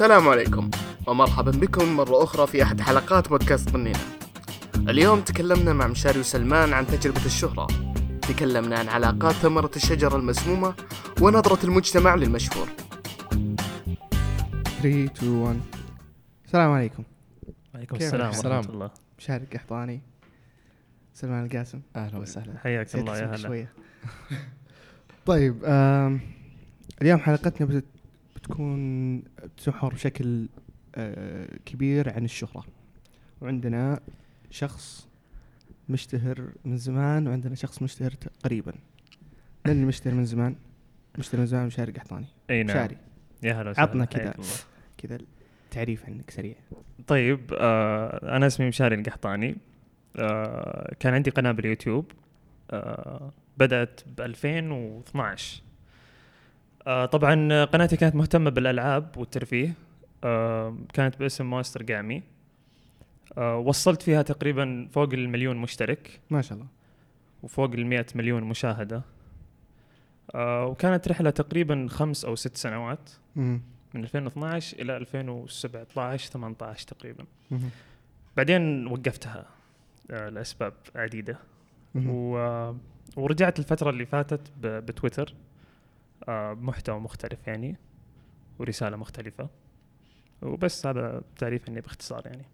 [0.00, 0.70] السلام عليكم
[1.06, 3.98] ومرحبا بكم مرة أخرى في أحد حلقات بودكاست ظنينا
[4.76, 7.66] اليوم تكلمنا مع مشاري وسلمان عن تجربة الشهرة.
[8.22, 10.74] تكلمنا عن علاقات ثمرة الشجرة المسمومة
[11.20, 12.68] ونظرة المجتمع للمشهور.
[14.82, 15.60] 3 2 1
[16.44, 17.04] السلام عليكم.
[17.74, 18.90] وعليكم السلام؟ ورحمة الله.
[19.18, 20.00] مشاري القحطاني
[21.14, 21.80] سلمان القاسم.
[21.96, 22.58] أهلا وسهلا.
[22.58, 23.36] حياك الله يا هلا.
[23.36, 23.72] شوية.
[25.26, 25.64] طيب
[27.02, 27.82] اليوم حلقتنا
[28.50, 29.22] بتكون
[29.64, 30.48] تحور بشكل
[30.94, 32.64] آه كبير عن الشهرة.
[33.40, 34.00] وعندنا
[34.50, 35.08] شخص
[35.88, 38.12] مشتهر من زمان وعندنا شخص مشتهر
[38.44, 38.72] قريبا.
[39.66, 40.56] من اللي مشتهر من زمان؟
[41.18, 42.76] مشتهر من زمان مشاري القحطاني أي نعم.
[42.76, 42.96] مشاري.
[43.42, 43.88] يا هلا وسهلا.
[43.88, 44.34] عطنا كذا.
[44.98, 45.18] كذا
[45.70, 46.54] تعريف عنك سريع.
[47.06, 49.56] طيب آه أنا اسمي مشاري القحطاني.
[50.16, 52.12] آه كان عندي قناة باليوتيوب
[52.70, 55.62] آه بدأت ب 2012
[56.86, 59.72] آه طبعا قناتي كانت مهتمة بالألعاب والترفيه
[60.24, 62.22] آه كانت باسم ماستر قامي
[63.38, 66.20] آه وصلت فيها تقريبا فوق المليون مشترك.
[66.30, 66.66] ما شاء الله.
[67.42, 69.02] وفوق ال مليون مشاهدة.
[70.34, 73.10] آه وكانت رحلة تقريبا خمس أو ست سنوات.
[73.36, 73.60] مم.
[73.94, 77.24] من 2012 إلى 2017 18 تقريبا.
[77.50, 77.60] مم.
[78.36, 79.46] بعدين وقفتها
[80.10, 81.38] آه، لأسباب عديدة.
[82.06, 82.72] و...
[83.16, 84.66] ورجعت الفترة اللي فاتت ب...
[84.66, 85.34] بتويتر.
[86.28, 87.76] آه، بمحتوى مختلف يعني
[88.58, 89.48] ورسالة مختلفة.
[90.42, 92.44] وبس هذا تعريف عني باختصار يعني.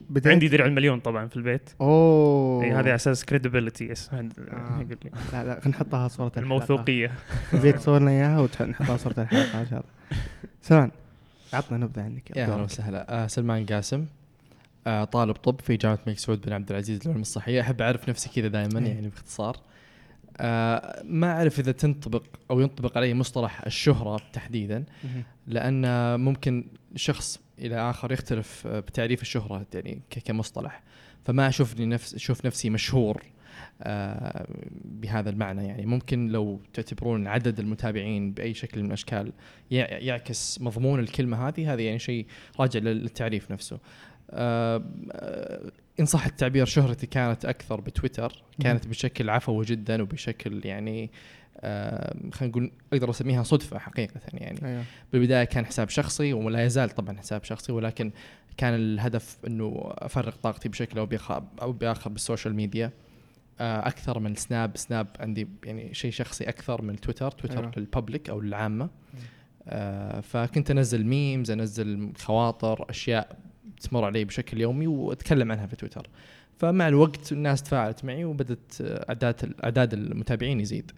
[0.00, 1.70] بديت عندي درع المليون طبعا في البيت.
[1.80, 2.64] أوه.
[2.64, 3.94] إي هذا على أساس credibility آه.
[4.80, 5.10] يقول لي.
[5.32, 6.42] لا لا خلينا نحطها صورة الحلقة.
[6.42, 7.12] الموثوقية.
[7.54, 10.20] البيت صورنا إياها ونحطها صورة الحلقة إن شاء الله.
[10.62, 10.90] سلمان
[11.52, 12.36] عطنا نبذة عنك.
[12.36, 12.62] يا أهلا.
[12.62, 13.24] وسهلا.
[13.24, 14.06] آه سلمان قاسم.
[14.86, 18.28] آه طالب طب في جامعة الملك سعود بن عبد العزيز للعلوم الصحيه أحب أعرف نفسي
[18.28, 18.94] كذا دائما إيه.
[18.94, 19.56] يعني باختصار.
[20.40, 24.84] آه ما أعرف إذا تنطبق أو ينطبق علي مصطلح الشهرة تحديدا.
[25.46, 25.84] لأن
[26.20, 30.82] ممكن شخص إلى آخر يختلف آه، بتعريف الشهرة يعني كمصطلح.
[31.24, 33.22] فما اشوفني نفس أشوف نفسي مشهور
[33.82, 34.46] آه،
[34.84, 35.66] بهذا المعنى.
[35.66, 39.32] يعني ممكن لو تعتبرون عدد المتابعين بأي شكل من الأشكال
[39.70, 42.26] يع- يعكس مضمون الكلمة هذه هذا يعني شيء
[42.60, 43.78] راجع للتعريف نفسه.
[46.00, 51.10] إن صح التعبير شهرتي كانت أكثر بتويتر كانت بشكل عفوي جدا وبشكل يعني
[51.60, 54.66] آه، خلينا نقول أقدر أسميها صدفة حقيقة يعني.
[54.66, 54.84] أيوه.
[55.12, 58.10] بالبداية كان حساب شخصي ولا يزال طبعا حساب شخصي ولكن
[58.56, 62.90] كان الهدف إنه أفرغ طاقتي بشكل أو بآخر أو بآخر بال social media.
[63.60, 67.72] آه، أكثر من سناب سناب عندي يعني شيء شخصي أكثر من تويتر تويتر أيوة.
[67.76, 68.88] لل public أو للعامه
[69.68, 73.36] آه، فكنت أنزل ميمز أنزل خواطر أشياء
[73.80, 76.08] تمر علي بشكل يومي وأتكلم عنها في تويتر.
[76.58, 80.92] فمع الوقت الناس تفاعلت معي وبدت أعداد أعداد المتابعين يزيد.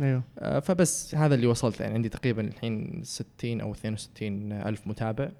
[0.00, 0.22] أيوه.
[0.38, 1.80] آه، فبس هذا اللي وصلت.
[1.80, 5.30] يعني عندي تقريبا الحين 60 أو 62 ألف متابع.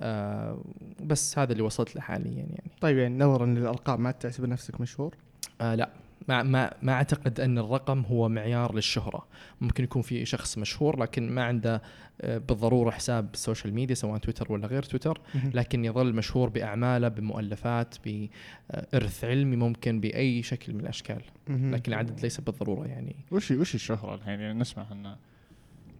[0.00, 0.64] آه،
[1.02, 2.70] بس هذا اللي وصلت له حاليا يعني.
[2.80, 5.14] طيب يعني نظرا للأرقام ما تعتبر نفسك مشهور؟
[5.60, 5.90] آه لا.
[6.28, 9.26] ما ما ما أعتقد أن الرقم هو معيار للشهرة.
[9.60, 11.82] ممكن يكون في شخص مشهور لكن ما عنده
[12.20, 15.20] آه، بالضرورة حساب social media سواء تويتر ولا غير تويتر.
[15.54, 21.22] لكن يظل مشهور بأعماله بمؤلفات بإرث علمي ممكن بأي شكل من الأشكال.
[21.48, 23.16] لكن العدد ليس بالضرورة يعني.
[23.30, 25.16] وش وش الشهرة الحين؟ يعني نسمع انه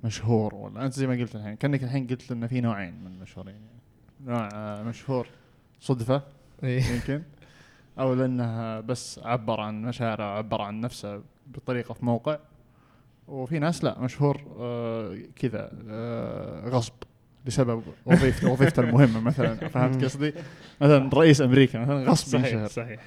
[0.04, 3.54] مشهور ولا؟ أنت زي ما قلت الحين كأنك الحين قلت انه في نوعين من المشهورين.
[3.54, 3.80] يعني
[4.26, 5.26] نوع آه، مشهور
[5.80, 6.22] صدفة
[6.62, 6.82] إيه.
[6.82, 7.22] يمكن.
[7.98, 12.38] أو لأنه بس عبر عن مشاعره عبر عن نفسه بطريقة في موقع
[13.28, 16.92] وفي ناس لا مشهور آه، كذا آه، غصب
[17.46, 20.34] بسبب وظيفته وظيفته المهمة مثلا فهمت قصدي؟
[20.80, 23.00] مثلا رئيس أمريكا مثلا غصب صحيح ينشهر صحيح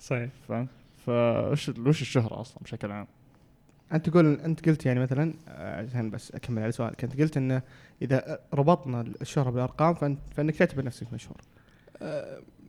[0.00, 0.68] صحيح فهمت؟
[1.06, 3.06] فوش وش الشهرة أصلا بشكل عام؟
[3.92, 7.62] أنت تقول أنت قلت يعني مثلا آه، عشان بس أكمل على سؤالك أنت قلت إنه
[8.02, 11.36] إذا ربطنا الشهرة بالأرقام فانت فإنك تعتبر نفسك مشهور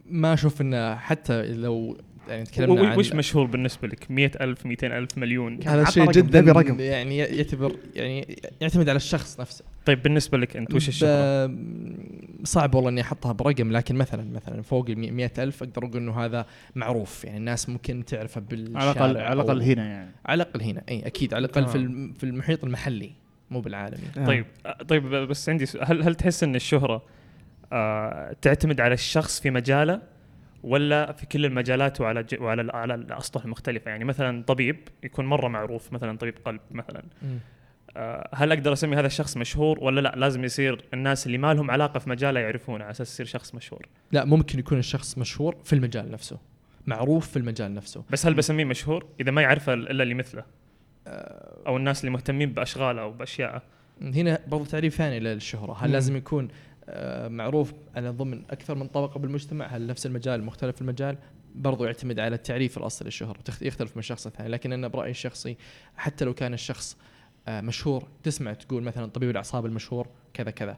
[0.10, 1.98] ما أشوف إنه حتى لو
[2.30, 5.60] يعني تكلمنا عن وش مشهور بالنسبة لك؟ 100000 200000 مليون.
[5.64, 6.80] هذا عطنا شيء رقم، جدا رقم.
[6.80, 9.66] يعني يعتبر يعني يعتمد على الشخص نفسه.
[9.86, 11.56] طيب بالنسبة لك أنت وش الشهره
[12.44, 16.46] صعب والله إني أحطها برقم لكن مثلا مثلا فوق ال 100000 أقدر أقول إنه هذا
[16.76, 17.26] معروف.
[17.26, 20.12] يعني الناس ممكن تعرفه بالشارع على الاقل على الأقل هنا يعني.
[20.26, 20.84] على الأقل هنا.
[20.90, 21.34] إي أكيد.
[21.34, 22.18] على الأقل في آه.
[22.20, 23.12] في المحيط المحلي
[23.52, 24.26] مو بالعالمي آه.
[24.26, 27.19] طيب آه، طيب بس عندي سؤال هل هل تحس إن الشهرة آه
[28.42, 30.02] تعتمد على الشخص في مجاله
[30.64, 32.42] ولا في كل المجالات وعلى ج...
[32.42, 37.04] وعلى على الأسطح المختلفة؟ يعني مثلا طبيب يكون مرة معروف مثلا طبيب قلب مثلا.
[37.98, 41.72] آه هل أقدر أسمي هذا الشخص مشهور ولا لا؟ لازم يصير الناس اللي ما لهم
[41.72, 43.86] علاقة في مجاله يعرفونه على أساس يصير شخص مشهور.
[44.12, 46.38] لا ممكن يكون الشخص مشهور في المجال نفسه
[46.88, 48.04] معروف في المجال نفسه.
[48.10, 50.44] بس هل بسميه مشهور؟ إذا ما يعرفه إلا اللي مثله.
[51.68, 53.62] أو الناس اللي مهتمين بأشغاله أو بأشياءه.
[54.02, 55.74] هنا برضو تعريف ثاني للشهرة.
[55.74, 55.94] هل مم.
[55.94, 56.50] لازم يكون آه،
[57.30, 59.66] معروف على ضمن أكثر من طبقة بالمجتمع.
[59.66, 61.18] هل نفس المجال مختلف المجال؟
[61.56, 65.58] برضو يعتمد على التعريف الأصلي للشهره يختلف من شخص لثاني لكن أنا برأيي الشخصي
[65.96, 66.98] حتى لو كان الشخص
[67.48, 70.78] آه، مشهور تسمع تقول مثلا طبيب الأعصاب المشهور كذا كذا.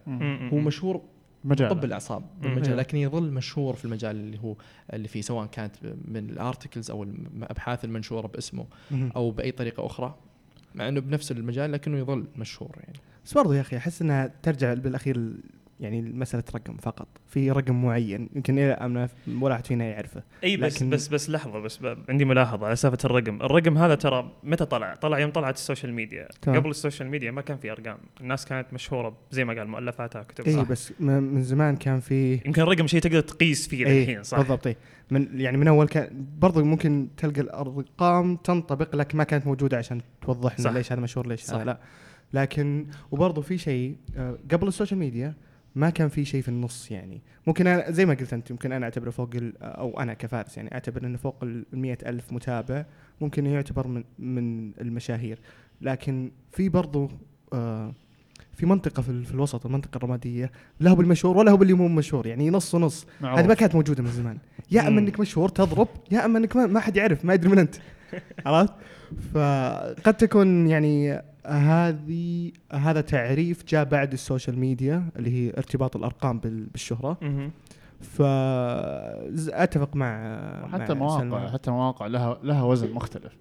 [0.54, 1.02] هو مشهور
[1.44, 2.60] مجال طب الأعصاب أيوة.
[2.60, 4.56] لكن يظل مشهور في المجال اللي هو
[4.94, 5.75] اللي فيه سواء كانت
[6.06, 8.66] من الأرتكلز أو الأبحاث المنشورة باسمه.
[9.16, 10.16] أو بأي طريقة أخرى
[10.75, 13.00] مع إنه بنفس المجال لكنه يظل مشهور يعني.
[13.25, 15.34] بس برضو يا أخي أحس إنها ترجع بالأخير
[15.81, 19.10] يعني مساله رقم فقط في رقم معين يمكن إلى الآن
[19.42, 21.80] ولا أحد فينا يعرفه إي بس بس بس لحظة بس
[22.10, 26.28] عندي ملاحظة على سالفة الرقم، الرقم هذا ترى متى طلع؟ طلع يوم طلعت السوشيال ميديا،
[26.42, 26.60] تمام.
[26.60, 30.48] قبل السوشيال ميديا ما كان في أرقام، الناس كانت مشهورة زي ما قال مؤلفاتها كتب
[30.48, 30.66] إي.
[30.66, 34.68] بس من زمان كان في يمكن الرقم شيء تقدر تقيس فيه إيه، الحين صح؟ بالضبط
[34.68, 34.77] إيه.
[35.12, 40.01] من يعني من أول كان برضو ممكن تلقى الأرقام تنطبق لك ما كانت موجودة عشان
[40.22, 40.60] توضح.
[40.60, 41.51] لنا ليش هذا مشهور ليش.
[41.51, 41.80] هذا لا
[42.34, 45.34] لكن وبرضو في شيء آه، قبل السوشيال ميديا
[45.75, 47.21] ما كان في شيء في النص يعني.
[47.47, 49.29] ممكن أنا زي ما قلت أنت يمكن أنا أعتبره فوق
[49.62, 52.85] أو أنا كفارس يعني أعتبر إنه فوق ال 100 ألف متابع
[53.21, 55.39] ممكن يعتبر من من المشاهير.
[55.81, 57.09] لكن في برضو
[57.53, 57.94] آه
[58.53, 62.27] في منطقة في, في الوسط المنطقة الرمادية لا هو بالمشهور ولا هو باللي مو مشهور
[62.27, 63.07] يعني نص ونص.
[63.21, 64.38] هذه ما كانت موجودة من زمان.
[64.71, 65.00] يا أما.
[65.00, 67.75] إنك مشهور تضرب يا أما إنك ما, ما حد يعرف ما يدري من أنت.
[68.45, 68.74] عرفت؟
[69.33, 76.65] فقد تكون يعني هذه هذا تعريف جاء بعد السوشيال ميديا اللي هي ارتباط الأرقام بال-
[76.65, 77.17] بالشهرة.
[78.01, 81.51] فاتفق مع وحتى مع مواقع.
[81.51, 83.38] حتى مواقع لها لها وزن مختلف.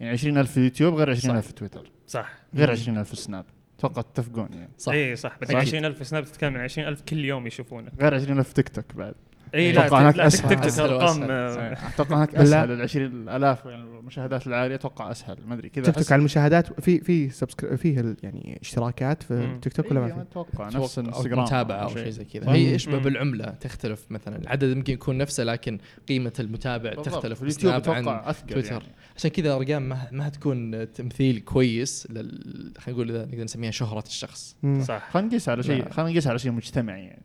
[0.00, 1.90] يعني 20000 في يوتيوب غير 20000 في تويتر.
[2.06, 2.32] صح.
[2.54, 3.44] غير 20000 في سناب.
[3.78, 4.70] أتوقع تتفقون يعني.
[4.78, 4.92] صح.
[4.92, 5.38] اي صح.
[5.42, 5.60] بس أكيد.
[5.60, 9.14] 20000 سناب تتكلم عن 20000 كل يوم يشوفونك غير 20000 في تيك توك بعد.
[9.54, 10.48] اي لا أتوقع هناك لا أسهل.
[10.50, 11.22] تيك توك أسهل أرقام.
[11.30, 12.34] آه، أتوقع هناك.
[12.34, 16.80] أسهل ال 20000 يعني المشاهدات العالية أتوقع أسهل ما أدري كذا تيك توك على المشاهدات
[16.80, 19.60] في في subscri- فيه ال- يعني اشتراكات في مم.
[19.60, 22.24] تيك توك ولا ما إيه، في؟ أتوقع أتوقع نفس أو انستغرام متابعة أو شيء زي.
[22.24, 23.02] كذا هي يشبه مم.
[23.02, 26.94] بالعملة تختلف مثلا العدد يمكن يكون نفسه لكن قيمة المتابع.
[26.94, 28.72] تختلف في اليوتيوب أتوقع أثقل تويتر.
[28.72, 28.84] يعني.
[29.16, 34.04] عشان كذا الارقام ما, ما هتكون تمثيل كويس لل خلينا نقول إذا نقدر نسميها شهرة
[34.06, 34.56] الشخص.
[34.82, 35.90] صح خلينا نقيس على شيء.
[35.90, 37.22] خلينا نقيس على شيء مجتمعي يعني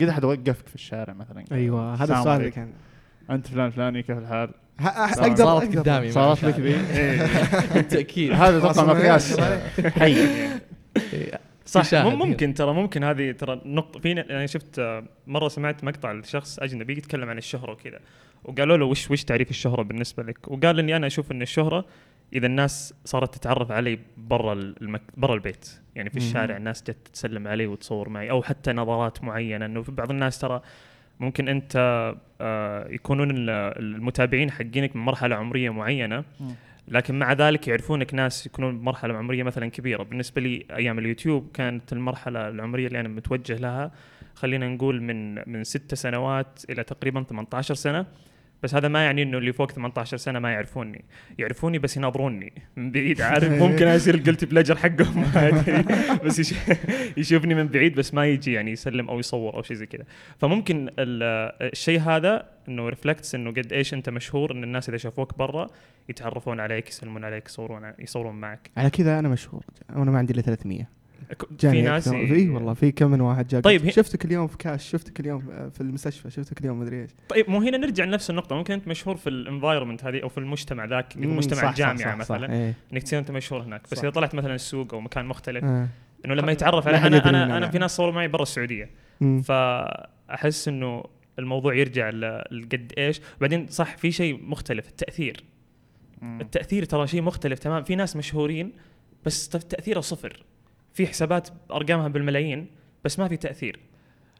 [0.00, 2.50] قد احد وقفك في الشارع مثلا أيوه هذا السؤال اللي.
[2.50, 2.72] كان
[3.30, 4.50] أنت فلان فلاني كيف الحال؟
[4.80, 5.80] أقدر صارت أقدر.
[5.80, 6.76] قدامي صارت لك ذي؟
[7.74, 9.40] بالتأكيد هذا أتوقع مقياس.
[9.80, 10.16] حي.
[11.66, 11.94] صح.
[11.94, 16.92] ممكن ترى ممكن هذه ترى نقطة في يعني شفت آه، مرة سمعت مقطع لشخص أجنبي
[16.92, 17.98] يتكلم عن الشهرة وكذا
[18.44, 21.84] وقالوا له وش وش تعريف الشهرة بالنسبة لك؟ وقال إني أنا أشوف إن الشهرة
[22.32, 25.02] إذا الناس صارت تتعرف علي برا المك...
[25.16, 25.80] برا البيت.
[25.94, 26.16] يعني في.
[26.16, 29.66] الشارع الناس جت تسلم علي وتصور معي أو حتى نظرات معينة.
[29.66, 30.60] إنه في بعض الناس ترى
[31.20, 31.76] ممكن أنت
[32.40, 36.54] آه، يكونون ال- المتابعين حقينك من مرحلة عمرية معينة مم.
[36.88, 40.02] لكن مع ذلك يعرفونك ناس يكونون بمرحله عمرية مثلا كبيرة.
[40.02, 43.90] بالنسبة لي أيام اليوتيوب كانت المرحلة العمرية اللي أنا متوجه لها.
[44.34, 48.06] خلينا نقول من من ست سنوات إلى تقريبا 18 سنة.
[48.62, 51.04] بس هذا ما يعني إنه اللي فوق 18 سنة ما يعرفوني.
[51.38, 55.24] يعرفوني بس يناظروني من بعيد عارف؟ ممكن أصير الـ guilty pleasure حقهم.
[56.24, 56.54] بس يش-
[57.16, 60.04] يشوفني من بعيد بس ما يجي يعني يسلم أو يصور أو شيء زي كذا.
[60.38, 65.38] فممكن ال- الشيء هذا إنه reflects إنه قد إيش أنت مشهور إن الناس إذا شافوك
[65.38, 65.66] برا
[66.08, 68.70] يتعرفون عليك يسلمون عليك يصورون يصورون معك.
[68.76, 69.64] على كذا أنا مشهور
[69.96, 70.88] وأنا ما عندي إلا 300
[71.58, 75.20] في ناس اي والله في كم من واحد جاء طيب شفتك اليوم في كاش شفتك
[75.20, 78.74] اليوم آه، في المستشفى شفتك اليوم مدري إيش طيب مو هنا نرجع لنفس النقطة ممكن
[78.74, 82.16] انت مشهور في ال environment هذه أو في المجتمع ذاك مجتمع صح، الجامعة صح، صح،
[82.16, 82.52] مثلا صح.
[82.52, 82.74] إيه.
[82.92, 84.02] إنك تصير أنت مشهور هناك بس صح.
[84.02, 85.88] إذا طلعت مثلا السوق أو مكان مختلف آه.
[86.24, 88.42] إنه لما يتعرف ما علي حد أنا أنا أنا أنا- في ناس صوروا معي برا
[88.42, 88.90] السعودية.
[89.44, 91.04] فأحس إنه
[91.38, 95.44] الموضوع يرجع لقد إيش بعدين صح في شيء مختلف التأثير.
[96.22, 98.72] التأثير ترى شيء مختلف تمام في ناس مشهورين
[99.24, 100.42] بس ت- تأثيره صفر
[100.98, 102.66] في حسابات أرقامها بالملايين
[103.04, 103.78] بس ما في تأثير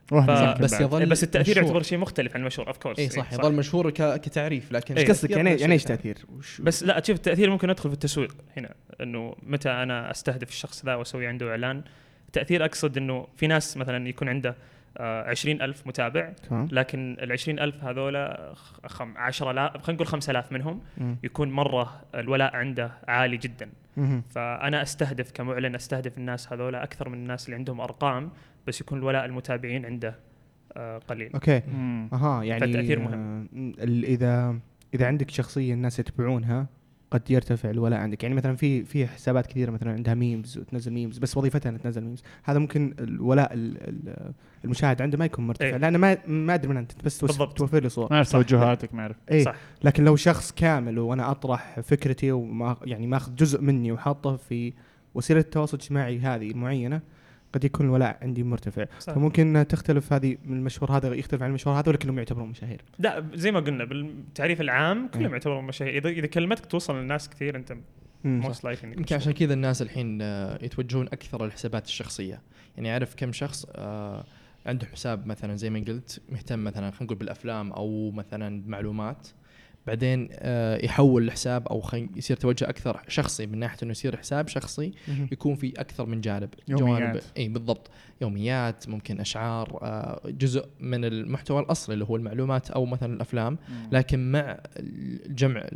[0.06, 0.14] ف-
[0.60, 0.80] بس.
[0.80, 1.66] يظل بس التأثير مشهور.
[1.66, 4.98] يعتبر شيء مختلف عن المشهور of course اي صح يظل مشهور ك- كتعريف لكن.
[4.98, 8.36] إيش قصدك يعني يعني إيش تأثير؟ وش بس لا تشوف التأثير ممكن ادخل في التسويق
[8.56, 11.82] هنا إنه متى أنا أستهدف الشخص ذا وأسوي عنده إعلان
[12.32, 14.56] تأثير أقصد إنه في ناس مثلا يكون عنده
[14.98, 20.52] آه، عشرين ألف متابع تمام لكن ال 20000 هذولا خ- خم 10000 خلينا نقول 5000
[20.52, 20.80] منهم.
[21.24, 23.68] يكون مرة الولاء عنده عالي جدا.
[24.30, 28.30] فأنا أستهدف كمعلن أستهدف الناس هذولا أكثر من الناس اللي عندهم أرقام
[28.66, 30.14] بس يكون الولاء المتابعين عنده
[30.76, 31.62] آه، قليل أوكي.
[32.12, 33.12] أها يعني فالتأثير مهم.
[33.12, 34.56] آه، ال- إذا
[34.94, 36.66] إذا عندك شخصية الناس يتبعونها
[37.10, 38.22] قد يرتفع الولاء عندك.
[38.22, 42.04] يعني مثلا في في حسابات كثيرة مثلا عندها memes وتنزل memes بس وظيفتها إنها تنزل
[42.04, 44.32] memes هذا ممكن الولاء ال- ال-
[44.64, 45.76] المشاهد عنده ما يكون مرتفع إيه.
[45.76, 47.58] لأنه ما ما أدري من أنت أنت بس بالضبط.
[47.58, 49.54] توفر لي صور ما اعرف توجهاتك ما اعرف اي صح.
[49.84, 54.72] لكن لو شخص كامل وأنا أطرح فكرتي وما يعني ماخذ جزء مني وحاطه في
[55.14, 57.00] وسيلة التواصل الاجتماعي هذه المعينة
[57.52, 59.12] قد يكون الولاء عندي مرتفع صح.
[59.12, 63.52] فممكن تختلف هذه من المشهور هذا يختلف عن المشهور هذا ولكنهم يعتبرون مشاهير لا زي
[63.52, 65.32] ما قلنا بالتعريف العام كلهم إيه.
[65.32, 67.76] يعتبرون مشاهير إذا إذا كلمتك توصل للناس كثير أنت.
[68.24, 72.40] موست لايك يمكن عشان كذا الناس الحين آه، يتوجهون أكثر للحسابات الشخصية
[72.76, 74.24] يعني أعرف كم شخص آه،
[74.66, 79.28] عنده حساب مثلا زي ما قلت مهتم مثلا خلينا نقول بالأفلام أو مثلا بمعلومات
[79.88, 81.82] بعدين آه، يحول الحساب أو
[82.16, 84.92] يصير توجه أكثر شخصي من ناحية إنه يصير حساب شخصي.
[85.32, 86.88] يكون في أكثر من جانب يوميات.
[87.00, 87.90] جوانب إي بالضبط
[88.20, 93.58] يوميات ممكن أشعار آه، جزء من المحتوى الأصلي اللي هو المعلومات أو مثلا الأفلام
[93.92, 95.66] لكن مع الجمع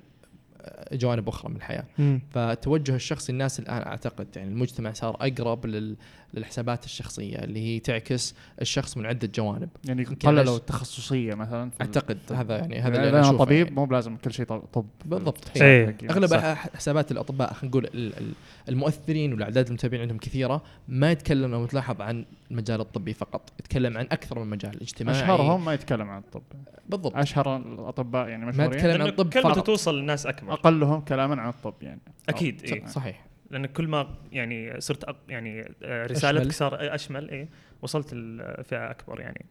[0.61, 2.21] آه، جوانب أخرى من الحياة مم.
[2.31, 5.97] فتوجه الشخصي الناس الآن أعتقد يعني المجتمع صار أقرب لل-
[6.34, 12.56] للحسابات الشخصية اللي هي تعكس الشخص من عدة جوانب يعني قللوا التخصصيه مثلا أعتقد هذا
[12.58, 13.76] يعني هذا هذا اللي أنا طبيب يعني.
[13.76, 15.48] مو بلازم كل شيء طب طب بالضبط.
[15.48, 15.84] حقي.
[16.10, 16.68] أغلب صح.
[16.76, 18.32] حسابات الأطباء خلينا نقول ال- ال-
[18.68, 24.06] المؤثرين والأعداد المتابعين عندهم كثيرة ما يتكلم لو تلاحظ عن المجال الطبي فقط يتكلم عن
[24.12, 26.42] أكثر من مجال اجتماعي أشهرهم ما يتكلم عن الطب
[26.88, 31.40] بالضبط أشهر الأطباء يعني ما مشهورين يتكلم عن الطب كلمته توصل للناس اكبر أقلهم كلاما
[31.42, 32.86] عن الطب يعني أكيد إيه.
[32.86, 35.16] صحيح لأن كل ما يعني صرت أق...
[35.28, 36.52] يعني آه، رسالتك أشمل.
[36.52, 37.49] صار أشمل إيه
[37.82, 39.47] وصلت الفئه أكبر يعني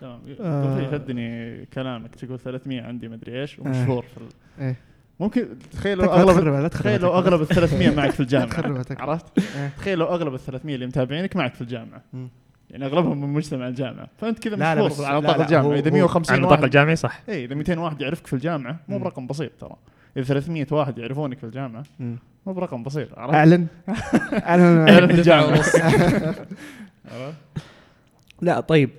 [0.00, 0.90] تمام آه.
[0.90, 4.26] شدني كلامك تقول 300 عندي مدري إيش ومشهور في ال...
[4.64, 4.76] إيه.
[5.20, 7.28] ممكن تخيل لو اغلب تخربها لا تخربها تخيل لو تكفى.
[7.28, 8.84] أغلب ال 300 معك في الجامعة.
[9.00, 9.68] عرفت؟ إيه.
[9.78, 12.02] تخيل لو أغلب ال 300 اللي متابعينك معك في الجامعة.
[12.70, 15.74] يعني أغلبهم من مجتمع الجامعة فأنت كذا لا، لا، مشهور بس- على نطاق الجامعة هو-
[15.74, 18.98] إذا هو- 150 على واحد الجامعي صح اي إذا 200 واحد يعرفك في الجامعة مو.
[18.98, 19.76] برقم بسيط ترى
[20.16, 21.84] إذا 300 واحد يعرفونك في الجامعة.
[22.46, 23.66] مو برقم بسيط عرفت؟ أعلن
[24.48, 25.62] أعلن أعلن الجامعة؟
[28.42, 28.90] لا طيب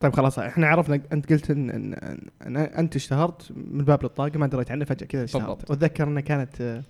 [0.00, 4.38] طيب خلاص إحنا عرفنا أنت قلت ان, إن, إن, إن أنت اشتهرت من باب الطاقة
[4.38, 5.70] ما دريت عنه فجأة كذا اشتهرت.
[5.70, 6.82] واتذكر انها كانت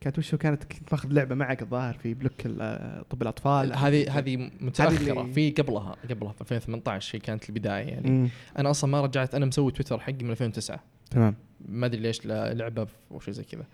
[0.00, 4.50] كانت وشو كانت كنت ماخذ لعبة معك الظاهر في بلوك ال- طب الأطفال هذه هذه
[4.60, 8.28] متأخرة في قبلها قبلها في 2018 هي كانت البداية يعني مم.
[8.58, 10.80] أنا أصلا ما رجعت أنا مسوي تويتر حقي من 2009
[11.12, 11.34] تمام.
[11.68, 13.64] ما أدري ليش لعبة أو شيء زي كذا.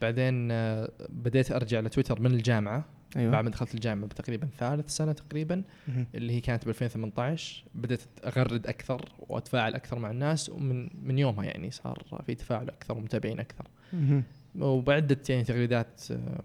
[0.00, 2.84] بعدين آه، بديت أرجع لتويتر من الجامعة.
[3.16, 3.32] أيوه.
[3.32, 6.06] بعد ما دخلت الجامعة بتقريبا ثالث سنة تقريبا مم.
[6.14, 11.44] اللي هي كانت ب 2018 بديت أغرد أكثر وأتفاعل أكثر مع الناس ومن من يومها
[11.44, 13.64] يعني صار في تفاعل أكثر ومتابعين أكثر.
[13.92, 14.22] مم.
[14.58, 16.40] وبعدة يعني تغريدات آه،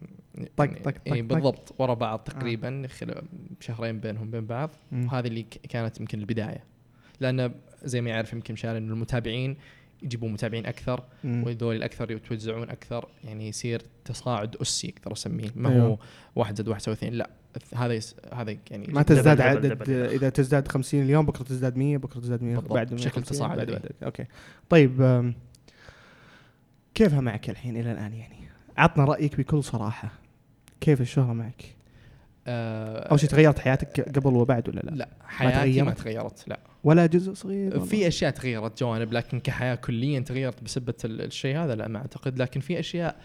[0.57, 3.23] طق- يعني طق- إيه طق- بالضبط ورا بعض تقريبا خلال
[3.59, 4.69] شهرين بينهم بين بعض.
[4.91, 5.05] مم.
[5.05, 6.63] وهذه اللي كانت يمكن البداية.
[7.19, 7.51] لأن
[7.83, 9.57] زي ما يعرف يمكن شارع انه المتابعين
[10.03, 11.03] يجيبون متابعين أكثر.
[11.23, 15.85] وذول الأكثر يتوزعون أكثر يعني يصير تصاعد أسي أقدر أسميه ما أيوه.
[15.85, 15.97] هو
[16.35, 17.29] واحد زائد واحد يساوي اثنين لا
[17.75, 19.93] هذا yes هذا يعني ما تزداد double- عدد double- double.
[19.93, 23.55] إذا تزداد 50 اليوم بكرة تزداد 100 بكرة تزداد 100 بالضبط، بعد بشكل 150 تصاعدي.
[23.65, 24.25] بعد- بعد- أوكي
[24.69, 25.33] طيب
[26.95, 28.35] كيفها معك الحين إلى الآن يعني
[28.77, 30.11] عطنا رأيك بكل صراحة
[30.81, 31.74] كيف الشهرة معك
[32.47, 36.59] آه أول شيء تغيرت حياتك قبل وبعد ولا لا, لا حياتي ما تغيرت؟ تغيرت لا
[36.83, 41.75] ولا جزء صغير؟ في أشياء تغيرت جوانب لكن كحياة كليا تغيرت بسبة ال- الشيء هذا
[41.75, 43.15] لا ما أعتقد لكن في أشياء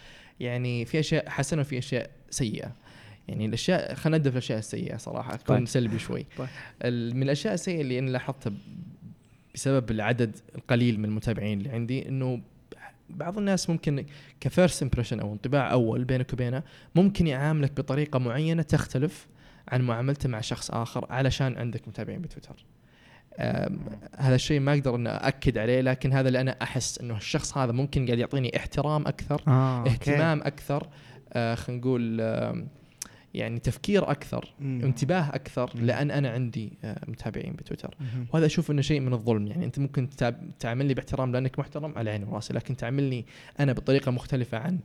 [0.40, 2.72] يعني في أشياء حسنة وفي أشياء سيئة
[3.28, 5.68] يعني الأشياء خلينا نبدأ في الاشياء السيئة صراحة أكون طيب.
[5.68, 6.48] سلبي شوي طيب.
[7.14, 8.52] من الأشياء السيئة اللي أنا لاحظتها
[9.54, 12.40] بسبب العدد القليل من المتابعين اللي عندي إنه
[13.14, 14.06] بعض الناس ممكن
[14.40, 16.62] ك first impression أو انطباع أول بينك وبينه
[16.94, 19.28] ممكن يعاملك بطريقة معينة تختلف
[19.68, 22.64] عن معاملته مع شخص آخر علشان عندك متابعين بتويتر.
[24.18, 27.72] هذا الشيء ما أقدر ان اكد عليه لكن هذا اللي أنا أحس إنه الشخص هذا
[27.72, 29.90] ممكن قاعد يعطيني احترام أكثر آه، أوكي.
[29.90, 30.86] اهتمام أكثر
[31.32, 32.68] آه خلينا نقول آم،
[33.34, 34.80] يعني تفكير أكثر مم.
[34.84, 35.86] انتباه أكثر مم.
[35.86, 38.26] لأن أنا عندي آه متابعين بتويتر مهم.
[38.32, 40.08] وهذا أشوف إنه شيء من الظلم يعني أنت ممكن
[40.58, 43.26] تعاملني باحترام لأنك محترم على عيني وراسي لكن تعاملني
[43.60, 44.78] أنا بطريقة مختلفة عن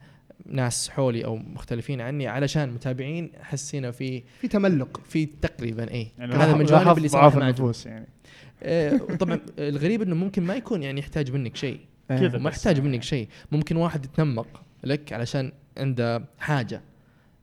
[0.46, 6.12] ناس حولي أو مختلفين عني علشان متابعين أحس هنا في في تملق في تقريبا إي
[6.18, 7.38] يعني هذا من الجوانب اللي ضعف.
[7.38, 8.08] النفوس يعني
[8.64, 12.16] آه، طبعا الغريب إنه ممكن ما يكون يعني يحتاج منك شيء ما
[12.50, 12.80] يحتاج.
[12.80, 16.82] منك شيء ممكن واحد يتملق لك علشان عنده حاجة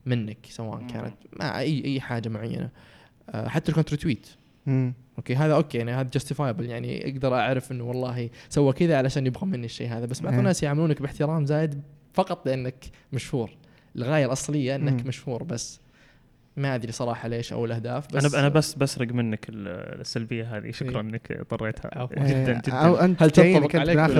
[0.05, 0.87] منك سواء مم.
[0.87, 2.69] كانت مع أي أي حاجة معينة
[3.29, 4.27] آه، حتى لو كانت retweet.
[5.17, 9.45] أوكي هذا أوكي يعني هذا justifiable يعني أقدر أعرف إنه والله سوى كذا علشان يبغى
[9.45, 10.39] مني الشيء هذا بس بعض إيه.
[10.39, 11.81] الناس يعاملونك باحترام زايد
[12.13, 13.49] فقط لأنك مشهور
[13.95, 15.07] الغاية الأصلية إنك مم.
[15.07, 15.79] مشهور بس
[16.57, 20.71] ما أدري صراحة ليش أو الأهداف بس أنا أنا بس بسرق منك ال- السلبية هذه
[20.71, 21.07] شكرا إيه.
[21.09, 21.89] إنك طريتها.
[21.89, 24.17] جدا آه، أو جدا أنت هل تنطبق عليك ناخذ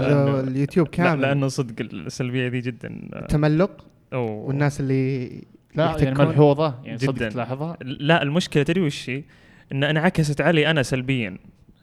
[0.47, 5.29] اليوتيوب لا كامل لأنه صدق السلبية دي جدا تملق أو والناس اللي
[5.75, 6.25] لا يعني.
[6.25, 7.11] ملحوظة يعني جداً.
[7.11, 9.23] صدق تلاحظها لا المشكلة تدري وش هي؟
[9.71, 11.37] إن انعكست علي أنا سلبيا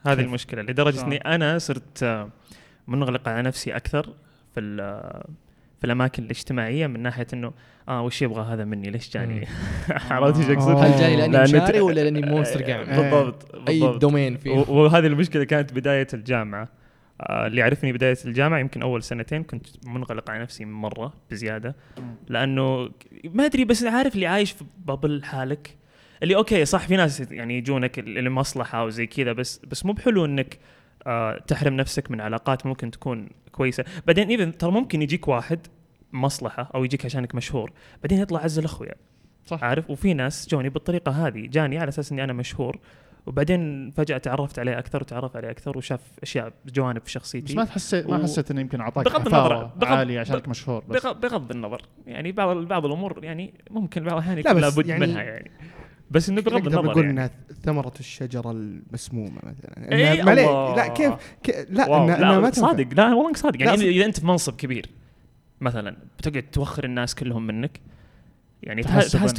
[0.06, 2.28] هذه كيف؟ المشكلة لدرجة؟ إني أنا صرت آه،
[2.88, 4.08] منغلق على نفسي أكثر
[4.54, 5.22] في ال-
[5.80, 7.52] في الأماكن الاجتماعية من ناحية إنه
[7.88, 9.46] آه وش يبغى هذا مني ليش جاني.
[10.10, 10.84] عرفت إيش أقصد؟ آه.
[10.84, 14.00] هل جاي لأني مشاري ولا لأني مونستر جيم؟ بالضبط أي بالضبط.
[14.00, 16.68] دومين فيه وهذه المشكلة كانت بداية الجامعة آه،
[17.20, 21.76] اللي يعرفني بداية الجامعة يمكن أول سنتين كنت منغلق على نفسي مرة بزيادة.
[22.28, 22.90] لأنه
[23.24, 25.76] ما أدري بس عارف اللي عايش في bubble حالك
[26.22, 30.24] اللي أوكي صح في ناس يعني يجونك ل- لمصلحه وزي كذا بس بس مو بحلو
[30.24, 30.58] إنك
[31.06, 33.84] آه تحرم نفسك من علاقات ممكن تكون كويسة.
[34.06, 35.66] بعدين even ترى ممكن يجيك واحد
[36.12, 37.72] مصلحة أو يجيك عشانك مشهور
[38.02, 38.94] بعدين يطلع أعز الأخويا.
[39.46, 39.64] صح.
[39.64, 42.78] عارف؟ وفي ناس جوني بالطريقة هذه جاني على أساس إني أنا مشهور.
[43.26, 47.64] وبعدين فجأة تعرفت عليه أكثر وتعرف عليه أكثر وشاف أشياء جوانب في بس شخصيتي ما
[47.64, 51.02] تحسيت ما و- حسيت إنه يمكن أعطاك بغض النظر- بغض- عالية عشانك مشهور بس.
[51.06, 51.82] بغ- بغض النظر.
[52.06, 55.50] يعني بعض بعض الأمور يعني ممكن بعض الأحيان لا بس لابد يعني- منها يعني.
[56.10, 57.10] بس إنه بغض النظر نقول يعني.
[57.10, 57.30] إنها
[57.62, 59.92] ثمرة الشجرة المسمومة مثلا.
[59.92, 60.74] إيه ما.
[60.76, 61.12] لا كيف
[61.42, 61.66] ك...
[61.70, 62.50] لا واو، إنها, إنها ما.
[62.54, 62.86] صادق.
[62.94, 63.62] لا والله انك صادق.
[63.62, 64.86] يعني لا، إذا أنت في منصب كبير
[65.60, 67.80] مثلا بتقعد توخر الناس كلهم منك
[68.62, 68.82] يعني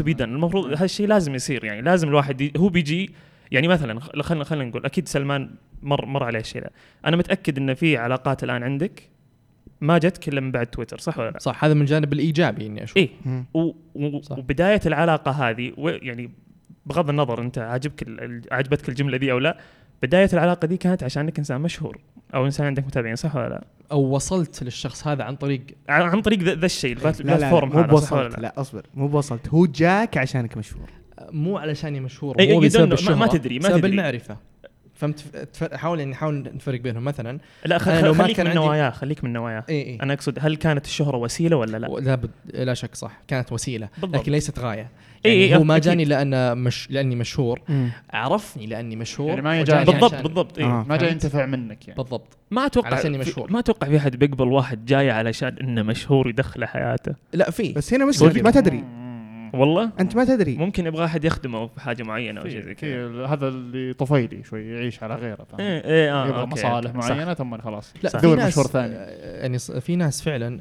[0.02, 1.82] بي دن المفروض هالشيء لازم يصير يعني.
[1.82, 2.52] لازم الواحد.
[2.58, 3.12] هو بيجي
[3.52, 5.50] يعني مثلا خلينا خلينا نقول أكيد سلمان
[5.82, 6.72] مر مر عليه الشيء ده
[7.06, 9.10] أنا متأكد إن في علاقات الآن عندك
[9.82, 12.84] ما جتك إلا من بعد تويتر صح ولا لا؟ صح هذا من الجانب الإيجابي إني
[12.84, 13.46] أشوف مم.
[13.54, 13.72] و...
[13.96, 14.22] و...
[14.22, 14.38] صح.
[14.38, 15.90] وبداية العلاقة هذه و...
[15.90, 16.32] يعني
[16.86, 18.42] بغض النظر أنت عجبك ال...
[18.52, 19.58] عجبتك الجملة دي أو لا
[20.04, 22.00] بداية العلاقة دي كانت عشان إنك إنسان مشهور
[22.34, 26.40] أو إنسان عندك متابعين صح ولا لا؟ أو وصلت للشخص هذا عن طريق عن طريق
[26.40, 28.38] ذا ذا الشيء ال plat- لا لا, لا ال platform مو هذا صح ولا بوصلت
[28.40, 30.90] لا؟ لا أصبر مو بوصلت هو جاك عشانك مشهور
[31.32, 33.92] مو علشاني مشهور إيه، مو بسبب الشهرة ما تدري- ما بسبب تدري.
[33.92, 34.38] المعرفة.
[34.96, 35.20] فهمت؟
[35.54, 37.04] تف- حاول يعني نحاول نفرق بينهم.
[37.04, 37.88] مثلا لا خ...
[37.88, 38.18] أنا لو خ...
[38.18, 39.64] ما خليك كان من عندي- نواياه خليك من نواياه.
[39.70, 39.98] إي إي.
[40.02, 43.22] أنا أقصد هل كانت الشهرة وسيلة ولا لا؟ لا بد لا شك صح.
[43.28, 44.22] كانت وسيلة بالضبط.
[44.22, 44.90] لكن ليست غاية.
[45.26, 45.84] يعني إي، هو ما أكيد.
[45.86, 47.62] جاني لأن مش لأني مشهور.
[48.14, 49.30] عرفني لأني مشهور.
[49.30, 49.86] يعني ما يجاني.
[49.86, 50.66] بالضبط عشان- بالضبط إيه.
[50.66, 50.86] آه.
[50.90, 51.98] ما جاي؟ ينتفع منك يعني.
[52.02, 52.38] بالضبط.
[52.52, 53.52] ما أتوقع علشاني في- مشهور.
[53.52, 57.14] ما أتوقع في أحد بيقبل واحد جاي علشان إنه مشهور يدخله حياته.
[57.34, 57.74] لا في.
[57.74, 58.42] بس هنا مشكلة.
[58.42, 58.84] ما تدري.
[59.54, 60.58] والله؟ أنت ما تدري.
[60.58, 63.26] ممكن يبغى أحد يخدمه في حاجة معينة أو شيء زي كذا.
[63.26, 66.94] هذا اللي طفيلي شوي يعيش على غيره فاهم؟ إيه إيه آه يبغى أوكي، مصالح.
[66.96, 67.94] معينة ثم خلاص.
[68.04, 68.94] لا دور مشهور ثاني.
[69.42, 70.60] يعني ص- في ناس فعلا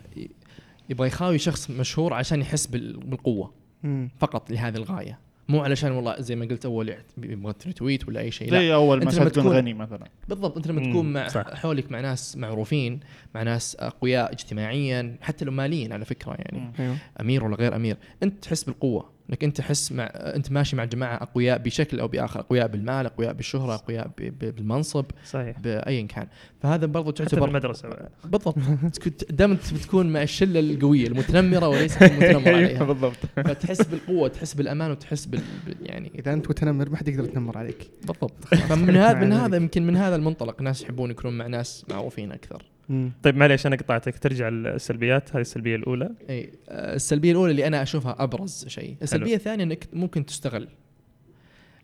[0.89, 4.11] يبغى يخاوي شخص مشهور عشان يحس بال- بالقوة مم.
[4.19, 5.19] فقط لهذه الغاية.
[5.51, 8.59] مو علشان والله زي ما قلت أول يبغى retweet ولا أي شيء لا.
[8.59, 10.07] زي أول ما تكون- غني مثلا.
[10.29, 11.55] بالضبط أنت لما تكون مع صح.
[11.55, 13.01] حولك مع ناس معروفين
[13.35, 16.59] مع ناس أقوياء اجتماعيا حتى لو ماليا على فكرة يعني.
[16.61, 16.73] مم.
[16.81, 16.97] أيوه.
[17.21, 19.11] أمير ولا غير أمير أنت تحس بالقوة.
[19.31, 23.33] إنك أنت تحس مع أنت ماشي مع جماعة أقوياء بشكل أو بآخر أقوياء بالمال أقوياء
[23.33, 25.59] بالشهرة أقوياء ب- ب- بالمنصب صحيح.
[25.59, 26.27] بايا كان.
[26.63, 27.89] فهذا برضو تعتبر المدرسة.
[28.25, 28.57] بالضبط.
[29.31, 32.85] دائما بتكون مع الشلة القوية المتنمرة وليس المتنمر عليها.
[32.85, 33.17] بالضبط.
[33.37, 35.41] فتحس بالقوة تحس بالأمان وتحس بال
[35.83, 37.91] يعني إذا أنت متنمر ما حد يقدر يتنمر عليك.
[38.01, 38.45] بالضبط.
[38.55, 39.57] فمن هذا من هذا.
[39.57, 42.63] يمكن من هذا المنطلق ناس يحبون يكونون مع ناس معروفين أكثر.
[42.91, 43.13] مم.
[43.23, 44.19] طيب معليش أنا قطعتك.
[44.19, 46.11] ترجع السلبيات هذه السلبية الأولى.
[46.31, 48.97] إي السلبية الأولى اللي أنا أشوفها أبرز شيء.
[49.03, 50.69] السلبية الثانية إنك ممكن تستغل.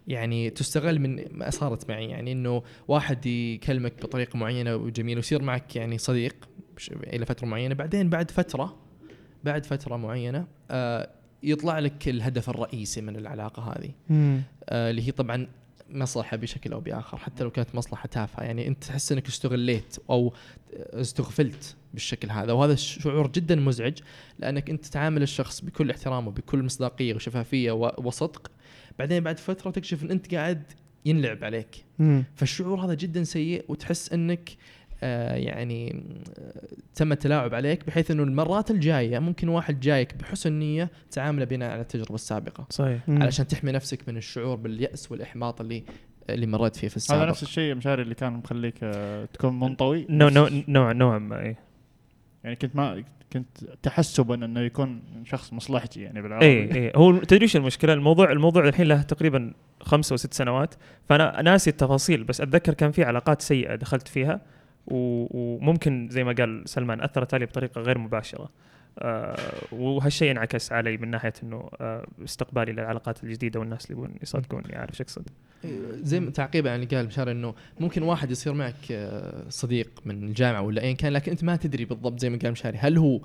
[0.08, 2.08] يعني تستغل من ما صارت معي.
[2.08, 6.48] يعني إنه واحد يكلمك بطريقة معينة وجميله ويصير معك يعني صديق
[6.90, 7.74] إلى فترة معينة.
[7.74, 8.76] بعدين بعد فترة
[9.44, 11.10] بعد فترة معينة آه
[11.42, 13.90] يطلع لك الهدف الرئيسي من العلاقة هذه.
[14.68, 15.46] آه اللي هي طبعا
[15.90, 18.44] مصلحة بشكل أو بآخر حتى لو كانت مصلحة تافهة.
[18.44, 20.34] يعني أنت تحس إنك استغليت أو
[20.72, 22.52] استغفلت بالشكل هذا.
[22.52, 23.98] وهذا شعور جدا مزعج
[24.38, 28.50] لأنك أنت تعامل الشخص بكل احترام وبكل مصداقية وشفافية وصدق.
[28.98, 30.62] بعدين بعد فترة تكشف إن أنت قاعد
[31.04, 31.84] ينلعب عليك.
[31.98, 32.24] مم.
[32.34, 34.56] فالشعور هذا جدا سيء وتحس إنك آه
[35.02, 36.04] يعني
[36.38, 36.52] آه،
[36.94, 41.80] تم التلاعب عليك بحيث إنه المرات الجاية ممكن واحد جايك بحسن نية تعامله بناء على
[41.80, 42.66] التجربة السابقة.
[42.70, 43.08] صحيح.
[43.08, 43.22] مم.
[43.22, 45.84] علشان تحمي نفسك من الشعور باليأس والإحباط اللي
[46.30, 47.20] اللي مريت فيه في السابق.
[47.20, 50.50] هذا نفس الشيء مشاري اللي كان مخليك آه، تكون منطوي؟ نوع نوع.
[50.68, 51.58] نوع نوعا ما إيه.
[52.44, 56.46] يعني كنت ما كنت تحسبا إنه يكون شخص مصلحجي يعني بالعربي.
[56.46, 56.92] إيه إيه.
[56.96, 60.74] هو تدري إيش المشكلة؟ الموضوع الموضوع الحين له تقريبا خمسة أو ست سنوات.
[61.08, 64.40] فأنا ناسي التفاصيل بس أتذكر كان في علاقات سيئة دخلت فيها.
[64.86, 68.50] وممكن زي ما قال سلمان أثرت علي بطريقة غير مباشرة
[68.98, 69.36] آه
[69.72, 74.90] وهالشيء انعكس علي من ناحية إنه آه استقبالي للعلاقات الجديدة والناس اللي يبون يصدقوني عارف
[74.90, 75.28] إيش أقصد؟
[76.02, 80.22] زي ما تعقيبا على اللي قال بشار إنه ممكن واحد يصير معك آه، صديق من
[80.24, 83.20] الجامعة ولا ايا كان لكن أنت ما تدري بالضبط زي ما قال مشاري هل هو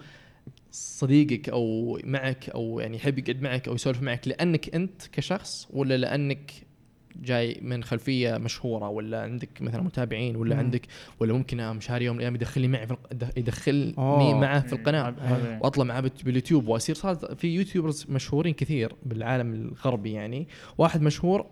[0.72, 5.98] صديقك أو معك أو يعني يحب يقعد معك أو يسولف معك لأنك أنت كشخص ولا
[5.98, 6.52] لأنك
[7.16, 10.60] جاي من خلفية مشهورة ولا عندك مثلا متابعين ولا مم.
[10.62, 10.82] عندك
[11.20, 12.96] ولا ممكن مشاري يوم من الأيام يدخلني معي في
[13.38, 14.40] يدخلني أوه.
[14.40, 15.10] معه في القناة.
[15.20, 16.68] هذا- وأطلع معاه بت- باليوتيوب.
[16.68, 20.48] وأصير صار في يوتيوبرز مشهورين كثير بالعالم الغربي يعني.
[20.78, 21.46] واحد مشهور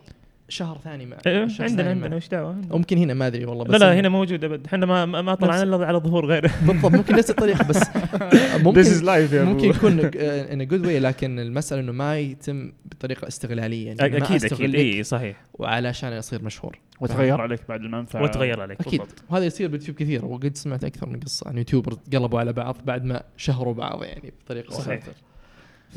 [0.50, 3.64] شهر ثاني مع إيه، شخص عندنا ثاني عندنا وش دعوة؟ ممكن هنا ما أدري والله
[3.64, 4.66] بس لا لا هنا موجود أبد.
[4.66, 6.52] إحنا ما ما ما طلعنا إلا على ظهور غيره.
[6.68, 7.84] بالضبط ممكن نفس الطريقة بس
[8.64, 9.70] ممكن This is life يا ممكن.
[9.70, 14.76] يكون in good way لكن المسألة إنه ما يتم بطريقة استغلالية يعني ما أكيد أكيد.
[14.76, 15.42] اي صحيح.
[15.54, 16.80] وعلشان اصير مشهور.
[17.00, 18.24] وتغير عليك بعد المنفعة.
[18.24, 19.00] وتغير عليك أكيد.
[19.00, 19.24] بالضبط.
[19.30, 23.06] وهذا يصير باليوتيوب كثير وقد سمعت أكثر من قصة عن YouTuber قلبوا على بعض بعد
[23.06, 25.04] ما شهروا بعض يعني بطريقة صحيح.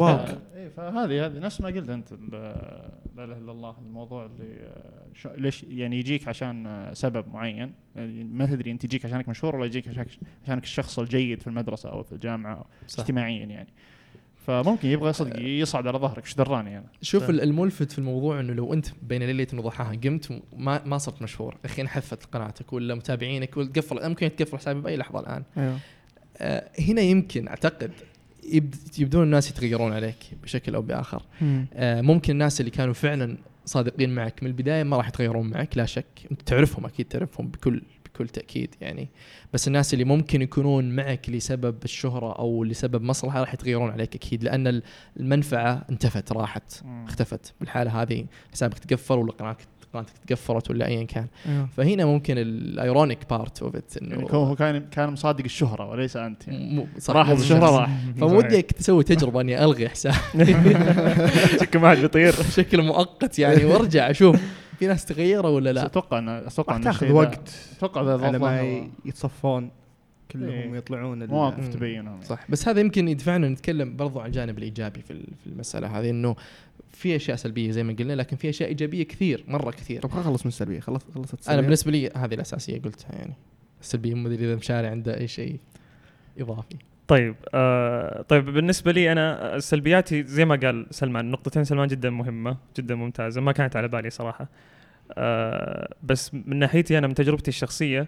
[0.00, 0.26] أو واو.
[0.26, 4.56] ف- إيه، فهذه هذه نفس ما قلت أنت لا إله إلا الله الموضوع اللي
[5.26, 7.72] آه، ليش يعني يجيك عشان آه، سبب معين.
[7.96, 10.08] يعني ما تدري أنت يجيك عشانك مشهور ولا يجيك عشانك
[10.44, 13.00] عشانك الشخص الجيد في المدرسة أو في الجامعة صح.
[13.00, 13.68] اجتماعيا يعني.
[14.46, 17.28] فممكن يبغى صدق يصعد على ظهرك إيش دراني أنا؟ شوف صح.
[17.28, 21.56] ال- الملفت في الموضوع إنه لو أنت بين ليله وضحاها قمت وما ما صرت مشهور.
[21.64, 25.42] أخي انحفت قناتك ولا متابعينك ولا تقفل ممكن تقفل حسابي بأي لحظة الآن.
[25.56, 25.78] أيوه.
[26.38, 27.90] آه هنا يمكن أعتقد
[28.98, 31.22] يبدون الناس يتغيرون عليك بشكل أو بآخر.
[31.40, 31.66] مم.
[31.74, 35.86] آه ممكن الناس اللي كانوا فعلا صادقين معك من البداية ما راح يتغيرون معك لا
[35.86, 36.04] شك.
[36.30, 39.08] أنت تعرفهم أكيد تعرفهم بكل بكل تأكيد يعني.
[39.52, 44.44] بس الناس اللي ممكن يكونون معك لسبب الشهرة أو لسبب مصلحة راح يتغيرون عليك أكيد
[44.44, 44.82] لأن ال-
[45.20, 47.54] المنفعة انتفت راحت اختفت.
[47.60, 51.26] بالحالة هذه حسابك تقفل ولا قناتك قناتك تقفلت ولا ايا كان.
[51.48, 51.68] أيوه.
[51.76, 55.90] فهنا ممكن ال ironic part of it يعني إنه هو هو كان كان مصادق الشهرة
[55.90, 56.48] وليس أنت.
[56.48, 57.76] يعني م- مو الشهرة.
[57.80, 57.90] راح.
[58.20, 60.14] فودك تسوي تجربة إني ألغي حساب
[61.60, 64.36] شكل ما حد بيطير بشكل مؤقت يعني وارجع أشوف
[64.78, 65.86] في ناس تغيروا ولا بس لا.
[65.86, 69.70] أتوقع ان أتوقع راح ان تاخذ وقت أتوقع على ما يتصفون
[70.30, 70.76] كلهم إيه.
[70.76, 71.68] يطلعون مواقف.
[71.68, 72.20] تبينهم.
[72.22, 76.10] صح بس هذا يمكن يدفعنا نتكلم برضو عن الجانب الإيجابي في ال- في المسألة هذه
[76.10, 76.36] إنه
[76.92, 80.00] في أشياء سلبية زي ما قلنا لكن في أشياء إيجابية كثير مرة كثير.
[80.00, 81.60] طب نخلص من السلبية خلص خلصت أنا السلبية.
[81.60, 83.34] بالنسبة لي هذه الأساسية قلتها يعني.
[83.80, 85.60] السلبية ما ادري إذا مشاري عنده أي شيء
[86.38, 86.76] إضافي.
[87.08, 92.56] طيب آه طيب بالنسبة لي أنا سلبياتي زي ما قال سلمان نقطتين سلمان جدا مهمة
[92.78, 94.48] جدا ممتازة ما كانت على بالي صراحة.
[95.12, 98.06] آه بس من ناحيتي أنا من تجربتي الشخصية آه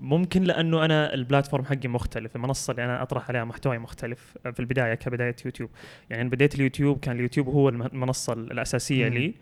[0.00, 4.50] ممكن لأنه أنا ال platform حقي مختلف المنصة اللي أنا أطرح عليها محتواي مختلف آه،
[4.50, 5.70] في البداية كبداية يوتيوب.
[6.10, 9.08] يعني أنا بديت اليوتيوب كان اليوتيوب هو الم- المنصة الأساسية.
[9.08, 9.34] لي.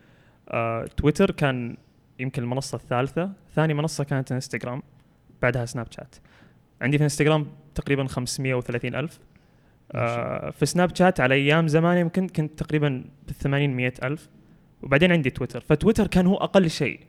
[0.49, 1.77] آه تويتر كان
[2.19, 3.33] يمكن المنصة الثالثة.
[3.55, 4.83] ثاني منصة كانت إنستغرام
[5.43, 6.15] بعدها سناب شات.
[6.83, 9.19] عندي في إنستغرام تقريبا 530 ألف.
[9.93, 14.29] آه في سناب شات على أيام زمان يمكن كنت تقريبا بال 80 100 ألف.
[14.83, 15.61] وبعدين عندي تويتر.
[15.61, 17.01] فتويتر كان هو أقل شيء.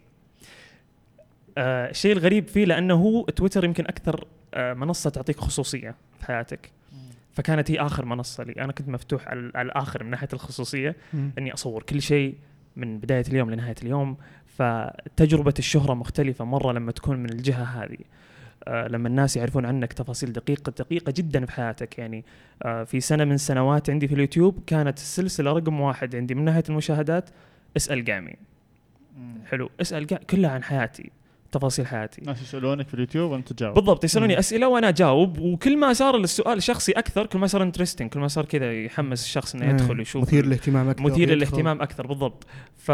[1.57, 6.71] آه الشيء الغريب فيه لأنه هو تويتر يمكن أكثر آه منصة تعطيك خصوصية في حياتك.
[7.33, 8.53] فكانت هي آخر منصة لي.
[8.53, 11.31] أنا كنت مفتوح على, على الآخر من ناحية الخصوصية مم.
[11.37, 12.35] إني أصور كل شيء
[12.75, 14.17] من بداية اليوم لنهاية اليوم.
[14.57, 17.97] فتجربة الشهرة مختلفة مرة لما تكون من الجهة هذه.
[18.67, 21.99] آه لما الناس يعرفون عنك تفاصيل دقيقة دقيقة جدا في حياتك.
[21.99, 22.25] يعني
[22.63, 26.63] آه في سنة من سنوات عندي في اليوتيوب كانت السلسلة رقم واحد عندي من ناحية
[26.69, 27.29] المشاهدات
[27.77, 28.35] اسأل قامي
[29.45, 29.69] حلو.
[29.81, 30.15] اسأل قا...
[30.15, 31.11] كلها عن حياتي.
[31.51, 32.21] تفاصيل حياتي.
[32.21, 33.75] الناس يسألونك في اليوتيوب وأنت تجاوب.
[33.75, 38.09] بالضبط يسألوني أسئلة وأنا أجاوب وكل ما صار السؤال شخصي أكثر كل ما صار interesting
[38.09, 41.29] كل ما صار كذا يحمس الشخص إنه يدخل ويشوف مثير للاهتمام أكثر مثير.
[41.29, 42.47] للاهتمام أكثر بالضبط.
[42.77, 42.91] ف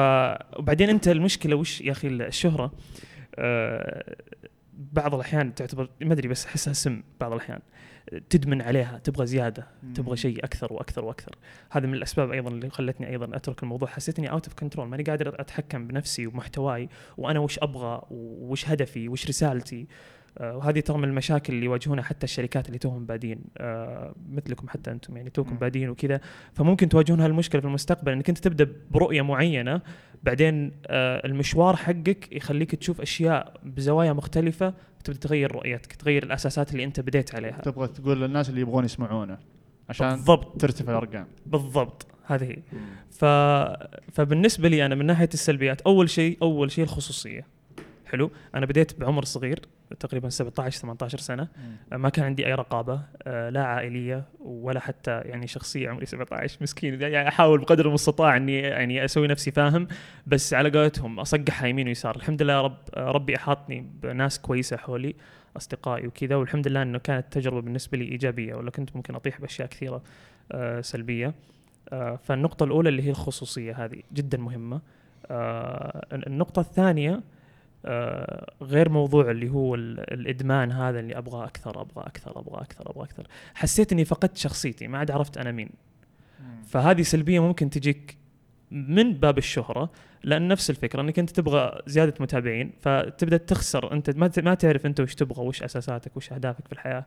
[0.57, 2.71] وبعدين أنت المشكلة وش يا أخي الشهرة؟
[3.35, 4.15] آه
[4.73, 7.59] بعض الأحيان تعتبر ما أدري بس أحسها سم بعض الأحيان.
[8.29, 11.35] تدمن عليها تبغى زيادة تبغى شيء أكثر وأكثر وأكثر.
[11.69, 13.87] هذا من الأسباب أيضا اللي خلتني أيضا أترك الموضوع.
[13.87, 19.09] حسيت اني out of control ماني قادر أتحكم بنفسي ومحتواي وأنا وش أبغى وش هدفي
[19.09, 19.87] وش رسالتي.
[20.37, 23.43] آه، وهذه ترى من المشاكل اللي يواجهونها حتى الشركات اللي توهم بادين.
[23.57, 25.57] آه، مثلكم حتى أنتم يعني توكم مم.
[25.57, 26.21] بادين وكذا.
[26.53, 29.81] فممكن تواجهون هالمشكلة في المستقبل إنك أنت تبدأ برؤية معينة
[30.23, 34.73] بعدين آه، المشوار حقك يخليك تشوف أشياء بزوايا مختلفة
[35.07, 37.61] تبدا تغير رؤيتك تغير الأساسات اللي أنت بديت عليها.
[37.61, 39.37] تبغى تقول للناس اللي يبغون يسمعونه
[39.89, 40.61] عشان بالضبط.
[40.61, 41.27] ترتفع الأرقام.
[41.45, 42.07] بالضبط.
[42.25, 42.57] هذه هي.
[43.11, 43.25] ف...
[44.13, 47.45] فبالنسبة لي أنا من ناحية السلبيات أول شيء أول شيء الخصوصية.
[48.07, 48.31] حلو.
[48.55, 49.59] أنا بديت بعمر صغير
[49.99, 51.47] تقريبا 17 18 سنة.
[51.91, 57.01] ما كان عندي أي رقابة آه، لا عائلية ولا حتى يعني شخصية عمري 17 مسكين.
[57.01, 59.87] يعني أحاول بقدر المستطاع إني يعني أسوي نفسي فاهم
[60.27, 62.15] بس على قولتهم اصقعها يمين ويسار.
[62.15, 65.15] الحمد لله رب آه، ربي أحاطني بناس كويسة حولي
[65.57, 66.35] أصدقائي وكذا.
[66.35, 70.01] والحمد لله إنه كانت تجربة بالنسبة لي إيجابية ولا كنت ممكن أطيح بأشياء كثيرة
[70.51, 71.33] آه، سلبية.
[72.23, 74.81] فالنقطة الأولى اللي هي الخصوصية هذه جدا مهمة.
[76.11, 77.21] النقطة الثانية
[77.85, 82.89] آه، غير موضوع اللي هو ال- الإدمان هذا اللي أبغى أكثر أبغى أكثر أبغى أكثر
[82.91, 83.27] أبغى أكثر.
[83.55, 85.69] حسيت إني فقدت شخصيتي ما عاد عرفت أنا مين.
[86.67, 88.17] فهذه سلبية ممكن تجيك
[88.71, 89.89] من باب الشهرة
[90.23, 93.93] لأن نفس الفكرة إنك أنت تبغى زيادة متابعين فتبدأ تخسر.
[93.93, 97.05] أنت ما ما تعرف أنت وش تبغى وش أساساتك وش أهدافك في الحياة.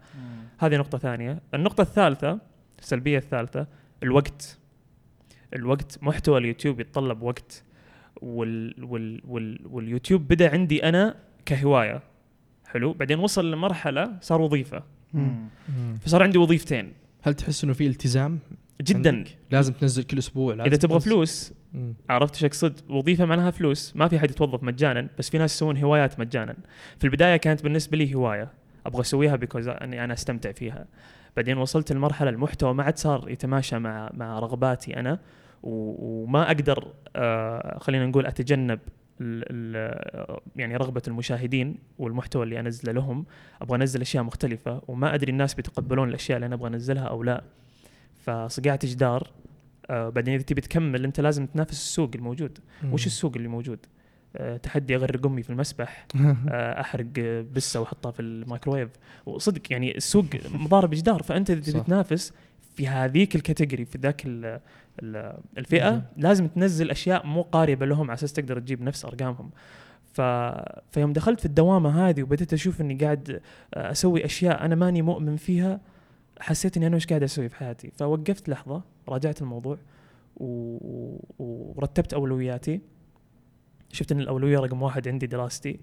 [0.59, 1.41] هذه نقطة ثانية.
[1.55, 2.39] النقطة الثالثة
[2.79, 3.67] السلبية الثالثة
[4.03, 4.59] الوقت.
[5.55, 7.65] الوقت محتوى اليوتيوب يتطلب وقت.
[8.23, 11.15] وال وال وال واليوتيوب بدأ عندي أنا
[11.47, 12.03] كهواية
[12.67, 14.83] حلو بعدين وصل لمرحلة صار وظيفة
[15.15, 15.49] مم.
[16.05, 18.39] فصار عندي وظيفتين هل تحس إنه في التزام
[18.83, 21.11] جدا عندك؟ لازم تنزل كل أسبوع لازم إذا تبغى تنزل.
[21.11, 21.95] فلوس مم.
[22.11, 25.77] عرفت إيش اقصد؟ وظيفة معناها فلوس، ما في حد يتوظف مجانا، بس في ناس يسوون
[25.77, 26.57] هوايات مجانا.
[26.99, 28.49] في البداية كانت بالنسبة لي هواية،
[28.87, 30.87] أبغى أسويها بيكوز اني أنا أستمتع فيها.
[31.37, 35.19] بعدين وصلت لمرحلة المحتوى ما عاد صار يتماشى مع مع رغباتي أنا
[35.63, 38.79] وما أقدر آه خلينا نقول أتجنب
[40.57, 43.27] يعني رغبة المشاهدين والمحتوى اللي انزله لهم،
[43.63, 47.43] أبغى أنزل أشياء مختلفة وما أدري الناس بيتقبلون الأشياء اللي أنا أبغى أنزلها أو لا.
[48.21, 49.31] فصقعت جدار
[49.91, 52.93] آه بعدين إذا تبي تكمل أنت لازم تنافس السوق الموجود مم.
[52.93, 53.79] وش السوق اللي موجود
[54.37, 56.07] آه تحدي أغرق أمي في المسبح
[56.49, 57.07] آه أحرق
[57.55, 58.89] بسة وأحطها في الميكروويف
[59.27, 61.81] وصدق يعني السوق مضارب جدار فأنت إذا تبي.
[61.81, 62.33] تنافس
[62.77, 64.23] في هذيك الكاتيجوري في ذاك
[65.59, 69.51] الفئة لازم تنزل أشياء مو قاربة لهم على أساس تقدر تجيب نفس أرقامهم.
[70.13, 70.21] ف...
[70.91, 73.41] فيوم دخلت في الدوامة هذه وبديت أشوف إني قاعد
[73.75, 75.81] آه، أسوي أشياء أنا ماني مؤمن فيها
[76.41, 77.91] حسيت إني أنا إيش قاعد أسوي في حياتي.
[77.99, 79.77] فوقفت لحظة راجعت الموضوع
[80.37, 80.45] و...
[81.39, 82.81] و- ورتبت أولوياتي.
[83.93, 85.81] شفت إن الأولوية رقم واحد عندي دراستي.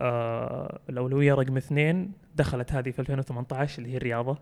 [0.00, 4.38] آه الأولوية رقم اثنين دخلت هذه في 2018 اللي هي الرياضة.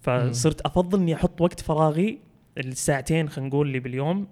[0.00, 2.18] فصرت أفضل إني أحط وقت فراغي
[2.58, 4.26] الساعتين خلينا نقول اللي باليوم.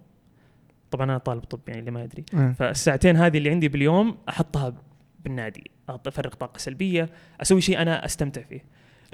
[0.91, 2.53] طبعا أنا طالب طب يعني اللي ما يدري آه.
[2.53, 4.75] فالساعتين هذه اللي عندي باليوم أحطها
[5.25, 7.11] بالنادي أفرغ طاقة سلبية
[7.41, 8.65] أسوي شيء أنا أستمتع فيه.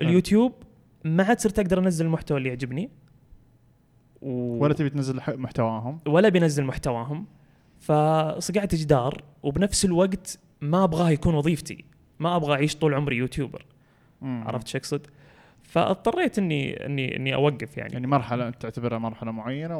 [0.03, 0.53] اليوتيوب
[1.05, 2.91] ما عاد صرت أقدر أنزل المحتوى اللي يعجبني.
[4.23, 4.31] و...
[4.63, 6.01] ولا تبي تنزل محتواهم.
[6.07, 7.27] ولا بينزل محتواهم.
[7.81, 11.85] فصقعت جدار وبنفس الوقت ما أبغاه يكون وظيفتي.
[12.19, 13.67] ما أبغى أعيش طول عمري يوتيوبر.
[14.21, 14.45] مم.
[14.47, 15.07] عرفت شو أقصد؟
[15.73, 19.79] فاضطريت اني اني إني أوقف يعني, يعني مرحلة انت تعتبرها مرحلة معينة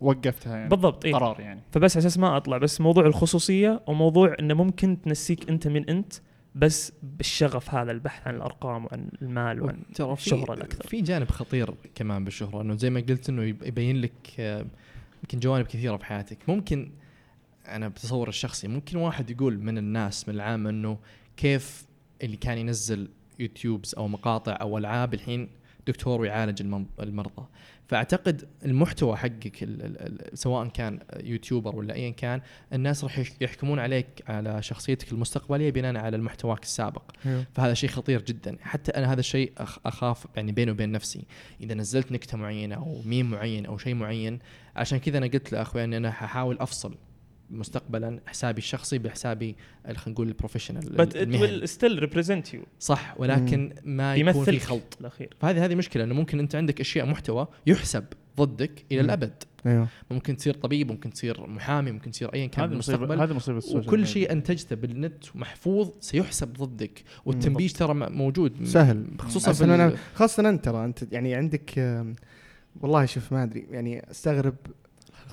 [0.00, 0.68] ووقفتها يعني.
[0.68, 1.60] بالضبط إيه؟ قرار يعني.
[1.72, 6.12] فبس على أساس ما أطلع بس موضوع الخصوصية وموضوع إنه ممكن تنسيك أنت من أنت
[6.54, 10.14] بس بالشغف هذا البحث عن الأرقام وعن المال وعن الشهره
[10.44, 10.86] في الأكثر.
[10.86, 14.64] في جانب خطير كمان بالشهرة إنه زي ما قلت إنه يب- يبين لك آه،
[15.22, 16.90] يمكن جوانب كثيرة في حياتك ممكن
[17.68, 20.98] أنا بتصور الشخصي ممكن واحد يقول من الناس من العامه إنه
[21.36, 21.86] كيف
[22.22, 25.48] اللي كان ينزل يوتيوبز أو مقاطع أو ألعاب الحين
[25.86, 26.62] دكتور ويعالج
[27.00, 27.46] المرضى.
[27.86, 32.40] فأعتقد المحتوى حقك ال ال ال سواء كان يوتيوبر ولا ايا كان
[32.72, 37.02] الناس راح يح- يحكمون عليك على شخصيتك المستقبلية بناء على محتواك السابق.
[37.26, 37.44] أيوه.
[37.54, 38.56] فهذا شيء خطير جدا.
[38.60, 39.52] حتى أنا هذا الشيء
[39.86, 41.24] أخاف يعني بيني وبين نفسي.
[41.60, 44.38] إذا نزلت نكتة معينة أو ميم معين أو شيء معين
[44.76, 46.94] عشان كذا أنا قلت لأخوي إني أنا ححاول أفصل
[47.50, 51.60] مستقبلا حسابي الشخصي بحسابي خلينا نقول ال professional but it المهني.
[51.60, 52.58] will still represent you.
[52.80, 54.96] صح ولكن ما يكون في خلط.
[55.00, 55.36] الأخير.
[55.40, 58.04] فهذه هذه مشكلة إنه ممكن أنت عندك أشياء محتوى يحسب
[58.38, 59.04] ضدك إلى مم.
[59.04, 59.32] الأبد.
[59.66, 59.88] أيوه.
[60.10, 63.88] ممكن تصير طبيب ممكن تصير محامي ممكن تصير ايا كان هذه هذه مصيبة ال social
[63.88, 64.06] وكل.
[64.06, 68.64] شيء انتجته بالنت محفوظ سيحسب ضدك والتنبيش ترى موجود.
[68.64, 69.06] سهل.
[69.18, 71.78] خصوصا في أنا خاصة أنت ترى أنت يعني عندك
[72.80, 74.54] والله شوف ما أدري يعني أستغرب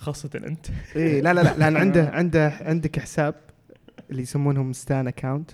[0.06, 0.66] خاصة أنت.
[0.96, 3.36] إيه لا لا لا لأن عنده عنده عندك حساب
[4.12, 5.52] اللي يسمونهم stan account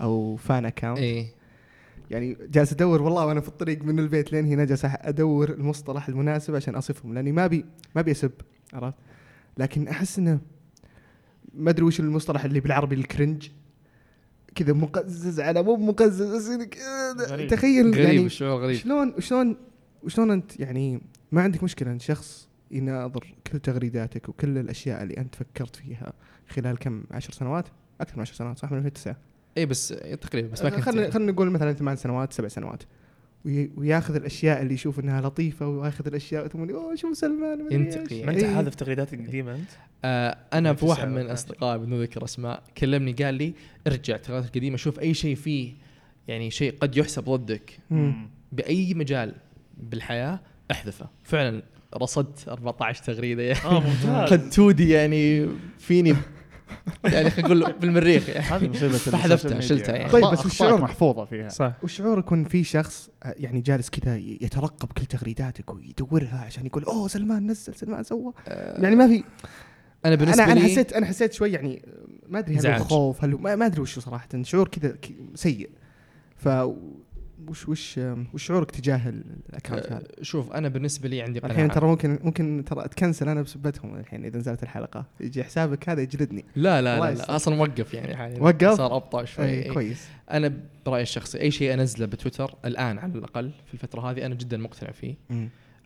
[0.00, 1.26] أو fan account إيه.
[2.10, 6.54] يعني جالس أدور والله وأنا في الطريق من البيت لين هنا جالس أدور المصطلح المناسب
[6.54, 8.32] عشان أصفهم لأني ما بي ما ابي أسب
[8.72, 8.94] عرفت؟
[9.58, 10.40] لكن أحس إنه
[11.54, 13.48] ما أدري وش المصطلح اللي بالعربي ال cringe
[14.54, 17.48] كذا مقزز على مو مقزز بس غريب.
[17.50, 19.56] تخيل غريب يعني الشعور غريب؟ شلون شلون
[20.06, 21.00] شلون أنت يعني
[21.32, 26.12] ما عندك مشكلة إن شخص يناظر كل تغريداتك وكل الأشياء اللي أنت فكرت فيها
[26.48, 27.68] خلال كم عشر سنوات
[28.00, 29.16] أكثر من عشر سنوات صح من 2009
[29.56, 29.88] إيه بس
[30.20, 32.82] تقريبا بس ما كنت خلينا خلينا نقول مثلا ثمان سنوات سبع سنوات
[33.44, 38.22] وي- وياخذ الأشياء اللي يشوف إنها لطيفة وياخذ الأشياء ثم يقول أوه شوف سلمان ينتقي.
[38.24, 38.60] ما أنت إيه.
[38.60, 39.70] هذا في تغريداتك القديمة أنت
[40.04, 41.30] آه أنا في واحد من.
[41.30, 43.54] أصدقائي بدون ذكر اسماء كلمني قال لي
[43.86, 45.72] ارجع التغيرات القديمة شوف أي شيء فيه
[46.28, 48.28] يعني شيء قد يحسب ضدك مم.
[48.52, 49.34] بأي مجال
[49.76, 51.62] بالحياة احذفه فعلا
[51.96, 53.42] رصدت 14 تغريدة.
[53.42, 54.32] يعني آه ممتاز.
[54.32, 56.14] قد تودي يعني فيني
[57.04, 58.40] يعني خلينا نقول بالمريخ يعني.
[58.44, 59.60] هذه مصيبة فحذفتها،.
[59.60, 60.12] شلتها يعني.
[60.12, 61.48] طيب، بس الشعور- محفوظة فيها.
[61.48, 61.72] صح.
[61.82, 67.08] وشعور يكون في شخص آه، يعني جالس كذا يترقب كل تغريداتك ويدورها عشان يقول أوه
[67.08, 68.32] سلمان نزل سلمان سوى.
[68.46, 69.24] يعني ما في
[70.04, 71.82] أنا بالنسبة أنا أنا لي حسيت أنا حسيت شوي يعني
[72.28, 74.28] ما أدري هل خوف هل ما, ما أدري وش هو صراحة.
[74.42, 74.96] شعور كذا
[75.34, 75.70] سيء.
[76.36, 76.48] ف
[77.50, 78.00] وش وش
[78.34, 81.74] وش شعورك تجاه ال account هذا؟ آه، شوف أنا بالنسبة لي عندي الحين قناعة.
[81.74, 85.06] ترى ممكن ممكن ترى أتكنسل أنا بسبتهم الحين إذا نزلت الحلقة.
[85.20, 86.44] يجي حسابك هذا يجلدني.
[86.56, 87.14] لا لا لا.
[87.14, 88.42] لا أصلا وقف يعني حاليا.
[88.42, 89.44] وقف؟ صار أبطأ شوي.
[89.44, 89.72] اي إيه.
[89.72, 90.08] كويس.
[90.30, 90.52] أنا
[90.86, 94.90] برأيي الشخصي أي شيء أنزله بتويتر الآن على الأقل في الفترة هذه أنا جدا مقتنع
[94.90, 95.14] فيه.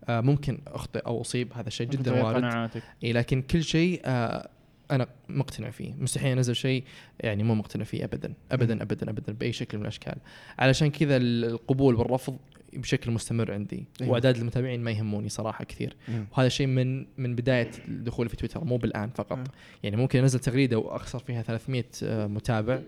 [0.08, 2.36] آه ممكن أخطئ أو أصيب هذا شيء جدا تغير وارد.
[2.36, 4.48] قناعاتك إيه لكن كل شيء آه
[4.90, 5.94] أنا مقتنع فيه.
[5.98, 6.84] مستحيل أنزل شيء
[7.20, 10.16] يعني مو مقتنع فيه ابدا ابدا ابدا ابدا بأي شكل من الأشكال.
[10.58, 12.36] علشان كذا القبول والرفض
[12.72, 13.84] بشكل مستمر عندي.
[14.00, 14.12] أيوة.
[14.12, 15.96] وأعداد المتابعين ما يهموني صراحة كثير.
[16.08, 16.26] مم.
[16.32, 19.38] وهذا شيء من من بداية دخولي في تويتر مو بالآن فقط.
[19.38, 19.44] آه.
[19.82, 22.80] يعني ممكن أنزل تغريدة وأخسر فيها 300 آه، متابع.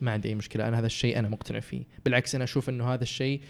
[0.00, 0.68] ما عندي أي مشكلة.
[0.68, 1.82] أنا هذا الشيء أنا مقتنع فيه.
[2.04, 3.40] بالعكس أنا أشوف إنه هذا الشيء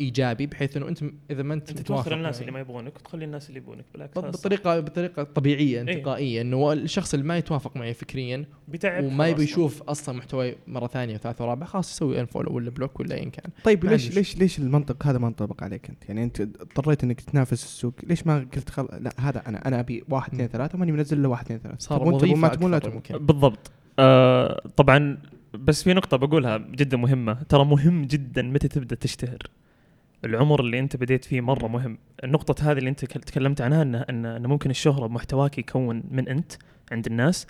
[0.00, 3.60] إيجابي بحيث إنه أنت إذا ما أنت أنت الناس اللي ما يبغونك وتخلي الناس اللي
[3.60, 4.18] يبغونك بالعكس.
[4.18, 5.96] بطريقه بطريقة طبيعية إيه.
[5.96, 9.42] انتقائية إنه الشخص اللي ما يتوافق معي فكريا بيتعب وما يبي.
[9.42, 13.50] يشوف أصلا محتواي مرة ثانية وثالثه ورابعه خلاص يسوي unfollow ولا block ولا ايا كان
[13.64, 17.64] طيب ليش ليش ليش المنطق هذا ما انطبق عليك أنت؟ يعني أنت اضطريت إنك تنافس
[17.64, 18.88] السوق، ليش ما قلت خل...
[19.00, 21.98] لا هذا أنا أنا أبي واحد اثنين ثلاثة ماني منزل إلا واحد اثنين ثلاثة صار
[21.98, 23.18] تبون ما وظيفة تبون لا يمكن.
[23.18, 25.18] بالضبط آه طبعا
[25.54, 29.38] بس في نقطة بقولها جدا مهمة ترى مهم جدا متى تبدأ تشتهر
[30.24, 31.98] العمر اللي انت بديت فيه مرة مهم.
[32.24, 36.52] النقطة هذه اللي انت كل- تكلمت عنها ان ان ممكن الشهرة بمحتواك يكون من انت
[36.92, 37.46] عند الناس.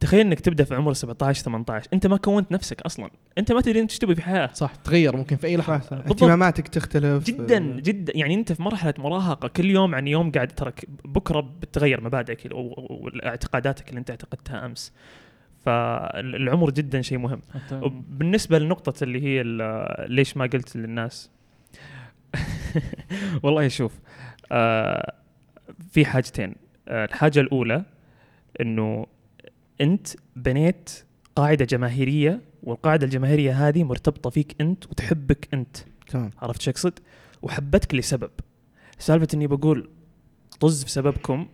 [0.00, 3.10] تخيل إنك تبدأ في عمر 17 18 انت ما كونت نفسك أصلا.
[3.38, 5.96] انت ما تدري إنت إيش تبي في الحياة صح تغير ممكن في أي لحظة.
[5.96, 7.24] اهتماماتك تختلف.
[7.24, 8.12] جدا جدا.
[8.16, 13.88] يعني أنت في مرحلة مراهقة كل يوم عن يوم قاعد ترك بكرة بتغير مبادئك واعتقاداتك
[13.88, 14.92] اللي انت اعتقدتها أمس.
[15.64, 17.40] فالعمر جدا شيء مهم.
[17.72, 19.42] وبالنسبة لنقطة اللي هي
[20.08, 21.30] ليش ما قلت للناس؟
[23.42, 23.98] والله شوف
[24.52, 25.14] آه
[25.90, 26.54] في حاجتين.
[26.88, 27.84] آه الحاجة الأولى
[28.60, 29.06] إنه
[29.80, 30.90] أنت بنيت
[31.36, 35.76] قاعدة جماهيرية والقاعدة الجماهيرية هذه مرتبطة فيك أنت وتحبك أنت.
[36.08, 36.30] تمام.
[36.38, 36.98] عرفت شو أقصد؟
[37.42, 38.30] وحبتك لسبب.
[38.98, 39.90] سالفة إني بقول
[40.60, 41.48] طز بسببكم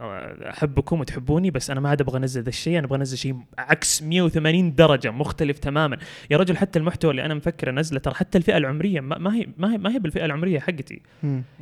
[0.00, 4.02] واحبكم وتحبوني بس أنا ما عاد أبغى أنزل ذا الشيء أنا أبغى أنزل شيء عكس
[4.02, 5.98] 180 درجة مختلف تماما
[6.30, 9.72] يا رجل حتى المحتوى اللي أنا مفكر انزله ترى حتى الفئة العمرية ما هي ما
[9.72, 11.02] هي, ما هي بالفئة العمرية حقتي.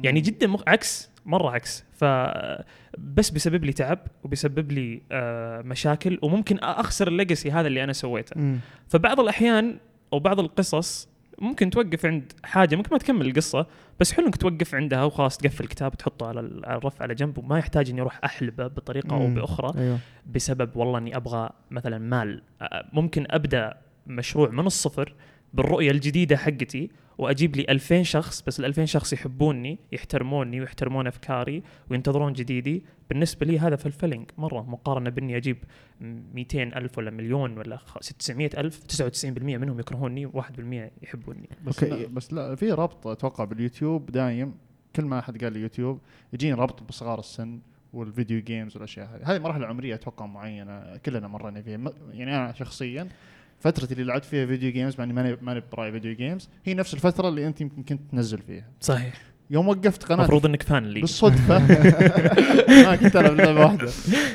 [0.02, 0.62] يعني جدا مخ...
[0.66, 2.04] عكس مرة عكس ف
[2.98, 8.37] بس بيسبب لي تعب وبيسبب لي آه مشاكل وممكن أخسر الليجسي هذا اللي أنا سويته.
[8.88, 9.76] فبعض الأحيان
[10.12, 11.08] أو بعض القصص
[11.38, 13.66] ممكن توقف عند حاجة ممكن ما تكمل القصة
[14.01, 17.38] بس حلو إنك توقف عندها وخلاص تقفل الكتاب تحطه على ال- على الرف على جنب
[17.38, 19.27] وما يحتاج إني أروح احلبه بطريقة أو.
[19.35, 19.99] بأخرى أيوه
[20.35, 22.42] بسبب والله إني أبغى مثلا مال
[22.92, 23.75] ممكن أبدأ
[24.07, 25.14] مشروع من الصفر
[25.54, 31.62] بالرؤية الجديدة حقتي وأجيب لي 2000 شخص بس ال 2000 شخص يحبوني يحترموني ويحترمون أفكاري
[31.90, 32.84] وينتظرون جديدي.
[33.08, 35.56] بالنسبة لي هذا فلفلنج مرة مقارنة بإني أجيب
[36.00, 39.24] 200 ألف ولا مليون ولا خ- 600 ألف 99%
[39.58, 41.48] منهم يكرهوني و1% يحبوني.
[41.64, 42.02] بس أوكي.
[42.02, 42.08] لا.
[42.08, 44.54] بس لا في ربط أتوقع باليوتيوب دايم.
[44.96, 46.00] كل ما أحد قال لي يوتيوب
[46.32, 47.60] يجيني ربط بصغار السن
[47.92, 49.32] وال video games والأشياء هذه.
[49.34, 51.92] هذه مرحله عمرية أتوقع معينة كلنا مرينا فيها.
[52.12, 53.08] يعني أنا شخصيا
[53.62, 56.94] فترتي اللي لعبت فيها video games مع إني ماني ماني براعي video games هي نفس
[56.94, 58.64] الفترة اللي أنت يمكن كنت تنزل فيها.
[58.81, 59.14] صحيح.
[59.51, 61.59] يوم وقفت قناه المفروض إنك fan لي بالصدفة.
[62.87, 63.85] ما كنت ألعب لعبة واحدة.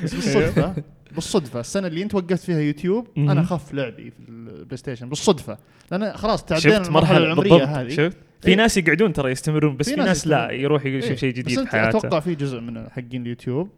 [0.04, 0.76] بس بالصدفة.
[1.12, 1.60] بالصدفة.
[1.60, 3.08] السنة اللي أنت وقفت فيها يوتيوب.
[3.18, 5.58] أنا خف لعبي في البلاي ستيشن بالصدفة.
[5.92, 7.90] لأن خلاص تعدينا المرحلة مرحلة العمرية بالضبط؟ هذه.
[7.90, 8.56] شفت؟ في إيه.
[8.56, 10.52] ناس يقعدون ترى يستمرون بس في في ناس ناس لا.
[10.52, 11.16] يروح يشوف إيه.
[11.16, 13.70] شيء جديد في حياته أتوقع في جزء من حقين اليوتيوب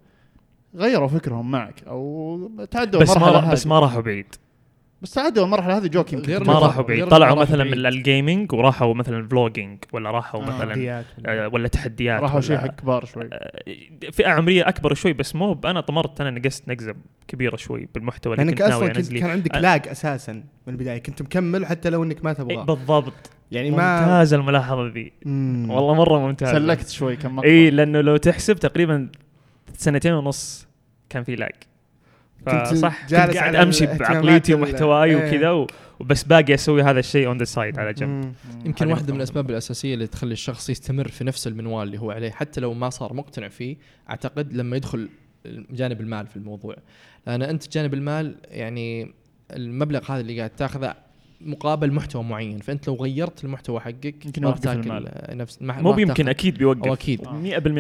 [0.76, 4.36] غيروا فكرهم معك أو تعدوا بس ما بس ما راحوا بعيد.
[5.02, 7.08] بس تعدوا المرحله هذه جوك يمكن ما راحوا بعيد.
[7.08, 7.64] طلعوا مثلا.
[7.64, 10.46] من ال gaming وراحوا مثلا vlogging ولا راحوا آه.
[10.46, 11.06] مثلا تحديات.
[11.26, 13.30] آه، ولا تحديات راحوا شيء حق كبار شوي.
[13.34, 13.62] آه،
[14.12, 16.96] فئة عمرية أكبر شوي بس مو أنا طمرت أنا نقصت نقزة
[17.28, 20.98] كبيرة شوي بالمحتوى اللي كنت ناوي انزله كان عندك lag أساسا من البداية.
[20.98, 23.30] كنت مكمل حتى لو إنك ما إيه، تبغاه بالضبط.
[23.52, 25.14] يعني ما ممتازه الملاحظة ذي.
[25.70, 29.10] والله مرة ممتازه سلكت شوي كم مقطع اي لأنه لو تحسب تقريبا
[29.74, 30.68] سنتين ونص
[31.10, 31.52] كان في lag
[32.45, 35.28] كنت فصح كنت جالس قاعد أمشي بعقليتي ومحتواي إيه.
[35.28, 35.67] وكذا و-
[35.99, 38.34] وبس باقي أسوي هذا الشيء on the side على جنب.
[38.65, 42.32] يمكن نقطة من الأسباب الأساسية اللي تخلي الشخص يستمر في نفس المنوال اللي هو عليه
[42.32, 43.78] حتى لو ما صار مقتنع فيه
[44.10, 45.10] أعتقد لما يدخل
[45.71, 46.75] جانب المال في الموضوع
[47.28, 49.13] لأن أنت جانب المال يعني
[49.52, 50.95] المبلغ هذا اللي قاعد تأخذه
[51.41, 55.38] مقابل محتوى معين فأنت لو غيرت المحتوى حقك يمكن راح يوقف تاكل المال.
[55.38, 56.30] نفس ما مو بيمكن تاخذ.
[56.30, 57.28] أكيد بيوقف أو أكيد 100%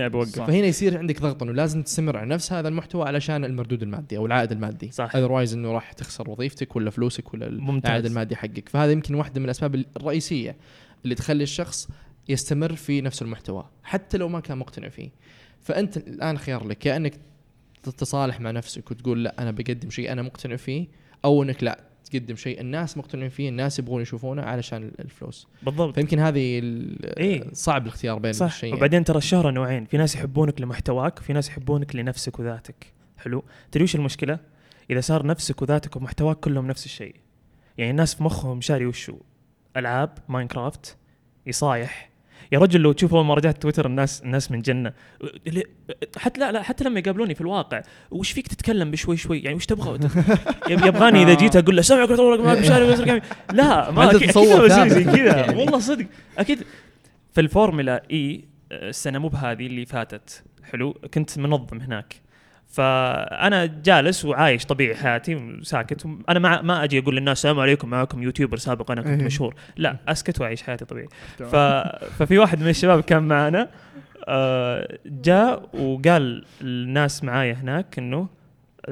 [0.07, 0.45] بيوقف صح.
[0.45, 4.25] فهنا يصير عندك ضغط إنه لازم تستمر على نفس هذا المحتوى علشان المردود المادي أو
[4.25, 5.15] العائد المادي صح.
[5.15, 7.89] اذروايز إنه راح تخسر وظيفتك ولا فلوسك ولا ممتاز.
[7.89, 10.55] العائد المادي حقك فهذا يمكن واحدة من الأسباب الرئيسية
[11.03, 11.89] اللي تخلي الشخص
[12.29, 15.09] يستمر في نفس المحتوى حتى لو ما كان مقتنع فيه
[15.61, 17.13] فأنت الآن خيار لك يا إنك
[17.83, 20.87] تتصالح مع نفسك وتقول لا أنا بقدم شيء أنا مقتنع فيه
[21.25, 25.47] أو إنك لا تقدم شيء الناس مقتنعين فيه الناس يبغون يشوفونه علشان الفلوس.
[25.63, 25.95] بالضبط.
[25.95, 26.59] فيمكن هذه
[27.17, 27.53] إيه.
[27.53, 28.45] صعب الاختيار بين صح.
[28.45, 28.75] الشيئين.
[28.75, 29.85] وبعدين ترى الشهرة نوعين.
[29.85, 32.93] في ناس يحبونك لمحتواك وفي ناس يحبونك لنفسك وذاتك.
[33.17, 33.43] حلو.
[33.71, 34.39] تدري وش المشكلة؟
[34.89, 37.15] إذا صار نفسك وذاتك ومحتواك كلهم نفس الشيء.
[37.77, 39.17] يعني الناس في مخهم شاري وشو؟
[39.77, 40.97] ألعاب ماينكرافت
[41.45, 42.08] يصايح.
[42.51, 44.93] يا رجل لو تشوف أول ما رجعت تويتر الناس الناس من جنة.
[46.17, 47.81] حتى لا لا حتى لما يقابلوني في الواقع
[48.11, 49.99] وش فيك تتكلم بشوي شوي؟ يعني وش تبغى؟
[50.69, 52.57] يب- يبغاني إذا جيت أقول له سامعك معك
[53.53, 54.31] لا ما أكيد
[54.87, 55.51] زي كذا.
[55.57, 56.05] والله صدق.
[56.37, 56.63] أكيد.
[57.33, 60.43] في الفورمولا اي السنة مو بهذه اللي فاتت.
[60.71, 60.93] حلو.
[61.13, 62.15] كنت منظم هناك.
[62.69, 66.05] فأنا جالس وعايش طبيعي حياتي وساكت.
[66.29, 69.25] أنا ما ما أجي أقول للناس السلام عليكم معكم يوتيوبر سابق أنا كنت إيه.
[69.25, 69.55] مشهور.
[69.77, 71.07] لا أسكت وأعيش حياتي طبيعي.
[71.37, 71.55] ف...
[72.19, 73.69] ففي واحد من الشباب كان معنا
[74.27, 78.27] آه، جاء وقال الناس معايا هناك إنه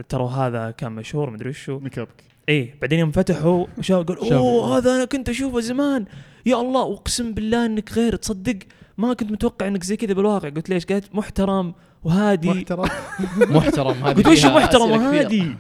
[0.10, 4.38] ترى هذا كان مشهور مدري وشو نكبك إيه بعدين يوم فتحوا شاف قال شافوا.
[4.38, 6.06] أوه هذا أنا كنت أشوفه زمان.
[6.46, 8.60] يا الله أقسم بالله إنك غير تصدق.
[8.98, 10.50] ما كنت متوقع إنك زي كذا بالواقع.
[10.50, 11.74] قلت ليش؟ قالت محترم.
[12.08, 12.50] وهادي.
[12.50, 12.90] محترم.
[13.58, 14.92] محترم هذه قلت وش فيها محترم.
[14.92, 15.56] وهادي.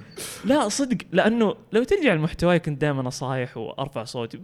[0.45, 4.39] لا صدق لأنه لو ترجع لمحتواي كنت دائما أصايح وأرفع صوتي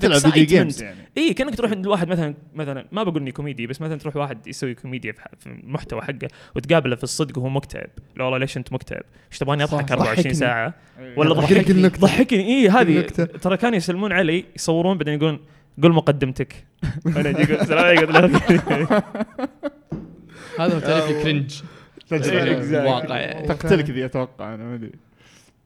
[0.00, 0.44] تلعب video.
[0.44, 1.08] games يعني.
[1.18, 4.46] إي كأنك تروح عند واحد مثلا مثلا ما بقول إني كوميدي بس مثلا تروح واحد
[4.46, 7.90] يسوي كوميديا في المحتوى حقه وتقابله في الصدق وهو مكتئب.
[8.16, 10.34] لا والله ليش أنت مكتئب؟ إيش تبغاني؟ أضحك 24 ضحكني.
[10.34, 10.74] ساعة.
[11.16, 11.88] ولا ضحكني.
[11.88, 12.46] ضحكني.
[12.46, 13.00] إي هذه.
[13.42, 15.40] ترى كانوا يسلمون علي يصورون بعدين يقولون
[15.82, 16.66] قول مقدمتك.
[17.16, 19.00] أنا أجي أقول السلام عليكم.
[20.60, 21.62] هذا هو تعريف ال cringe.
[22.12, 22.74] إيه، exactly.
[22.74, 23.46] الواقع يعني.
[23.48, 24.92] تقتلك ذي أتوقع أنا ما أدري.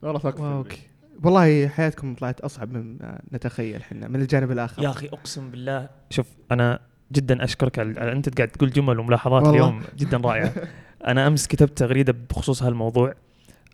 [0.01, 0.79] والله wow، تقتل أوكي.
[1.23, 4.83] والله حياتكم طلعت أصعب مما نتخيل إحنا من الجانب الآخر.
[4.83, 5.89] يا أخي أقسم بالله.
[6.09, 6.79] شوف أنا
[7.11, 9.55] جدا أشكرك على على- أنت قاعد تقول جمل وملاحظات والله.
[9.55, 10.53] اليوم جدا رائعة.
[11.07, 13.13] أنا أمس كتبت تغريدة بخصوص هالموضوع.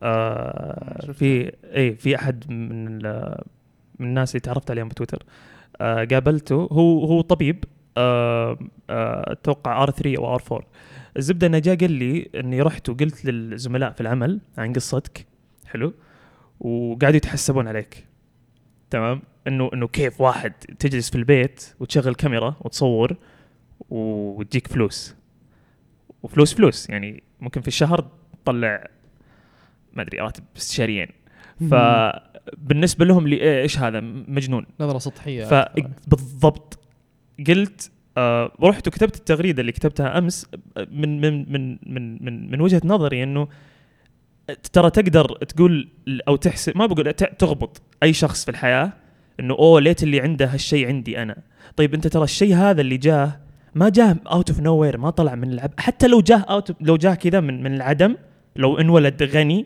[0.03, 1.11] آه.
[1.11, 2.95] في اي في أحد من
[3.99, 5.23] من الناس اللي تعرفت عليهم بتويتر.
[5.81, 7.63] آه قابلته هو هو طبيب.
[7.63, 10.67] آه آه أتوقع R3 أو R4
[11.17, 15.25] الزبدة انه جاء قال لي إني رحت وقلت للزملاء في العمل عن قصتك.
[15.65, 15.93] حلو.
[16.59, 18.07] وقاعدوا يتحسبون عليك.
[18.89, 23.17] تمام؟ إنه إنه كيف واحد تجلس في البيت وتشغل كاميرا وتصور
[23.89, 25.15] وتجيك فلوس.
[26.23, 26.89] وفلوس فلوس.
[26.89, 28.07] يعني ممكن في الشهر
[28.43, 28.87] تطلع
[29.93, 31.07] ما أدري راتب استشاريين.
[31.71, 34.65] فبالنسبة لهم لي إيش هذا؟ مجنون.
[34.79, 35.45] نظرة سطحية.
[35.45, 36.79] فبالضبط.
[37.47, 42.61] قلت آه رحت وكتبت التغريدة اللي كتبتها أمس آه، من من من من من, من
[42.61, 43.47] وجهة نظري إنه
[44.73, 45.89] ترى تقدر تقول
[46.27, 48.93] أو تحسب ما بقول تغبط أي شخص في الحياة
[49.39, 51.37] إنه أوه ليت اللي عنده هالشيء عندي أنا.
[51.75, 53.39] طيب أنت ترى الشيء هذا اللي جاه
[53.75, 57.13] ما جاه out of nowhere ما طلع من العدم حتى لو جاه اوت لو جاه
[57.13, 58.15] كذا من من العدم
[58.55, 59.65] لو انولد غني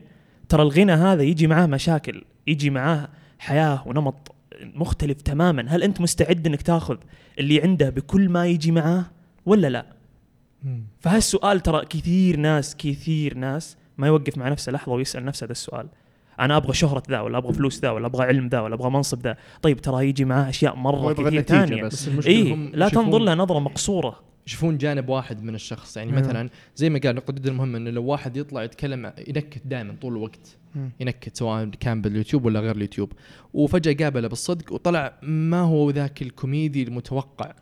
[0.49, 3.09] ترى الغنى هذا يجي معاه مشاكل يجي معاه
[3.39, 4.34] حياة ونمط.
[4.75, 5.65] مختلف تماما.
[5.67, 6.97] هل أنت مستعد إنك تأخذ
[7.39, 9.05] اللي عنده بكل ما يجي معاه
[9.45, 9.85] ولا لا.
[10.99, 15.87] فهالسؤال ترى كثير ناس كثير ناس ما يوقف مع نفسه لحظة ويسأل نفسه هذا السؤال.
[16.39, 19.21] أنا أبغى شهرة ذا ولا أبغى فلوس ذا ولا أبغى علم ذا ولا أبغى منصب
[19.21, 19.37] ذا.
[19.61, 21.83] طيب ترى يجي معاه أشياء مرة كثير ثانية.
[21.83, 22.09] بس.
[22.27, 24.19] هم لا تنظر لها نظرة مقصورة.
[24.47, 25.97] يشوفون جانب واحد من الشخص.
[25.97, 26.19] يعني نعم.
[26.19, 30.13] مثلا زي ما قال نقطة جدا مهمة إنه لو واحد يطلع يتكلم ينكت دائما طول
[30.13, 30.57] الوقت.
[30.75, 30.91] مم.
[30.99, 33.11] ينكت سواء كان باليوتيوب ولا غير اليوتيوب.
[33.53, 37.53] وفجأة قابله بالصدق وطلع ما هو ذاك الكوميدي المتوقع.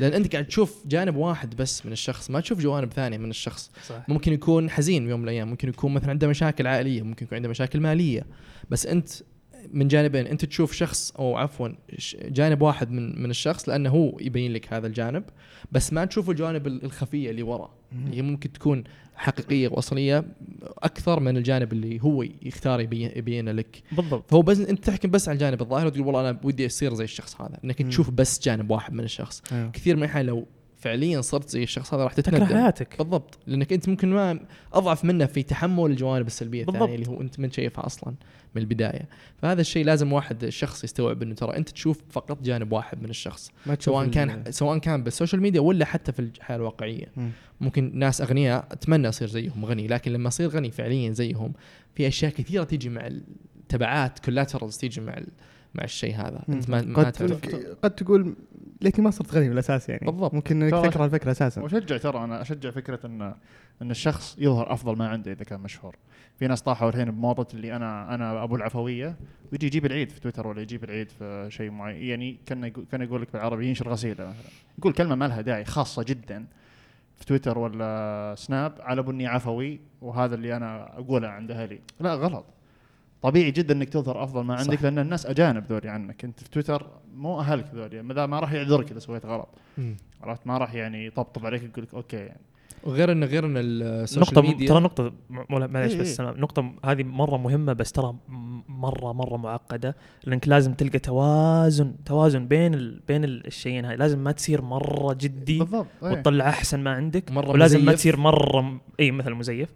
[0.00, 3.70] لأن أنت قاعد تشوف جانب واحد بس من الشخص ما تشوف جوانب ثانية من الشخص.
[3.86, 4.08] صح.
[4.08, 7.48] ممكن يكون حزين يوم من الأيام ممكن يكون مثلا عنده مشاكل عائلية ممكن يكون عنده
[7.48, 8.26] مشاكل مالية.
[8.70, 9.08] بس أنت
[9.72, 10.26] من جانبين.
[10.26, 11.68] أنت تشوف شخص أو عفوا
[12.24, 15.24] جانب واحد من من الشخص لأنه هو يبين لك هذا الجانب
[15.72, 17.70] بس ما تشوف الجوانب ال- الخفية اللي ورا.
[18.04, 18.84] اللي هي ممكن تكون
[19.14, 20.24] حقيقية وأصلية
[20.62, 23.82] أكثر من الجانب اللي هو يختار يبين يبينه لك.
[23.92, 24.30] بالضبط.
[24.30, 27.40] فهو بس أنت تحكم بس على الجانب الظاهر وتقول والله أنا ودي اصير زي الشخص
[27.40, 27.82] هذا انك.
[27.82, 29.42] تشوف بس جانب واحد من الشخص.
[29.52, 29.70] أيوه.
[29.70, 30.46] كثير من الأحيان لو
[30.80, 32.46] فعليا صرت زي الشخص هذا راح تكره تتندم.
[32.56, 33.38] حياتك بالضبط.
[33.46, 34.40] لأنك أنت ممكن ما
[34.72, 36.62] أضعف منه في تحمل الجوانب السلبية.
[36.68, 38.14] الثانية اللي هو أنت من شايفها أصلا
[38.54, 39.08] من البداية.
[39.42, 43.52] فهذا الشيء لازم واحد الشخص يستوعب إنه ترى أنت تشوف فقط جانب واحد من الشخص.
[43.66, 47.06] ما تشوف سواء ال- كان سواء كان بالسوشيال ميديا ولا حتى في الحياة الواقعية.
[47.16, 47.30] مم.
[47.60, 51.52] ممكن ناس أغنياء أتمنى أصير زيهم غني لكن لما أصير غني فعليا زيهم
[51.94, 55.28] في أشياء كثيرة تيجي مع التبعات كولاترالز تيجي مع ال-
[55.74, 56.42] مع الشيء هذا.
[56.48, 57.40] أنت ما, ما قد تعرف.
[57.82, 58.34] قد تقول
[58.80, 60.06] ليتني ما صرت غني بالاساس يعني.
[60.06, 60.34] بالضبط.
[60.34, 61.62] ممكن إنك ترى- تكره الفكرة أساسا.
[61.62, 63.34] وأشجع ترى أنا أشجع فكرة ان
[63.82, 65.96] إن الشخص يظهر أفضل ما عنده إذا كان مشهور.
[66.38, 69.16] في ناس طاحوا الحين بموضة اللي أنا أنا أبو العفوية
[69.52, 72.02] ويجي يجيب العيد في تويتر ولا يجيب العيد في شيء معين.
[72.04, 74.50] يعني كان كان يقول لك بالعربي ينشر غسيلة مثلا.
[74.78, 76.44] يقول كلمة ما لها داعي خاصة جدا
[77.16, 81.80] في تويتر ولا سناب على بني عفوي وهذا اللي أنا أقوله عند أهلي.
[82.00, 82.44] لا غلط.
[83.22, 84.82] طبيعي جدا إنك تظهر أفضل ما عندك صح.
[84.82, 88.90] لأن الناس أجانب ذولي عنك أنت في تويتر مو أهلك ذولي ما ما راح يعذرك
[88.90, 89.48] إذا سويت غلط.
[90.22, 92.40] عرفت ما راح يعني يطبطب عليك يقول لك أوكي يعني
[92.84, 95.12] وغير انه غير إن ال social نقطة ميديا ترى نقطة
[95.48, 96.30] معليش إيه بس إيه.
[96.30, 102.46] نقطة هذه مرة مهمة بس ترى م- مرة مرة معقدة لأنك لازم تلقى توازن توازن
[102.48, 103.00] بين ال...
[103.08, 106.10] بين ال- الشيئين هاي لازم ما تصير مرة جدي بالضبط إيه.
[106.12, 107.98] وتطلع أحسن ما عندك مرة ولازم ما مزيف.
[107.98, 109.68] تصير مرة م- إي مثل مزيف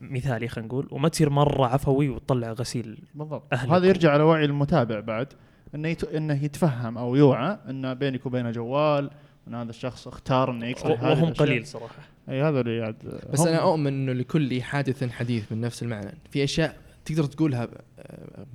[0.00, 3.54] مثالي خلينا نقول وما تصير مرة عفوي وتطلع غسيل بالضبط.
[3.54, 5.26] هذا يرجع على وعي المتابع بعد
[5.74, 6.04] إنه يت...
[6.04, 9.10] إنه يتفهم أو يوعى انه بينك وبينه جوال
[9.48, 11.32] إن هذا الشخص اختار إنه هذه وهم الأشياء.
[11.32, 11.94] قليل صراحة
[12.28, 16.14] إي هذا اللي قاعد بس هم- أنا أؤمن إنه لكل حادث حديث من نفس المعنى
[16.30, 17.68] في أشياء تقدر تقولها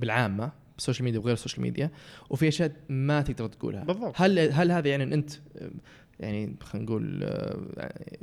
[0.00, 1.90] بالعامة بال social media وغير ال social media
[2.30, 4.12] وفي أشياء ما تقدر تقولها بالضبط.
[4.16, 5.30] هل هل هذا يعني إن أنت
[6.20, 7.58] يعني خلينا نقول آه،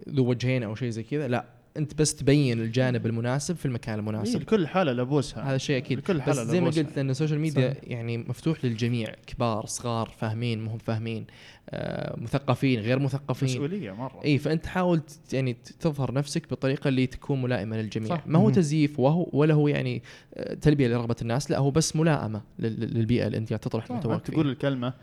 [0.09, 1.45] ذو وجهين أو شيء زي كذا لا
[1.77, 5.97] انت بس تبين الجانب المناسب في المكان إيه المناسب لكل حالة لبوسها هذا شيء أكيد.
[5.97, 6.67] لكل بس حاله زي ما.
[6.67, 9.09] قلت لأن ال social media يعني مفتوح للجميع.
[9.27, 11.25] كبار صغار فاهمين مهم فاهمين.
[11.69, 13.49] آه، مثقفين غير مثقفين.
[13.49, 14.21] مسؤولية مرة.
[14.25, 15.01] اي فأنت حاول
[15.33, 18.09] يعني تظهر نفسك بالطريقة اللي تكون ملائمة للجميع.
[18.09, 18.27] صح.
[18.27, 18.49] ما هو.
[18.49, 20.03] تزييف وهو ولا هو يعني
[20.33, 24.21] آه، تلبية لرغبة الناس لا هو بس ملائمة لل- للبيئة اللي أنت تطرح صح، محتواك
[24.21, 24.93] تقول الكلمة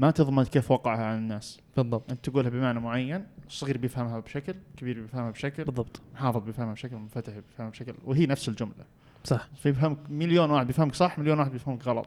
[0.00, 1.60] ما تضمن كيف وقعها على الناس.
[1.76, 2.10] بالضبط.
[2.10, 6.00] أنت تقولها بمعنى معين الصغير بيفهمها بشكل كبير بيفهمها بشكل بالضبط.
[6.14, 8.84] محافظ بيفهمها بشكل منفتح بيفهمها بشكل وهي نفس الجملة.
[9.24, 9.48] صح.
[9.62, 12.06] في بيفهمك مليون واحد بيفهمك صح مليون واحد بيفهمك غلط.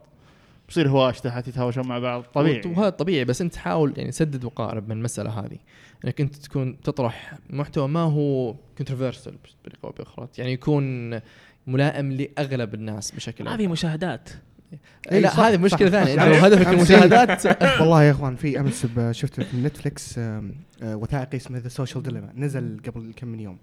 [0.70, 2.62] بصير هواش تحت يتهاوشون مع بعض طبيعي.
[2.66, 5.58] وهذا طبيعي بس أنت حاول يعني سدد وقارب من المسألة هذه.
[6.06, 10.28] إنك أنت تكون تطرح محتوى ما هو controversial بطريقة أو بأخرى.
[10.38, 11.20] يعني يكون
[11.68, 14.30] ملائم لأغلب الناس بشكل هذه مشاهدات.
[15.12, 15.58] إي لا صح، هذه.
[15.58, 16.16] مشكلة ثانية.
[16.30, 17.46] لو هدفك المشاهدات.
[17.82, 20.44] والله يا إخوان في أمس شفت في نتفلكس آه،
[20.84, 23.58] وثائقي اسمه The Social Dilemma نزل قبل كم من يوم.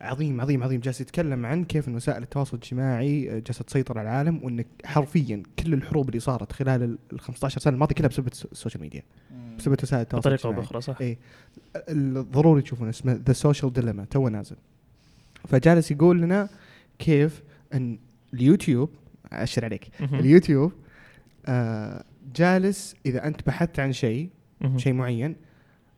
[0.00, 0.80] عظيم عظيم عظيم.
[0.80, 5.42] جالس يتكلم عن كيف إن وسائل التواصل الاجتماعي آه، جالسة تسيطر على العالم وإن حرفيا
[5.58, 8.82] كل الحروب اللي صارت خلال ال- ال 15 سنة الماضية كلها بسبب الس- ال social
[8.82, 9.02] media
[9.58, 11.00] بسبب وسائل التواصل بطريقة أو بأخرى صح.
[11.00, 11.18] اي
[11.88, 14.56] الضروري تشوفون اسمه The Social Dilemma تو نازل.
[15.48, 16.48] فجالس يقول لنا
[16.98, 17.42] كيف
[17.74, 17.98] إن
[18.34, 18.90] اليوتيوب
[19.32, 19.88] اشر عليك.
[20.00, 20.72] اليوتيوب
[21.46, 22.04] آه
[22.36, 24.28] جالس إذا أنت بحثت عن شيء.
[24.76, 25.36] شيء معين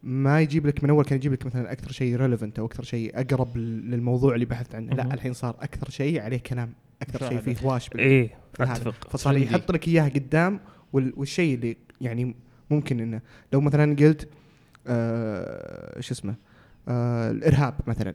[0.03, 3.21] ما يجيب لك من أول كان يجيب لك مثلا أكثر شيء relevant أو أكثر شيء
[3.21, 4.95] أقرب لل- للموضوع اللي بحثت عنه.
[4.95, 6.73] لا الحين صار أكثر شيء عليه كلام
[7.03, 7.91] أكثر شيء فيه هواش
[8.61, 8.73] هذا.
[8.73, 9.37] أتفق فصار.
[9.37, 10.61] يحط لك إياها قدام
[10.93, 12.35] وال- والشيء اللي يعني
[12.71, 13.21] ممكن إنه
[13.53, 14.29] لو مثلا قلت
[14.87, 16.35] آه شو اسمه
[16.89, 18.15] آه الإرهاب مثلا.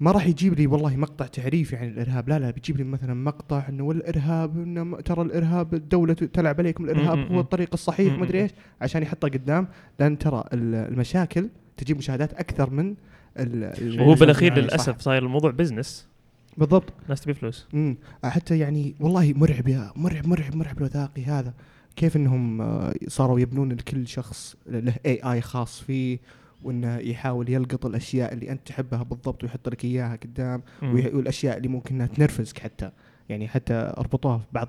[0.00, 2.28] ما راح يجيب لي والله مقطع تعريفي عن الإرهاب.
[2.28, 7.32] لا لا بيجيب لي مثلا مقطع إنه والإرهاب إنه ترى الإرهاب الدولة تلعب عليكم الإرهاب
[7.32, 7.40] هو.
[7.40, 8.42] الطريق الصحيح ما أدري.
[8.42, 9.68] إيش عشان يحطه قدام.
[10.00, 12.94] لأن ترى ال- المشاكل تجيب مشاهدات أكثر من
[13.98, 15.00] وهو بالأخير يعني للأسف.
[15.00, 16.06] صاير الموضوع بزنس
[16.56, 16.92] بالضبط.
[17.04, 17.66] الناس تبي فلوس.
[17.74, 21.54] امم حتى يعني والله مرعب يا مرعب مرعب مرعب الوثائقي هذا.
[21.96, 26.18] كيف إنهم آه، صاروا يبنون لكل شخص له اي اي خاص فيه
[26.64, 31.94] وإنه يحاول يلقط الأشياء اللي أنت تحبها بالضبط ويحط لك إياها قدام والأشياء اللي ممكن
[31.94, 32.90] إنها تنرفزك حتى.
[33.28, 34.68] يعني حتى أربطوها في بعض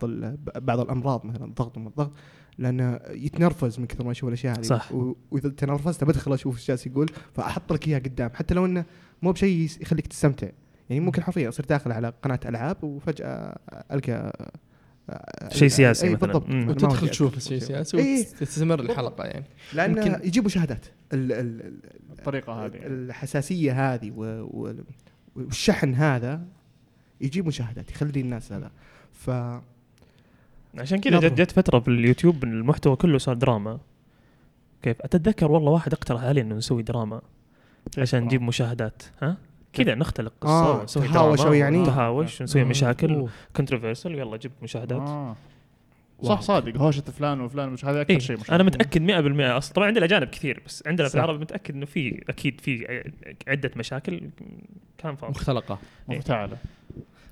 [0.62, 2.12] بعض الأمراض مثلا الضغط وما الضغط
[2.58, 4.62] لأنه يتنرفز من كثر ما يشوف الأشياء هذه.
[4.62, 4.92] صح.
[5.32, 8.30] وإذا تنرفزت بدخل أشوف إيش جالس يقول فأحط لك إياها قدام.
[8.34, 8.86] حتى لو إنه
[9.22, 10.48] مو بشيء يخليك تستمتع.
[10.90, 13.58] يعني ممكن حرفيا اصير داخل على قناة ألعاب وفجأة
[13.92, 14.50] ألقى
[15.50, 16.34] شيء سياسي أي مثلاً.
[16.34, 16.70] بالضبط.
[16.70, 18.20] وتدخل تشوف شيء في سياسي إيه.
[18.20, 19.46] وتستمر الحلقة يعني.
[19.74, 20.86] لأن يمكن- يجيبوا شهادات.
[21.14, 21.80] ال ال ال
[22.20, 22.72] الطريقة هذه.
[22.76, 24.12] الحساسية هذه
[25.36, 26.42] والشحن هذا
[27.22, 28.72] يجيب مشاهدات يخلي الناس هذا.
[29.14, 29.30] ف
[30.78, 31.34] عشان كذا جت.
[31.42, 33.80] جت فترة باليوتيوب إن المحتوى كله صار دراما.
[34.82, 37.22] كيف؟ أتذكر والله واحد اقترح علي إنه نسوي دراما
[37.98, 39.04] عشان نجيب مشاهدات.
[39.22, 39.38] ها؟
[39.74, 43.30] كذا نختلق قصة آه، ونسوي تهاوشوا يعني؟ تهاوش ونسوي آه، مشاكل أوه.
[43.56, 45.02] كونتروفيرسال يلا جيب مشاهدات.
[45.02, 45.36] آه.
[46.24, 49.88] صح صادق هوشة فلان وفلان مش هذا أكثر إيه شيء أنا متأكد 100% أصلا طبعا
[49.88, 51.16] عندنا اجانب كثير بس عندنا في.
[51.16, 53.04] العرب متأكد إنه في أكيد في
[53.48, 54.22] عدة مشاكل
[54.98, 55.32] كان فاضي.
[55.32, 55.80] مختلقة.
[56.08, 56.58] مفتعله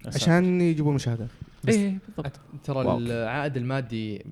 [0.08, 1.28] عشان يجيبوا مشاهدات.
[1.68, 2.40] بس- إيه بالضبط.
[2.64, 2.98] ترى.
[2.98, 4.26] العائد المادي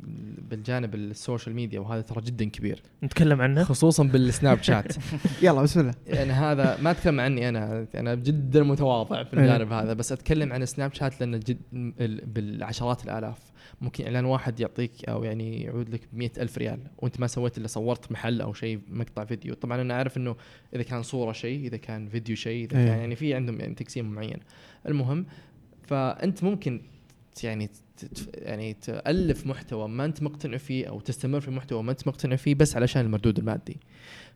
[0.50, 2.82] بالجانب ال social media وهذا ترى جدا كبير.
[3.04, 4.94] نتكلم عنه؟ خصوصا بالسناب شات.
[5.44, 5.94] يلا بسم الله.
[6.08, 10.66] يعني هذا ما أتكلم عني أنا أنا جدا متواضع في الجانب هذا بس أتكلم عن
[10.66, 13.38] سناب شات لأنه جد ال- بالعشرات الآلاف.
[13.82, 17.68] ممكن إعلان واحد يعطيك أو يعني يعود لك ب ألف ريال وأنت ما سويت إلا
[17.68, 19.54] صورت محل أو شيء مقطع فيديو.
[19.54, 20.36] طبعا أنا عارف إنه
[20.76, 22.86] إذا كان صورة شيء إذا كان فيديو شيء إذا إيه.
[22.88, 24.38] كان يعني في عندهم يعني تقسيم معين.
[24.88, 25.26] المهم
[25.88, 26.82] فأنت ممكن
[27.44, 32.08] يعني ت- يعني تألف محتوى ما أنت مقتنع فيه أو تستمر في محتوى ما أنت
[32.08, 33.78] مقتنع فيه بس علشان المردود المادي.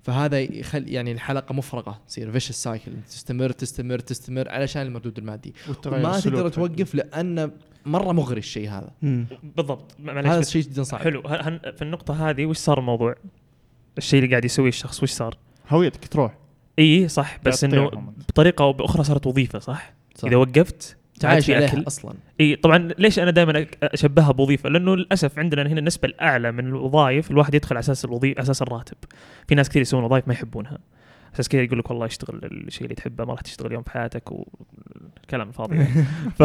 [0.01, 5.54] فهذا يخل يعني الحلقة مفرغة تصير فيش سايكل تستمر تستمر تستمر علشان المردود المادي.
[5.86, 7.51] ما تقدر توقف لأن
[7.86, 8.91] مرة مغري الشيء هذا.
[9.43, 9.95] بالضبط.
[9.99, 11.01] معليش هذا الشيء جدا صعب.
[11.01, 11.22] حلو.
[11.72, 13.16] في النقطة هذه وش صار الموضوع؟
[13.97, 15.38] الشيء اللي قاعد يسويه الشخص وش صار؟
[15.70, 16.38] هويتك تروح.
[16.80, 17.39] اي صح.
[17.45, 17.89] بس إنه.
[18.30, 20.28] بطريقة أو بأخرى صارت وظيفة صح؟ صح.
[20.28, 24.95] إذا وقفت تعايش في عليها أكل أصلا إي طبعا ليش أنا دائما أشبهها بوظيفة؟ لأنه
[24.95, 28.97] للأسف عندنا هنا النسبة الأعلى من الوظائف الواحد يدخل على أساس الوظيفه أساس الراتب.
[29.47, 30.78] في ناس كثير يسوون وظائف ما يحبونها.
[31.36, 34.32] أساس كذا يقول لك والله اشتغل الشيء اللي تحبه ما راح تشتغل يوم في حياتك
[34.32, 35.86] والكلام الفاضي.
[36.39, 36.43] ف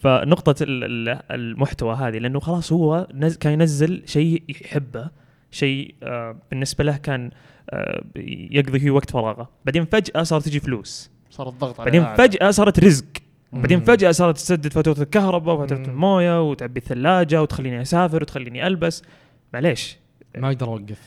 [0.00, 3.36] فنقطه ال- ال- المحتوى هذه لأنه خلاص هو نز...
[3.36, 5.10] كان ينزل شيء يحبه
[5.50, 7.30] شيء آه بالنسبة له كان
[7.70, 8.02] آه
[8.50, 12.16] يقضي فيه وقت فراغه بعدين فجأة صارت تجي فلوس صار الضغط عليه بعدين.
[12.26, 13.04] فجأة صارت رزق
[13.52, 13.80] بعدين.
[13.80, 15.84] فجأة صارت تسدد فاتورة الكهرباء وفاتورة مم.
[15.84, 19.02] الموية وتعبي الثلاجة وتخليني أسافر وتخليني ألبس.
[19.54, 19.98] معليش.
[20.38, 20.98] ما أقدر اوقف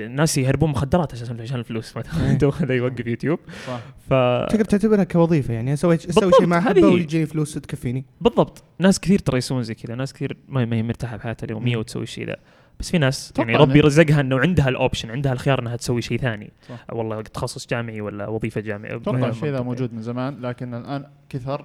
[0.00, 1.96] الناس يهربون مخدرات أساسا عشان الفلوس.
[1.96, 3.38] ما هذا يوقف يوتيوب.
[3.66, 3.80] صح.
[4.10, 4.14] ف
[4.50, 5.72] تقدر تعتبرها كوظيفة يعني.
[5.72, 6.86] أسوي أسوي شيء ما احبه.
[6.86, 8.62] ويجيني فلوس تكفيني بالضبط.
[8.78, 9.94] ناس كثير ترى يسوون زي كذا.
[9.94, 11.76] ناس كثير ما ما هي مرتاحة بحياتها اليوميه.
[11.76, 12.36] وتسوي الشيء ذا
[12.80, 16.02] بس في ناس يعني ربي إنه- رزقها إنه عندها ال option عندها الخيار إنها تسوي
[16.02, 16.50] شيء ثاني.
[16.68, 16.86] صح.
[16.92, 18.96] والله تخصص جامعي ولا وظيفة جامعية.
[18.96, 19.60] أتوقع الشيء ذا.
[19.60, 21.64] موجود من زمان لكن الآن كثر.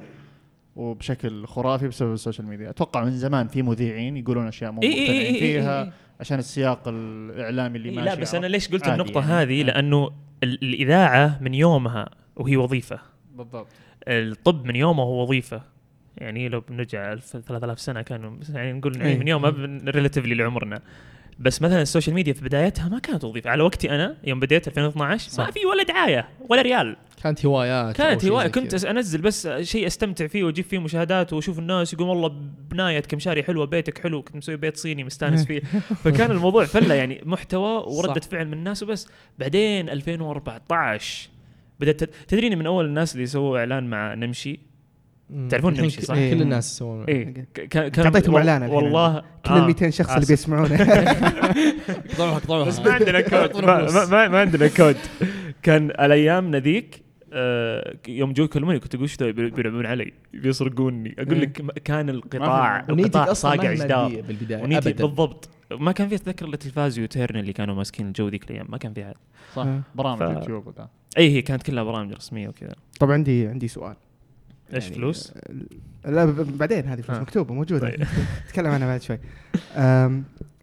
[0.79, 4.87] وبشكل خرافي بسبب ال social media أتوقع من زمان في مذيعين يقولون أشياء مو إي
[4.87, 5.93] إي إي مقتنعين إي إي فيها.
[6.19, 9.31] عشان السياق الإعلامي اللي إيه ماشي لا بس؟ أنا ليش قلت النقطة يعني.
[9.31, 9.63] هذه آه.
[9.63, 10.09] لأنه
[10.43, 12.99] ال- الإذاعة من يومها وهي وظيفة
[13.35, 13.67] بالضبط
[14.07, 15.61] الطب من يومه هو وظيفة
[16.17, 19.17] يعني لو بنرجع 3000 سنة كانوا يعني نقول أي.
[19.17, 19.49] من يومها
[19.91, 20.81] relatively لعمرنا
[21.39, 24.67] بس مثلا ال social media في بدايتها ما كانت وظيفه على وقتي أنا يوم بديت
[24.67, 25.49] 2012 ما صح.
[25.51, 28.85] في ولا دعاية ولا ريال كانت هوايات كانت هواية كنت.
[28.85, 32.27] أنزل بس شيء أستمتع فيه وأجيب فيه مشاهدات وأشوف الناس يقول والله
[32.71, 35.59] بنايتك مشاري حلوة بيتك حلو كنت مسوي بيت صيني مستأنس فيه
[36.03, 39.07] فكان الموضوع فلة يعني محتوى وردة فعل من الناس وبس
[39.39, 41.29] بعدين 2014
[41.79, 44.59] بدأت تد- تدريني من أول الناس اللي سووا إعلان مع نمشي.
[45.49, 46.33] تعرفون الحين نمشي صح؟ إيه.
[46.33, 46.99] كل الناس يسوون.
[46.99, 48.75] وال- إعلان الحين.
[48.75, 50.29] والله كل آه، ال 200 شخص اللي آسف.
[50.31, 50.75] بيسمعونه.
[52.13, 53.65] قطعوها قطعوها بس ما عندنا كود.
[53.65, 54.95] ما, ما, ما, ما عندنا كود.
[55.63, 57.01] كان الأيام ذيك
[57.33, 61.41] آه يوم جو يكلموني كنت أقول إيش بيلعبون علي بيسرقوني أقول إيه.
[61.41, 65.49] لك كان القطاع القطاع صاقع جدار بالبداية بالضبط.
[65.71, 68.65] ما كان في اتذكر إلا تلفاز ويوتيرن اللي كانوا ماسكين الجو ذيك الأيام.
[68.69, 69.15] ما كان في أحد.
[69.55, 69.65] صح.
[69.65, 69.81] آه.
[69.95, 70.73] برامج يوتيوب
[71.17, 72.75] اي هي كانت كلها برامج رسمية وكذا.
[72.99, 73.95] طبعا عندي عندي سؤال.
[74.73, 75.33] إيش يعني، فلوس؟
[76.05, 76.25] آه، لا
[76.57, 77.21] بعدين هذه فلوس آه.
[77.21, 78.07] مكتوبة موجودة طيب.
[78.47, 79.19] نتكلم عنها بعد شوي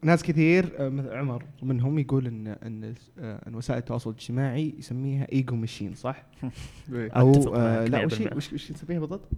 [0.02, 5.26] ناس كثير آه، مثل عمر منهم يقول إن إن آه، إن وسائل التواصل الاجتماعي يسميها
[5.32, 6.24] ego machine صح؟
[6.92, 8.36] أو آه معك لا 100%.
[8.36, 9.28] وش وش وش نسميها بالضبط؟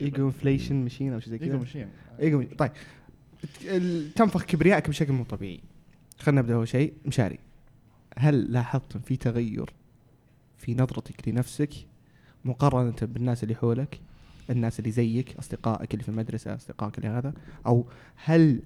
[0.00, 1.88] ego inflation machine أو شيء زي إيجو كذا machine
[2.20, 2.70] ego طيب
[4.16, 5.60] تنفخ كبريائك بشكل مو طبيعي
[6.18, 7.38] خلينا نبدأ أول شيء مشاري
[8.18, 9.70] هل لاحظت في تغير
[10.58, 11.70] في نظرتك لنفسك
[12.44, 14.00] مقارنة بالناس اللي حولك
[14.50, 17.32] الناس اللي زيك أصدقائك اللي في المدرسة أصدقائك اللي هذا
[17.66, 17.84] أو
[18.24, 18.60] هل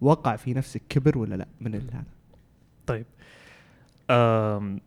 [0.00, 2.04] وقع في نفسك كبر ولا لا من ال- هذا
[2.86, 3.06] طيب.
[4.10, 4.80] آم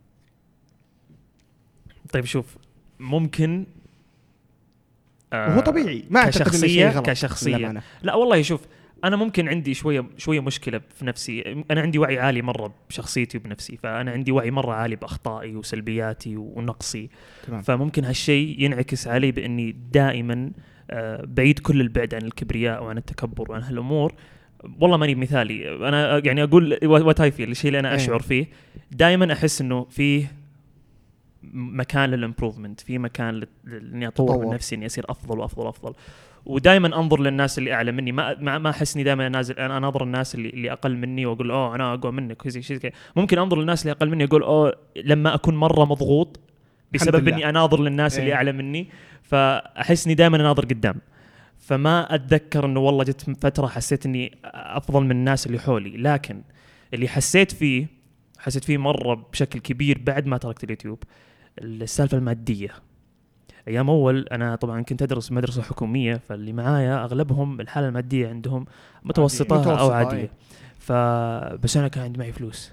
[2.12, 2.56] طيب شوف
[3.00, 3.64] ممكن
[5.32, 6.04] آه، وهو طبيعي.
[6.10, 7.82] ما كشخصية غلط كشخصية.
[8.02, 8.60] لا والله شوف
[9.04, 11.64] أنا ممكن عندي شوية شوية مشكلة في نفسي.
[11.70, 17.10] أنا عندي وعي عالي مرة بشخصيتي وبنفسي فأنا عندي وعي مرة عالي بأخطائي وسلبياتي ونقصي.
[17.46, 17.62] تمام.
[17.62, 20.50] فممكن هالشيء ينعكس علي بإني دائما
[20.90, 24.14] آه، بعيد كل البعد عن الكبرياء وعن التكبر وعن هالأمور.
[24.80, 25.88] والله ماني مثالي.
[25.88, 27.96] أنا يعني أقول what I feel الشيء اللي أنا إيه.
[27.96, 28.46] أشعر فيه.
[28.90, 30.32] دائما أحس إنه فيه
[31.52, 34.46] مكان للامبروفمنت في مكان اني أطور.
[34.46, 35.94] من نفسي إني أصير أفضل وأفضل وأفضل.
[36.46, 38.12] ودائما أنظر للناس اللي أعلى مني.
[38.12, 41.74] ما ما, أحس إني دائما نازل أنا أناظر الناس اللي, اللي أقل مني وأقول أوه
[41.74, 42.46] أنا أقوى منك.
[42.46, 46.40] وزي شيء ممكن أنظر للناس اللي أقل مني أقول أوه لما أكون مرة مضغوط
[46.92, 47.28] بسبب.
[47.28, 48.34] إني أناظر للناس اللي إيه.
[48.34, 48.88] أعلى مني
[49.22, 51.00] فأحس إني دائما أناظر قدام.
[51.58, 55.96] فما أتذكر إنه والله جت فترة حسيت إني أفضل من الناس اللي حولي.
[55.96, 56.42] لكن
[56.94, 57.86] اللي حسيت فيه
[58.38, 61.02] حسيت فيه مرة بشكل كبير بعد ما تركت اليوتيوب
[61.58, 62.70] السالفة المادية.
[63.68, 68.66] أيام أول أنا طبعا كنت أدرس مدرسة حكومية فاللي معايا أغلبهم الحالة المادية عندهم
[69.04, 69.90] متوسطة, متوسطة، أو.
[69.90, 70.30] عادية
[70.78, 70.92] ف
[71.62, 72.72] بس أنا كان عندي معي فلوس.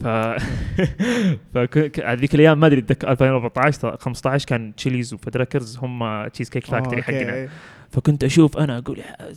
[0.00, 0.06] ف
[1.54, 7.02] فذيك الأيام ما أدري اتذكر 2014 15 كان Chili's و Fuddruckers هم Cheesecake Factory.
[7.02, 7.48] حقنا
[7.90, 9.34] فكنت أشوف أنا أقول يا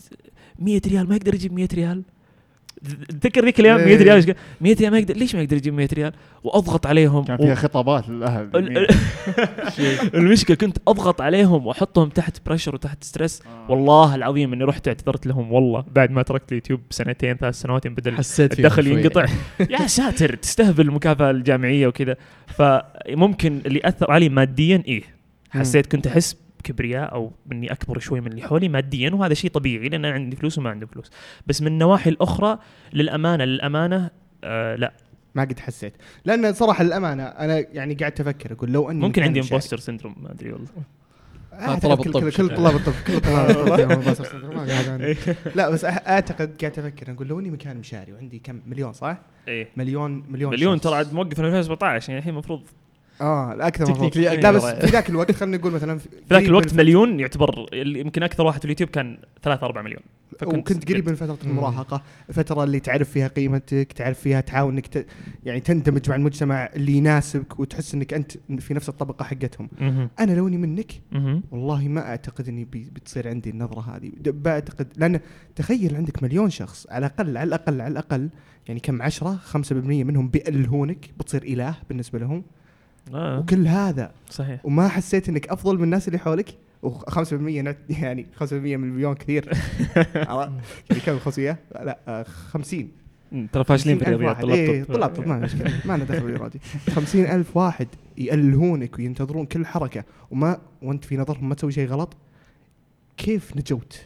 [0.59, 2.03] 100 ريال ما يقدر يجيب 100 ريال
[3.21, 3.97] تذكر ذيك الأيام 100 إيه.
[3.97, 6.13] ريال؟ إيش قال؟ 100 ريال ما يقدر ليش ما يقدر يجيب 100 ريال؟
[6.43, 8.49] وأضغط عليهم كان و- فيها خطابات للأهل.
[8.55, 8.87] ال- ال-
[10.19, 13.71] المشكلة كنت أضغط عليهم وأحطهم تحت pressure وتحت stress آه.
[13.71, 15.85] والله العظيم إني رحت اعتذرت لهم والله.
[15.95, 18.87] بعد ما تركت اليوتيوب سنتين ثلاث سنوات بدل حسيت الدخل.
[18.87, 19.25] ينقطع.
[19.79, 22.15] يا ساتر تستهبل المكافأة الجامعية وكذا.
[22.47, 25.03] فممكن اللي أثر علي ماديا إيه.
[25.49, 29.89] حسيت كنت أحس بكبرياء أو إني أكبر شوي من اللي حولي ماديا وهذا شيء طبيعي
[29.89, 31.11] لأن أنا عندي فلوس وما عندي فلوس
[31.47, 32.59] بس من النواحي الأخرى
[32.93, 34.09] للأمانة للأمانة
[34.43, 34.93] آه لا
[35.35, 35.93] ما قد حسيت
[36.25, 39.39] لأن صراحة للأمانة أنا يعني قاعد أفكر أقول لو إني ممكن عندي.
[39.39, 40.67] impostor syndrome ما أدري والله
[41.53, 42.55] أعتقد طلب كل- الطب كل- كل شكله.
[42.55, 45.15] طلاب الطب كل طلاب الطب قاعد عندي.
[45.55, 49.67] لا بس أعتقد قاعد أفكر أقول لو إني مكان مشاري وعندي كم مليون صح؟ إيه
[49.77, 50.79] مليون مليون مليون.
[50.81, 52.61] ترى عاد موقف من 2017 يعني الحين المفروض
[53.23, 54.09] آه الأكثر من.
[54.41, 58.45] لا بس في ذاك الوقت خلينا نقول مثلا في ذاك الوقت مليون يعتبر يمكن أكثر
[58.45, 60.01] واحد في اليوتيوب كان 3 4 مليون
[60.59, 61.37] وكنت قريب من فترة.
[61.45, 65.05] المراهقة الفترة اللي تعرف فيها قيمتك تعرف فيها تحاول إنك ت...
[65.45, 69.69] يعني تندمج مع المجتمع اللي يناسبك وتحس إنك أنت في نفس الطبقة حقتهم.
[70.19, 70.91] أنا لو إني منك.
[71.51, 75.19] والله ما أعتقد إني بي بتصير عندي النظرة هذه بعتقد لأن
[75.55, 78.29] تخيل عندك مليون شخص على الأقل على الأقل على الأقل
[78.67, 82.43] يعني كم عشرة 5% منهم بيألهونك بتصير إله بالنسبة لهم
[83.13, 83.39] آه.
[83.39, 84.11] وكل هذا.
[84.29, 84.65] صحيح.
[84.65, 89.57] وما حسيت إنك أفضل من الناس اللي حولك؟ و5% نت- يعني 5% من المليون كثير؟
[90.15, 90.61] يعني
[91.05, 92.91] كم 500 لا آه، 50
[93.31, 94.43] مم، ترى فاشلين في 50,000 الرياضيات واحد.
[94.43, 94.83] طلاب إيه،.
[94.83, 95.71] طلاب ما مشكلة.
[95.85, 97.87] ما لنا دخل بالرياضي 50 ألف واحد
[98.17, 100.03] يألهونك وينتظرون كل حركة.
[100.31, 102.17] وما وأنت في نظرهم ما تسوي شيء غلط؟
[103.17, 104.01] كيف نجوت؟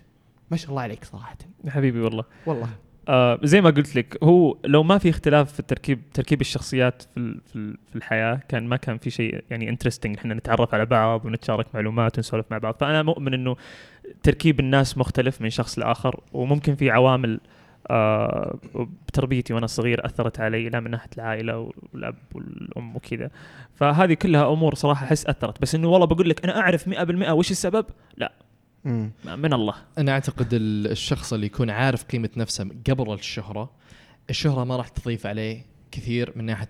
[0.51, 1.37] ما شاء الله عليك صراحة.
[1.67, 2.23] حبيبي والله.
[2.45, 2.69] والله.
[3.07, 7.39] آه زي ما قلت لك هو لو ما في اختلاف في التركيب تركيب الشخصيات في
[7.89, 12.17] في الحياة كان ما كان في شيء يعني انترستنج إحنا نتعرف على بعض ونتشارك معلومات
[12.17, 12.75] ونسولف مع بعض.
[12.79, 13.55] فأنا مؤمن إنه
[14.23, 17.39] تركيب الناس مختلف من شخص لآخر وممكن في عوامل
[17.89, 18.59] آه
[19.07, 23.29] بتربيتي وأنا صغير أثرت علي لا من ناحية العائلة والأب والأم وكذا.
[23.75, 25.61] فهذه كلها أمور صراحة أحس أثرت.
[25.61, 27.85] بس إنه والله بقول لك أنا أعرف 100% وش السبب؟
[28.17, 28.31] لا.
[28.87, 29.73] امم من الله.
[29.97, 33.71] أنا أعتقد ال- الشخص اللي يكون عارف قيمة نفسه قبل الشهرة
[34.29, 36.67] الشهرة ما راح تضيف عليه كثير من ناحية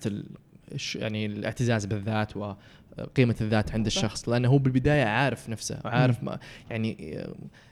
[0.95, 6.39] يعني الاعتزاز بالذات وقيمه الذات عند الشخص لأنه هو بالبداية عارف نفسه وعارف ما
[6.69, 7.17] يعني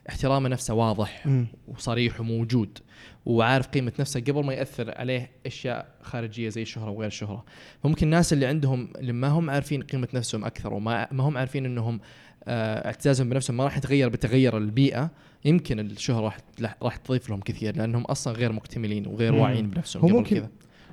[0.10, 1.48] احترام نفسه واضح أمم.
[1.68, 2.80] وصريح وموجود
[3.26, 7.46] وعارف قيمة نفسه قبل ما يأثر عليه أشياء خارجية زي الشهره وغير الشهره
[7.84, 11.66] فممكن الناس اللي عندهم اللي ما هم عارفين قيمة نفسهم أكثر وما ما هم عارفين
[11.66, 12.00] إنهم آه،
[12.48, 15.10] اعتزازهم بنفسهم ما راح يتغير بتغير البيئة.
[15.46, 16.38] يمكن الشهره راح
[16.84, 19.36] راح تضيف لهم كثير لأنهم أصلا غير مكتملين وغير.
[19.36, 20.50] واعيين بنفسهم هو قبل ممكن- كذا.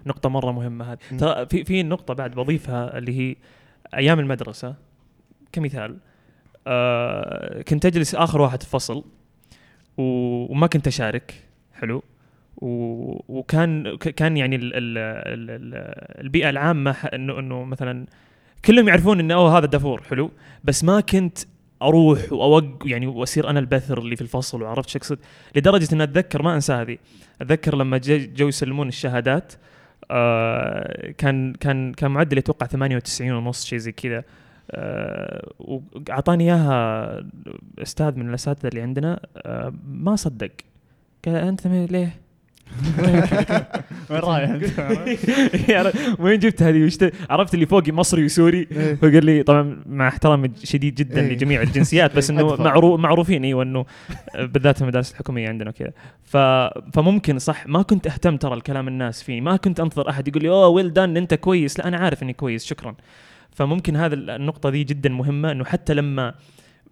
[0.06, 0.98] نقطة مرة مهمة هذه.
[1.18, 3.36] ترى في في نقطة بعد بضيفها اللي هي
[3.94, 4.74] أيام المدرسة.
[5.52, 5.96] كمثال
[6.66, 9.04] آه كنت أجلس آخر واحد في فصل
[9.96, 11.34] و- وما كنت أشارك.
[11.74, 12.02] حلو.
[13.28, 15.74] وكان ك- كان يعني ال ال ال ال
[16.24, 18.06] البيئة العامة ح- إنه إنه مثلا
[18.64, 20.30] كلهم يعرفون إنه أوه هذا دافور حلو.
[20.64, 21.38] بس ما كنت
[21.82, 25.18] أروح واوق يعني وأصير أنا البثر اللي في الفصل وعرفت شو أقصد.
[25.56, 26.98] لدرجة ان أتذكر ما أنسى هذه.
[27.40, 29.52] أتذكر لما جو يسلمون الشهادات
[30.10, 34.24] آه كان كان كان معدل أتوقع 98 ونص شيء زي كذا.
[34.70, 37.24] آه وأعطاني إياها
[37.78, 39.20] أستاذ من الأساتذة اللي عندنا.
[39.36, 40.50] آه ما صدق.
[41.24, 42.16] قال أنت ليه؟
[44.10, 46.98] وين رايح أنت؟ وين جبت هذه وش
[47.30, 48.98] عرفت اللي فوقي مصري وسوري إيه.
[49.04, 51.32] هو قال لي طبعا مع احترامي شديد جدا إيه.
[51.32, 52.56] لجميع الجنسيات بس إنه.
[52.56, 53.84] معروف معروفين أيوه انه
[54.38, 55.92] بالذات المدارس الحكومية عندنا وكذا
[56.92, 60.48] فممكن صح ما كنت أهتم ترى لكلام الناس فيني ما كنت انتظر أحد يقول لي
[60.48, 62.94] oh well done أنت كويس لا أنا عارف إني كويس شكرا
[63.50, 66.34] فممكن هذا النقطة دي جدا مهمة إنه حتى لما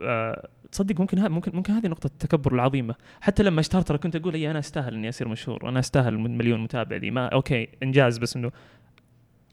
[0.03, 4.17] آه، تصدق ممكن ها ممكن ممكن هذه نقطة التكبر العظيمة، حتى لما اشتهرت ترى كنت
[4.17, 7.69] أقول أي أنا أستاهل إني أصير مشهور، أنا أستاهل من مليون متابع دي ما okay
[7.83, 8.51] إنجاز بس إنه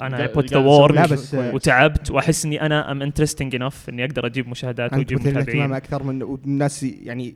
[0.01, 4.26] أنا قاعد- put the work آه، وتعبت وأحس إني أنا I'm interesting enough إني أقدر
[4.26, 5.74] أجيب مشاهدات وأجيب متابعين.
[5.74, 7.36] أكثر من والناس يعني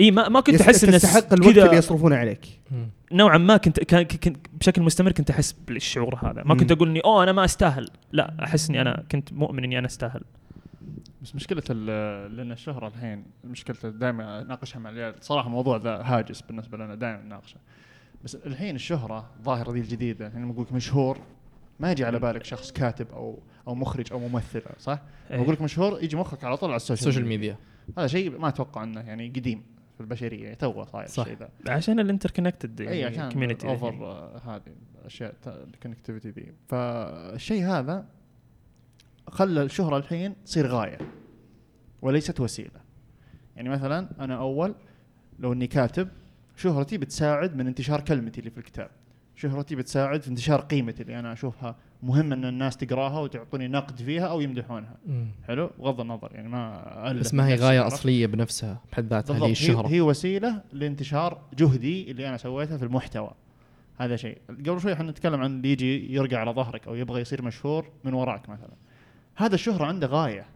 [0.00, 2.46] إي ما ما كنت أحس ان تستحق الوقت اللي يصرفونه عليك.
[3.12, 6.42] نوعا ما كنت كان كنت بشكل مستمر كنت أحس بالشعور هذا.
[6.44, 6.72] ما كنت.
[6.72, 7.88] أقول إني أوه أنا ما أستاهل.
[8.12, 10.20] لا أحس إني أنا كنت مؤمن إني أنا أستاهل.
[11.22, 15.14] بس مشكلة ال- لأن الشهرة الحين مشكلة دائما أناقشها مع العيال.
[15.20, 17.56] صراحة الموضوع ذا هاجس بالنسبة لنا دائما نناقشه.
[18.24, 20.26] بس الحين الشهرة الظاهرة ذي الجديدة.
[20.26, 21.18] الحين لما أقول لك مشهور
[21.80, 25.62] ما يجي على بالك شخص كاتب أو أو مخرج أو ممثل صح؟ لما أقول لك
[25.62, 27.56] مشهور يجي مخك على طول على السوشيال السوشيال ميديا.
[27.88, 27.98] ميديا.
[27.98, 29.62] هذا شيء ما أتوقع إنه يعني قديم
[29.94, 30.44] في البشرية.
[30.44, 31.22] يعني توه صاير صح.
[31.22, 31.72] الشيء ذا.
[31.72, 33.94] عشان ال interconnected اي يعني عشان over
[34.44, 34.62] هذه
[35.00, 36.52] الأشياء ال connectivity ذي.
[36.68, 38.06] فالشيء هذا
[39.30, 40.98] خلى الشهرة الحين تصير غاية
[42.02, 42.80] وليست وسيلة.
[43.56, 44.74] يعني مثلا أنا أول
[45.38, 46.08] لو إني كاتب
[46.56, 48.90] شهرتي بتساعد من انتشار كلمتي اللي في الكتاب.
[49.34, 54.26] شهرتي بتساعد في انتشار قيمتي اللي أنا أشوفها مهم إن الناس تقراها وتعطوني نقد فيها
[54.26, 54.96] أو يمدحونها.
[55.48, 59.88] حلو؟ بغض النظر يعني ما بس ما هي غاية؟ أصلية بنفسها بحد ذاتها هذه الشهرة.
[59.88, 63.30] هي, هي وسيلة لانتشار جهدي اللي أنا سويته في المحتوى.
[63.98, 64.38] هذا شيء.
[64.48, 68.14] قبل شوي إحنا نتكلم عن اللي يجي يرقع على ظهرك أو يبغى يصير مشهور من
[68.14, 68.74] وراك مثلا.
[69.40, 70.46] هذا الشهرة عنده غاية.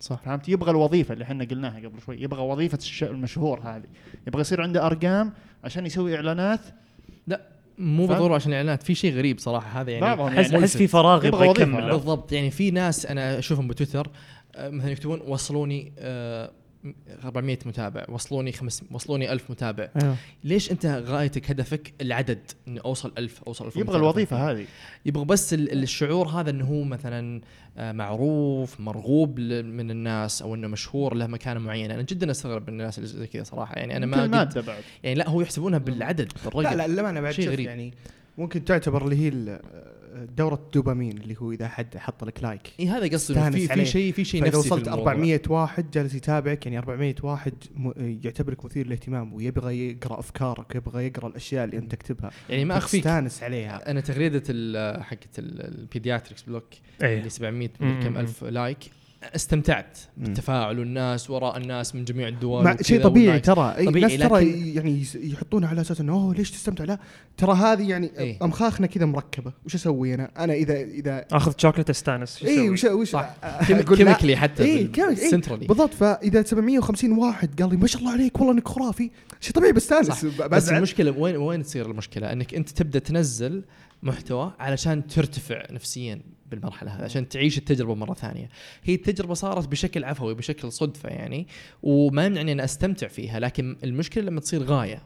[0.00, 0.16] صح.
[0.22, 2.22] فهمت؟ يبغى الوظيفة اللي إحنا قلناها قبل شوي.
[2.22, 3.84] يبغى وظيفة الش- المشهور هذه.
[4.26, 5.32] يبغى يصير عنده أرقام
[5.64, 6.60] عشان يسوي إعلانات.
[7.78, 10.28] مو فاهم؟ بالضرورة عشان الاعلانات في شيء غريب صراحة هذا يعني.
[10.40, 11.48] احس يعني في فراغ يبغى.
[11.48, 11.90] يكمل.
[11.90, 12.32] بالضبط.
[12.32, 14.10] يعني في ناس أنا أشوفهم بتويتر
[14.56, 16.50] آه، مثلا يكتبون وصلوني آه،
[17.24, 19.88] 400 متابع وصلوني خمس وصلوني 1000 متابع.
[20.02, 20.16] أيوه.
[20.44, 24.66] ليش أنت غايتك هدفك العدد؟ اني أوصل 1000 أوصل 1000 يبغى الوظيفة هذه.
[25.06, 27.40] يبغى بس ال- الشعور هذا إنه هو مثلا
[27.78, 31.94] آه، معروف مرغوب من الناس أو إنه مشهور له مكانة معينة.
[31.94, 33.74] أنا جدا أستغرب من الناس اللي زي كذا صراحة.
[33.74, 36.86] يعني أنا ما يمكن قد ماده بعد يعني لا هو يحسبونها بالعدد بالرقم لا لا
[36.88, 37.66] للأمانة بعد شيء غريب.
[37.66, 37.94] يعني
[38.38, 39.60] ممكن تعتبر اللي هي
[40.24, 42.60] دورة الدوبامين اللي هو إذا حد حط لك لايك.
[42.80, 43.84] إي إيه، هذا قصدي إنه في في.
[43.86, 45.12] شيء في شيء فإذا نفسي وصلت في الموضوع.
[45.12, 47.90] 400 واحد جالس يتابعك يعني 400 واحد م...
[48.24, 52.30] يعتبرك مثير للاهتمام ويبغى يقرأ أفكارك يبغى يقرأ الأشياء اللي أنت تكتبها.
[52.50, 53.00] يعني ما أخفيك.
[53.04, 53.90] تستانس عليها.
[53.90, 56.64] أنا تغريدة ال- حقت ال- ال pediatrics block
[57.02, 57.18] إيه.
[57.18, 58.00] اللي 700 مم.
[58.02, 58.78] كم ألف like.
[59.22, 59.98] استمتعت.
[60.16, 63.40] بالتفاعل والناس وراء الناس من جميع الدول شيء طبيعي.
[63.40, 66.98] ترى اي طبيعي، ناس ترى يعني يحطونها على أساس إنه أوه ليش تستمتع لا
[67.36, 68.38] ترى هذه يعني إيه.
[68.42, 72.84] أمخاخنا كذا مركبة وش أسوي أنا؟ أنا إذا إذا آخذ شوكلت استانس اي؟ إيه، وش
[72.84, 73.34] وش صح.
[73.68, 75.30] chemically حتى بال- chemic- إيه.
[75.30, 79.10] centrally بالضبط فإذا 750 واحد قال لي ما شاء الله عليك والله إنك خرافي
[79.40, 80.68] شيء طبيعي بستانس بس.
[80.68, 83.64] المشكلة وين وين تصير المشكلة إنك أنت تبدأ تنزل
[84.02, 86.20] محتوى علشان ترتفع نفسيا
[86.50, 88.48] بالمرحلة هذه عشان تعيش التجربة مرة ثانية
[88.84, 91.46] هي التجربة صارت بشكل عفوي بشكل صدفة يعني
[91.82, 95.02] وما يمنعني أن أستمتع فيها لكن المشكلة لما تصير غاية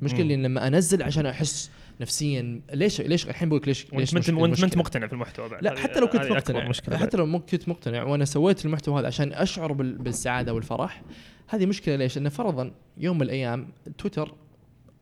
[0.00, 0.20] المشكلة.
[0.20, 1.70] اللي لما أنزل عشان أحس
[2.00, 5.64] نفسيا ليش ليش الحين بقول ليش ليش وانت وأنت المشكلة؟ انت مقتنع في المحتوى بعد
[5.64, 9.32] لا حتى لو كنت مقتنع مشكلة حتى لو كنت مقتنع وأنا سويت المحتوى هذا عشان
[9.32, 11.02] أشعر بال- بالسعادة والفرح
[11.48, 13.68] هذه مشكلة ليش؟ انه فرضا يوم من الأيام
[13.98, 14.34] تويتر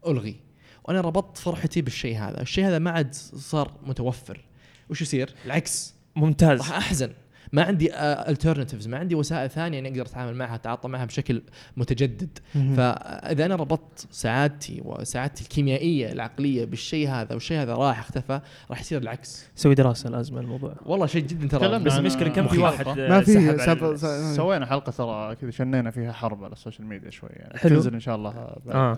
[0.07, 0.37] ألغي
[0.85, 4.45] وأنا ربطت فرحتي بالشيء هذا، الشيء هذا ما عاد صار متوفر
[4.91, 5.95] وش يصير؟ العكس.
[6.17, 6.59] ممتاز.
[6.59, 7.13] راح أحزن.
[7.53, 7.95] ما عندي
[8.29, 11.43] alternatives ما عندي وسائل ثانية إني أقدر أتعامل معها أتعاطى معها بشكل
[11.77, 12.39] متجدد.
[12.77, 19.03] فإذا أنا ربطت سعادتي وسعادتي الكيميائية العقلية بالشيء هذا والشيء هذا راح اختفى راح يصير
[19.03, 22.59] العكس سوي دراسة لازم الموضوع والله شيء جدا ترى بس المشكلة كم في.
[22.59, 26.13] واحد ما آه، في سحب على سالفة- ال- س- سوينا حلقة ترى كذا شنينا فيها
[26.13, 27.75] حرب على السوشيال ميديا شوي يعني حلو.
[27.77, 28.31] تنزل إن شاء الله
[28.67, 28.93] بعد آه.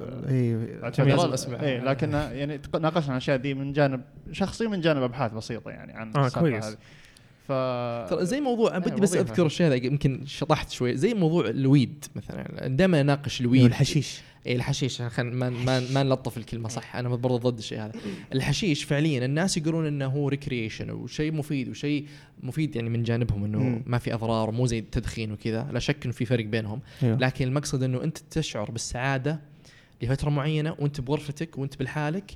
[1.35, 1.63] أسمعها.
[1.63, 4.01] إيه لكن يعني ناقشنا الاشياء دي من جانب
[4.33, 6.65] شخصي من جانب أبحاث بسيطة يعني عن آه، كويس.
[6.65, 6.77] هذه.
[7.51, 9.31] ف ترى زي موضوع أنا إيه، بدي بس وظيفة.
[9.31, 10.97] أذكر الشيء هذا يمكن شطحت شوي.
[10.97, 12.69] زي موضوع ال weed مثلا.
[12.69, 13.65] دائما أناقش ال weed.
[13.65, 14.21] الحشيش.
[14.47, 15.03] اي الحشيش.
[15.03, 16.97] خلينا ما ما ما نلطف الكلمة صح.
[16.97, 17.93] أنا برضه ضد الشيء هذا.
[18.35, 22.07] الحشيش فعليا الناس يقولون إنه هو recreation وشيء مفيد وشيء
[22.43, 23.83] مفيد يعني من جانبهم إنه مم.
[23.87, 25.69] ما في أضرار مو زي التدخين وكذا.
[25.73, 26.81] لا شك إنه في فرق بينهم.
[27.03, 27.19] أيوه.
[27.19, 29.41] لكن المقصد إنه أنت تشعر بالسعادة
[30.03, 32.31] لفترة معينة وأنت بغرفتك وأنت بحالك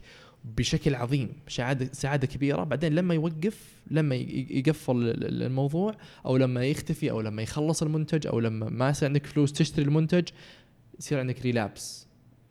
[0.45, 2.65] بشكل عظيم سعاده سعادة كبيرة.
[2.65, 3.59] بعدين لما يوقف
[3.91, 5.95] لما يقفل ال- ال- الموضوع
[6.27, 10.29] أو لما يختفي أو لما يخلص المنتج أو لما ما يصير عندك فلوس تشتري المنتج
[11.01, 12.07] يصير عندك ريلابس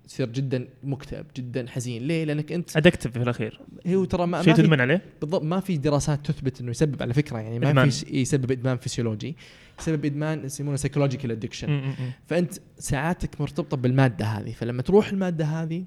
[0.07, 2.03] تصير جدا مكتئب جدا حزين.
[2.03, 3.61] ليه؟ لأنك أنت ادكتف في الأخير.
[3.87, 7.37] هو ترى ما, شيء تدمن عليه؟ بالضبط ما في دراسات تثبت إنه يسبب على فكرة
[7.39, 7.89] يعني ما إدمان.
[7.89, 9.35] في يسبب إدمان فسيولوجي.
[9.79, 11.93] يسبب إدمان يسمونه psychological addiction.
[12.27, 14.51] فأنت ساعاتك مرتبطة بالمادة هذه.
[14.51, 15.83] فلما تروح المادة هذه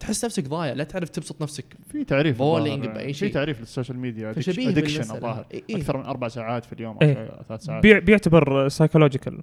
[0.00, 2.94] تحس نفسك ضايع لا تعرف تبسط نفسك في تعريف بولينج الظاهر.
[2.94, 3.32] بأي في شيء.
[3.32, 5.00] تعريف للسوشيال ميديا addiction.
[5.00, 5.76] الظاهر إيه إيه.
[5.76, 7.12] أكثر من أربع ساعات في اليوم إيه.
[7.26, 9.40] أو ثلاث ساعات بيع- بيعتبر سايكولوجيكال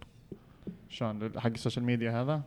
[0.89, 2.41] شلون حق السوشيال ميديا هذا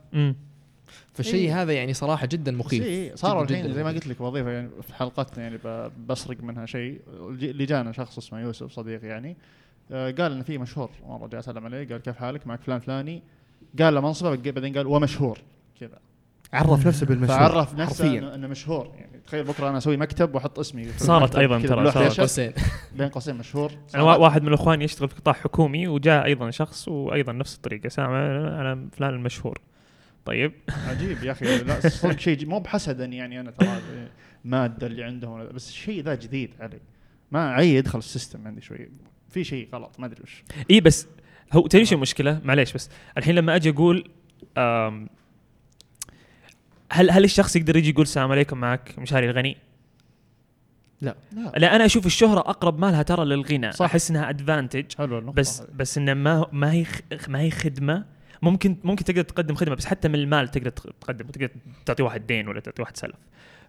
[1.15, 1.63] فالشيء إيه.
[1.63, 3.91] هذا يعني صراحة جدا مخيف إيه، صاروا جداً الحين زي ما.
[3.91, 8.41] قلت لك وظيفة يعني في حلقتنا يعني ب- بسرق منها شيء اللي جانا شخص اسمه
[8.41, 9.37] يوسف صديق يعني
[9.93, 13.23] آه، قال إن في مشهور مرة جاء سلم عليه قال كيف حالك معك فلان فلاني
[13.79, 15.39] قال له منصبة بعدين قال ومشهور
[15.81, 15.99] كذا
[16.57, 18.19] عرف نفسه بالمشهور فعرف نفسه حرفيا.
[18.19, 18.93] انه إنه مشهور.
[18.97, 21.59] يعني تخيل بكرة أنا أسوي مكتب وأحط اسمي صارت كذا.
[21.59, 22.21] ترى، صارت.
[22.21, 22.53] قوسين
[22.97, 23.73] بين قوسين مشهور.
[23.95, 27.89] أنا وا- واحد من إخواني يشتغل في قطاع حكومي وجاء أيضا شخص وأيضا نفس الطريقة
[27.89, 29.61] سامع أنا فلان المشهور.
[30.25, 30.53] طيب.
[30.89, 31.59] عجيب يا أخي.
[31.59, 33.69] لا صدق شيء مو بحسدا يعني أنا ترى
[34.45, 36.81] ماده اللي عندهم بس الشيء ذا جديد علي.
[37.31, 38.89] ما عي يدخل ال system عندي شوي.
[39.31, 40.45] في شيء غلط ما أدري وش.
[40.71, 41.09] إي بس
[41.53, 42.91] هو تدري شو المشكلة؟ معليش بس.
[43.19, 44.11] الحين لما أجي أقول
[46.93, 49.57] هل هل الشخص يقدر يجي يقول السلام عليكم معك مشاري الغني؟
[51.01, 51.17] لا.
[51.57, 51.77] لا.
[51.77, 53.85] أنا أشوف الشهرة أقرب مالها ترى للغنى صح.
[53.85, 55.69] أحس إنها advantage حلو بس هذه.
[55.75, 58.05] بس إنه ما ما هي خ- ما هي خدمة.
[58.43, 61.49] ممكن ممكن تقدر تقدم خدمة بس حتى من المال تقدر تق- تقدم تقدر
[61.87, 63.17] تعطي واحد دين ولا تعطي واحد سلف.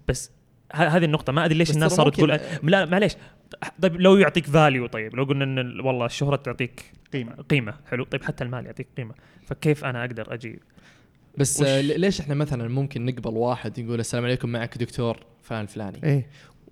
[0.08, 0.32] بس
[0.74, 3.14] ه- هذه النقطة ما أدري ليش الناس صارت ممكن- تقول لا معليش.
[3.82, 7.34] طيب لو يعطيك فاليو طيب لو قلنا إن ال- والله الشهرة تعطيك قيمة.
[7.50, 8.04] قيمة حلو.
[8.04, 9.14] طيب حتى المال يعطيك قيمة.
[9.46, 10.60] فكيف أنا أقدر أجي
[11.38, 16.04] بس وش- ليش إحنا مثلا ممكن نقبل واحد يقول السلام عليكم معك دكتور فلان الفلاني؟
[16.04, 16.28] إيه.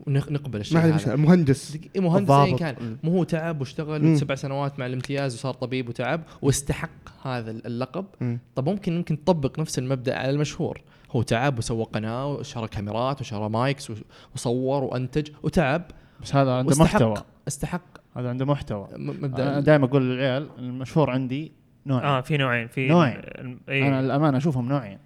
[0.08, 1.14] ونقبل الشيء ما هذا.
[1.14, 2.56] المهندس إيه مهندس ايا.
[2.58, 2.98] كان.
[3.04, 4.18] مو هو تعب واشتغل.
[4.18, 6.90] سبع سنوات مع الامتياز وصار طبيب وتعب واستحق
[7.24, 8.06] هذا اللقب.
[8.22, 8.40] مم.
[8.56, 10.82] طب ممكن ممكن تطبق نفس المبدأ على المشهور.
[11.12, 13.92] هو تعب وسوى قناة وشرى كاميرات وشرى مايكس
[14.36, 15.84] وصور وأنتج وتعب.
[16.22, 17.14] بس هذا عنده محتوى.
[17.48, 17.82] استحق.
[18.18, 18.88] هذا عنده محتوى.
[18.98, 21.52] مبدأ دائما أقول للعيال المشهور عندي
[21.86, 23.16] نوعين آه في نوعين في نوعين.
[23.18, 24.98] الم- أنا الأمانة أشوفهم نوعين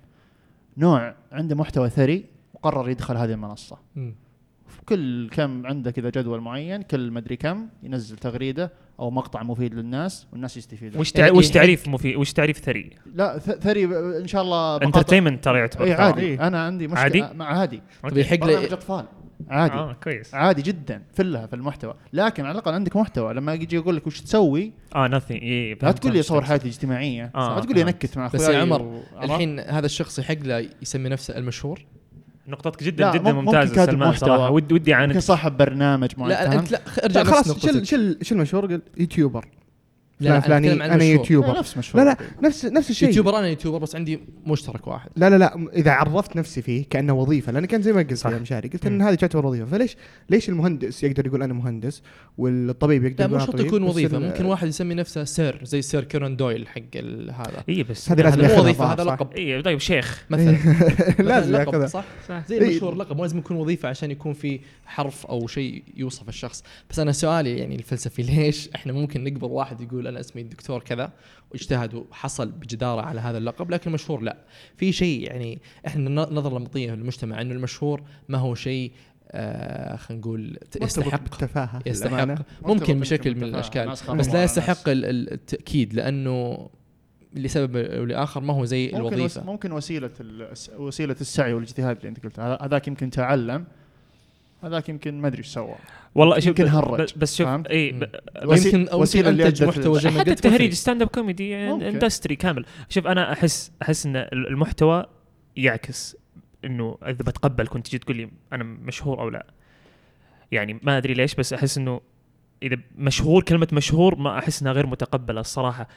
[0.78, 3.78] نوع عنده محتوى ثري وقرر يدخل هذه المنصة.
[4.68, 9.74] في كل كم عنده كذا جدول معين كل مدري كم ينزل تغريدة أو مقطع مفيد
[9.74, 11.38] للناس والناس يستفيدون وش يعني تع...
[11.38, 13.86] وش يحب- تعريف مفيد وش تعريف ثري؟ لا ثري
[14.20, 15.94] إن شاء الله انترتينمنت ترى يعتبر اي.
[15.94, 16.48] عادي إيه.
[16.48, 19.06] أنا عندي مشكلة عادي؟ مع عادي طب يحق لي أطفال
[19.50, 19.74] عادي.
[19.74, 20.34] آه كويس.
[20.36, 21.94] عادي جدا فلها في المحتوى.
[22.14, 23.34] لكن على الأقل عندك محتوى.
[23.34, 25.32] لما يجي يقول لك وش تسوي؟ آه nothing.
[25.32, 27.32] اي لا تقول لي صور حياتي الاجتماعية.
[27.36, 27.86] آه، لا تقول لي آه.
[27.86, 31.86] انكت مع بس اخوياي يا عمر، و- الحين هذا الشخص يحق له يسمي نفسه المشهور؟
[32.48, 34.30] نقطتك جدا جدا مم- ممتازة ممكن كاتب سلمان محتوى.
[34.30, 34.52] صراحة.
[34.52, 37.66] ودي ودي عن صاحب برنامج معين لا؟ انت لا ارجع خلاص.
[37.66, 39.46] شل شل شل مشهور قل YouTuber.
[40.20, 41.16] لا، لا، فلان أنا عن أنا المشهور.
[41.16, 41.60] YouTuber.
[41.60, 42.18] نفس مشهور لا لا
[42.48, 43.08] نفس نفس الشيء.
[43.08, 45.10] YouTuber أنا YouTuber بس عندي مشترك واحد.
[45.16, 48.26] لا لا لا إذا عرفت نفسي فيه كأنه وظيفة لأن كان زي ما قلت.
[48.26, 49.02] يا مشاري قلت إن.
[49.02, 49.66] هذه تعتبر وظيفة.
[49.66, 49.98] فليش
[50.30, 52.02] ليش المهندس يقدر يقول أنا مهندس
[52.38, 55.82] والطبيب يقدر لا يقول مو أنا شرط يكون وظيفة ممكن واحد يسمي نفسه Sir زي
[55.82, 56.98] Sir كونان دويل حق
[57.32, 57.64] هذا.
[57.70, 59.34] اي بس هذه لازم هذا مو وظيفة هذا؟ لقب.
[59.34, 60.26] اي طيب شيخ.
[60.30, 60.58] مثلا.
[61.30, 62.44] لازم لقب، صح؟ صح.
[62.48, 62.68] زي إيه.
[62.68, 66.64] المشهور لقب مو لازم يكون وظيفة عشان يكون في حرف أو شيء يوصف الشخص.
[66.90, 71.12] بس أنا سؤالي يعني الفلسفي ليش إحنا ممكن نقبل واحد يقول أنا اسمي الدكتور كذا
[71.51, 74.38] واجتهد وحصل بجدارة على هذا اللقب لكن المشهور لا.
[74.78, 78.91] في شيء يعني إحنا نظرة نمطية في المجتمع إنه المشهور ما هو شيء
[79.32, 81.22] آه خلينا نقول يستحق.
[81.22, 82.28] بالتفاهة يستحق.
[82.62, 83.43] ممكن بشكل من.
[83.43, 83.89] الأشكال.
[83.89, 86.70] بس لا يستحق التأكيد لأنه
[87.34, 89.43] لسبب أو لاخر ما هو زي ممكن الوظيفة.
[89.43, 92.47] ممكن وسيلة ال- وسيلة السعي والاجتهاد اللي أنت قلتها.
[92.47, 93.66] هذا- هذاك يمكن تعلم
[94.64, 95.76] هذاك يمكن ما أدري إيش سوى.
[96.16, 97.14] والله شوف يمكن هرج.
[97.18, 98.88] بس شوف؟ اي يمكن
[99.28, 100.74] اللي انتج محتوى زي ما حتى التهريج.
[100.74, 101.56] stand up comedy.
[101.56, 105.05] industry كامل شوف أنا احس أحس إن المحتوى
[105.55, 106.18] يعكس
[106.66, 109.45] إنه إذا بتقبل كنت تجي تقول لي أنا مشهور أو لا
[110.51, 112.01] يعني ما أدري ليش بس أحس إنه
[112.64, 115.88] إذا مشهور كلمة مشهور ما أحس إنها غير متقبلة الصراحة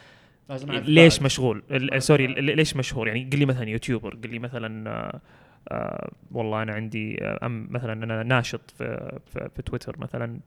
[0.49, 1.23] لازم ليش.
[1.23, 5.21] مشغول ال- sorry ليش مشهور يعني قل لي مثلا YouTuber قل لي مثلا
[5.69, 10.41] آه، والله أنا عندي آه أم مثلا أنا ناشط في, في, في تويتر مثلا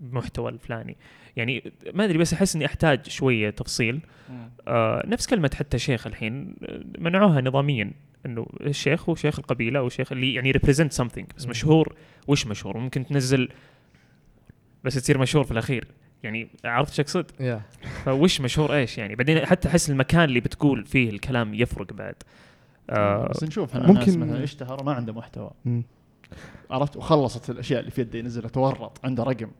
[0.00, 0.96] محتوى الفلاني.
[1.36, 4.00] يعني ما أدري بس أحس إني أحتاج شوية تفصيل.
[4.68, 7.92] آه نفس كلمة حتى شيخ الحين آه، منعوها نظاميا
[8.26, 11.46] إنه الشيخ هو شيخ القبيلة أو شيخ اللي يعني represent something بس.
[11.46, 11.94] مشهور.
[12.26, 13.48] وش مشهور؟ ممكن تنزل
[14.84, 15.86] بس تصير مشهور في الأخير.
[16.22, 17.60] يعني عرفت إيش أقصد؟ يا
[18.04, 22.14] فوش مشهور إيش يعني؟ بعدين حتى أحس المكان اللي بتقول فيه الكلام يفرق بعد.
[22.90, 23.76] آه بس نشوف.
[23.76, 25.50] إحنا ممكن- مثلا اشتهر وما عنده محتوى.
[25.64, 25.82] مم.
[26.70, 29.50] عرفت؟ وخلصت الأشياء اللي في يده ينزلها تورط عنده رقم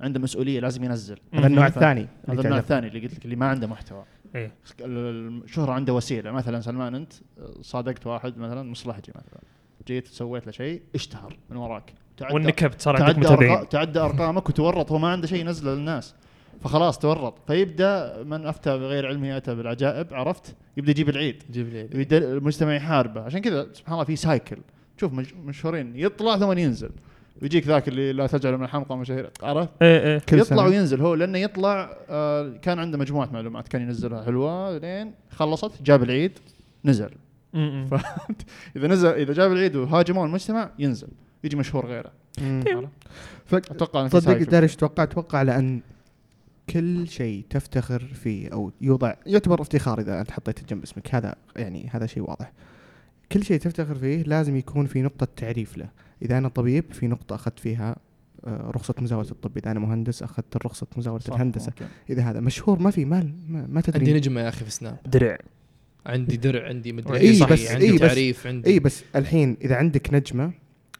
[0.00, 1.18] عنده مسؤولية لازم ينزل.
[1.34, 1.66] هذا النوع.
[1.66, 2.58] الثاني هذا النوع.
[2.58, 4.04] الثاني اللي قلت لك اللي ما عنده محتوى.
[4.34, 4.52] إيه.
[4.80, 6.30] الشهرة عنده وسيلة.
[6.30, 7.12] مثلا سلمان أنت
[7.60, 9.40] صادقت واحد مثلا مصلحجي مثلا.
[9.86, 11.92] جيت سويت له شيء اشتهر من وراك.
[12.22, 13.68] تعدى- والنكبت صار عندك تعدى, متابعين.
[13.68, 16.14] تعدى أرقامك وتورط هو ما عنده شيء ينزله للناس.
[16.60, 17.34] فخلاص تورط.
[17.46, 21.42] فيبدأ من أفتى بغير علمه اتى بالعجائب عرفت؟ يبدأ يجيب العيد.
[21.50, 23.20] جيب لي يبدا المجتمع يحاربه.
[23.20, 24.56] عشان كذا سبحان الله في cycle.
[24.96, 26.90] تشوف مج- مشهورين يطلع ثم ينزل.
[27.42, 29.30] ويجيك ذاك اللي لا تجعل من الحمقى مشاهير.
[29.42, 30.18] عرفت؟ إيه إيه.
[30.18, 30.62] كل يطلع سنة.
[30.68, 31.00] وينزل.
[31.00, 34.78] هو لأنه يطلع آه كان عنده مجموعة معلومات كان ينزلها حلوة.
[34.78, 36.38] لين خلصت جاب العيد
[36.84, 37.10] نزل.
[38.76, 41.08] إذا نزل إذا جاب العيد وهاجموا المجتمع ينزل.
[41.44, 42.12] يجي مشهور غيره؟
[43.46, 44.44] ف- أتوقع إن في صدق سايكل.
[44.44, 45.80] داري إيش أتوقع؟ أتوقع لأن
[46.70, 51.14] كل شيء تفتخر فيه أو يوضع يعتبر افتخار إذا أنت حطيته جنب اسمك.
[51.14, 52.52] هذا يعني هذا شيء واضح.
[53.32, 55.88] كل شيء تفتخر فيه لازم يكون في نقطة تعريف له،
[56.22, 57.96] إذا أنا طبيب في نقطة أخذت فيها
[58.46, 61.86] آه، رخصة مزاولة الطب، إذا أنا مهندس أخذت رخصة مزاولة صح، الهندسة، ممكن.
[62.10, 64.98] إذا هذا مشهور ما في ما ما, ما عندي تدري نجمة يا أخي في سناب.
[65.06, 65.38] درع.
[66.06, 67.18] عندي درع عندي مدري.
[67.18, 68.70] إيه، بس- عندي إيه، بس- تعريف عندي.
[68.70, 70.52] اي بس الحين إذا عندك نجمة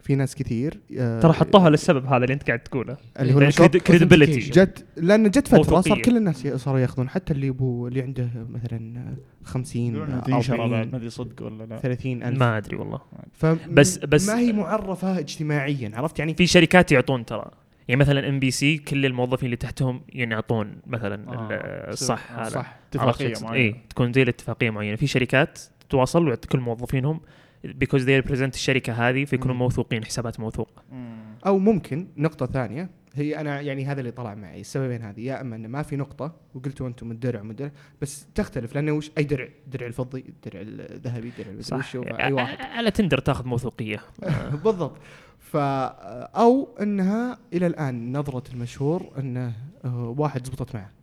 [0.08, 2.96] في ناس كثير آه، ترى حطوها للسبب هذا اللي انت قاعد تقوله.
[3.20, 5.90] اللي هو يعني المشهور credibility جت لأن جت فترة موثوقية.
[5.94, 10.56] صار كل الناس صاروا ياخذون حتى اللي يبو اللي عنده مثلا 50 يقولون إنها تنشر
[10.56, 11.76] بعد 40 ما أدري صدق ولا لا.
[11.78, 12.38] 30 ألف.
[12.38, 13.00] ما أدري والله.
[13.32, 17.50] ف بس- بس- ما هي معرفة اجتماعيا عرفت؟ يعني في شركات يعطون ترى.
[17.88, 22.48] يعني مثلا ام بي سي كل الموظفين اللي تحتهم ينعطون مثلا آه، الصح آه، هذا.
[22.48, 23.74] صح اتفاقية شو- معينة.
[23.76, 24.96] اي تكون زي الاتفاقية معينة.
[24.96, 27.20] في شركات تتواصل ويعطي كل موظفينهم
[27.66, 29.58] because they represent الشركة هذه فيكونوا مم.
[29.58, 31.18] موثوقين حسابات موثوقه مم.
[31.46, 35.56] أو ممكن نقطة ثانية هي أنا يعني هذا اللي طلع معي السببين هذه يا أما
[35.56, 37.70] انه ما في نقطة وقلتوا أنتم الدرع من الدرع
[38.02, 41.94] بس تختلف لأنه وش؟ أي درع؟ درع الفضي الدرع الذهبي الدرع المدري صح.
[41.96, 42.58] أي واحد.
[42.60, 44.00] على تندر تاخذ موثوقية.
[44.64, 44.96] بالضبط.
[45.38, 49.52] ف أو إنها إلى الآن نظرة المشهور إنه
[49.84, 50.97] آه، واحد زبطت معه.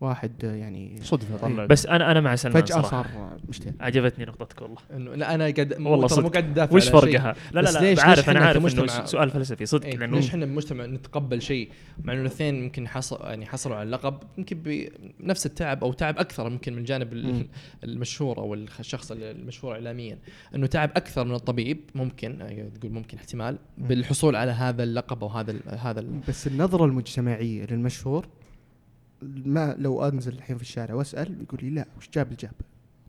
[0.00, 4.62] واحد يعني صدفة طلعت بس أنا أنا مع سلمان فجأة صراحة صار مشتهر عجبتني نقطتك
[4.62, 6.22] والله انه لا أنا قاعد والله صدق.
[6.22, 6.88] مو قاعد ندافع وش.
[6.88, 10.16] فرقها؟ لا بس لا ليش- لا عارف أنا عارف إنه سؤال فلسفي صدق إيه لأنه
[10.16, 11.68] ليش إحنا بمجتمع نتقبل شيء
[12.04, 14.62] مع إنه الاثنين يمكن حصل يعني حصلوا على اللقب يمكن
[15.20, 17.12] بنفس التعب أو تعب أكثر يمكن من جانب.
[17.84, 20.18] المشهور أو الشخص المشهور اعلاميا
[20.54, 23.58] إنه تعب أكثر من الطبيب ممكن أيوة، تقول ممكن احتمال.
[23.78, 28.26] بالحصول على هذا اللقب أو هذا هذا بس النظرة المجتمعية للمشهور
[29.22, 32.52] ما لو أنزل الحين في الشارع وأسأل يقول لي لا وش جاب الجاب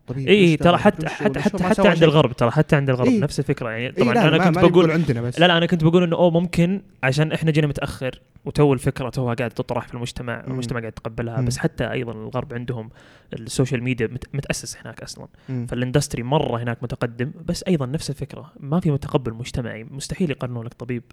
[0.07, 2.03] طبيب اي ترى؟ حتى حتى حتى حتى عند.
[2.03, 3.19] الغرب ترى حتى عند الغرب إيه.
[3.19, 5.57] نفس الفكرة يعني إيه طبعا لا أنا ما كنت ما بقول عندنا بس لا لا
[5.57, 9.87] أنا كنت بقول إنه أوه ممكن عشان إحنا جينا متأخر وتو الفكرة توها قاعدة تطرح
[9.87, 10.51] في المجتمع مم.
[10.51, 11.41] المجتمع قاعد يتقبلها.
[11.41, 12.89] بس حتى أيضا الغرب عندهم
[13.33, 15.65] ال social media مت- متأسس هناك أصلا مم.
[15.69, 20.63] فال industry مرة هناك متقدم بس أيضا نفس الفكرة ما في تقبل مجتمعي مستحيل يقارنوا
[20.63, 21.03] لك طبيب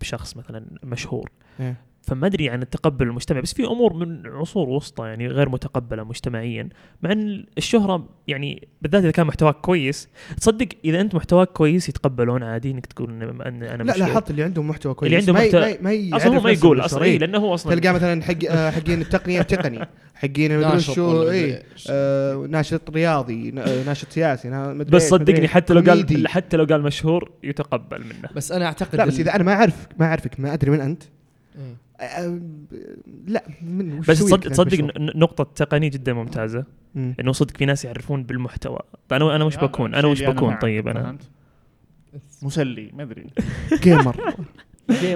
[0.00, 1.76] بشخص مثلا مشهور إيه.
[2.02, 6.68] فما أدري عن التقبل المجتمعي بس في أمور من عصور وسطى يعني غير متقبلة مجتمعيا
[7.02, 12.42] مع إن الشهرة يعني بالذات إذا كان محتواك كويس تصدق إذا أنت محتواك كويس يتقبلون
[12.42, 13.92] عادي إنك تقول ان ان أنا لا.
[13.92, 16.36] لاحظت اللي عندهم محتوى كويس اللي عنده ما ي- محتوى- ما ي- ما ي- أصلا
[16.38, 16.80] هو ما يقول.
[16.80, 17.18] أصلا إيه.
[17.18, 21.62] لأنه هو أصلا تلقى مثلا حق آه، حقين التقنية تقني حقين ناشط شو اي مدري.
[21.90, 25.48] آه ناشط رياضي ن- آه، ناشط سياسي مدري بس مدري صدقني.
[25.48, 25.80] حتى لو.
[25.80, 29.52] قال حتى لو قال مشهور يتقبل منه بس أنا أعتقد لا بس إذا أنا ما
[29.52, 31.02] اعرف ما أعرفك ما أدري من أنت
[33.26, 36.64] لا من بس تصدق تصدق مشهور؟ نقطة تقنية جدا ممتازة.
[36.94, 37.14] مم.
[37.20, 38.78] إنه صدق في ناس يعرفون بالمحتوى.
[39.12, 41.18] أنا أنا وش بكون؟ أنا وش بكون؟ طيب أنا؟
[42.42, 43.26] مسلي ما أدري.
[43.82, 44.34] gamer.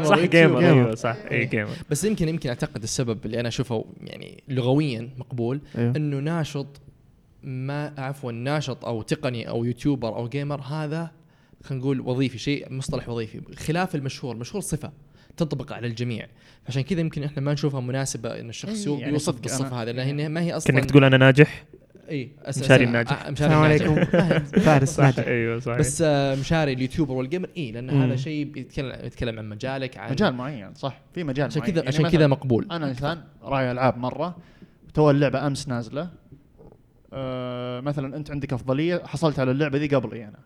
[0.05, 0.29] صح gamer.
[0.29, 0.61] gamer.
[0.61, 1.77] أيوه صح اي جيمر.
[1.91, 5.97] بس يمكن يمكن أعتقد السبب اللي أنا أشوفه يعني لغويا مقبول أيوه.
[5.97, 6.81] إنه ناشط
[7.43, 11.11] ما عفوا ناشط أو تقني أو YouTuber أو gamer هذا
[11.63, 13.41] خلينا نقول وظيفي شيء مصطلح وظيفي.
[13.57, 14.93] خلاف المشهور المشهور صفة.
[15.37, 16.27] تنطبق على الجميع.
[16.69, 20.29] عشان كذا يمكن إحنا ما نشوفها مناسبة إن الشخص إيه، يعني يوصف بالصفه هذه لانها
[20.29, 21.65] ما هي أصلا كأنك تقول أنا ناجح؟
[22.11, 23.23] اي مشاري الناجح.
[23.25, 23.63] آه، السلام.
[23.63, 24.05] عليكم.
[24.65, 25.79] فارس ناجح أيوه صحيح.
[25.79, 27.91] بس آه، مشاري ال YouTuber وال gamer اي لأن.
[27.91, 31.01] هذا شيء بيتكلم يتكلم عن مجالك عن مجال معين صح.
[31.15, 31.73] في مجال عشان معين.
[31.73, 32.67] كذا يعني عشان مثلاً كذا مقبول.
[32.71, 34.37] أنا انسان راعي ألعاب مرة
[34.95, 36.09] تو اللعبة أمس نازلة.
[37.13, 40.39] آه مثلا أنت عندك أفضلية حصلت على اللعبة دي قبلي أنا.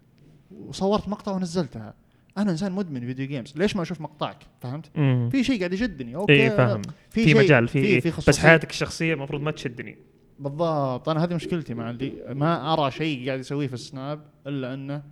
[0.51, 1.95] وصورت مقطع ونزلتها.
[2.39, 5.29] أنا إنسان مدمن video games ليش ما أشوف مقطعك؟ فهمت؟ مم.
[5.33, 6.17] في شيء قاعد يشدني.
[6.17, 6.33] okay.
[6.45, 6.83] اي فاهم.
[7.11, 9.99] في, شيء- مجال في, في, في في بس حياتك الشخصية المفروض ما تشدني.
[10.39, 11.09] بالضبط.
[11.09, 15.03] أنا هذه مشكلتي مع اللي ما أرى شيء قاعد يسويه في السناب إلا إنه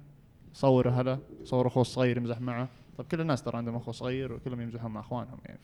[0.53, 2.69] صور هلا صور أخوه الصغير يمزح معه.
[2.99, 5.59] طب كل الناس ترى عندهم أخوه صغير وكلهم يمزحون مع أخوانهم يعني؟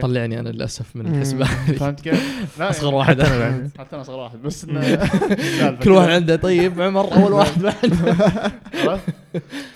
[0.00, 1.06] طلعني أنا للأسف من.
[1.14, 3.20] الحسبة فهمت كيف؟ لا أصغر يعني واحد.
[3.20, 4.66] أنا حتى أنا أصغر واحد بس
[5.84, 6.10] كل واحد.
[6.10, 7.94] عنده طيب عمر أول واحد بعد
[8.74, 9.14] عرفت؟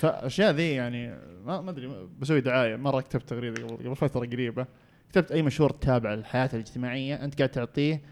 [0.00, 1.14] فأشياء ذي يعني
[1.46, 4.66] ما أدري بسوي دعاية مرة كتبت تغريدة قبل قبل فترة قريبة
[5.12, 8.02] كتبت أي مشهور تتابع الحياة الاجتماعية أنت قاعد تعطيه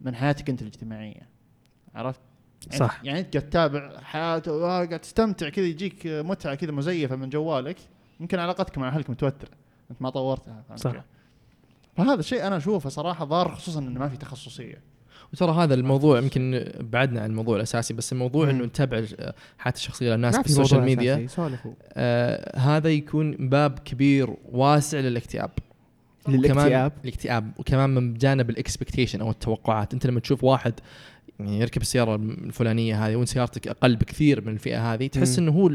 [0.00, 1.28] من حياتك أنت الاجتماعية
[1.94, 2.20] عرفت؟
[2.66, 3.00] يعني صح.
[3.04, 7.76] يعني أنت قاعد تتابع حياته آه، قاعد تستمتع كذا يجيك متعة كذا مزيفة من جوالك
[8.20, 9.48] يمكن علاقتك مع أهلك متوترة
[9.90, 10.92] أنت ما طورتها صح.
[11.96, 14.80] فهذا الشيء أنا أشوفه صراحة ضار خصوصا إنه ما في تخصصية.
[15.32, 18.50] وترى هذا الموضوع يمكن بعدنا عن الموضوع الأساسي بس الموضوع مم.
[18.50, 19.04] إنه نتابع
[19.58, 21.26] حياتي الشخصية للناس ما في ال social media
[21.92, 25.50] آه هذا يكون باب كبير واسع للاكتئاب.
[26.28, 29.94] للاكتئاب؟ وكمان الاكتئاب وكمان من جانب ال expectation أو التوقعات.
[29.94, 30.74] أنت لما تشوف واحد
[31.40, 35.48] يعني يركب السيارة الفلانية هذه وأنت سيارتك أقل بكثير من الفئة هذه تحس مم.
[35.48, 35.70] إنه هو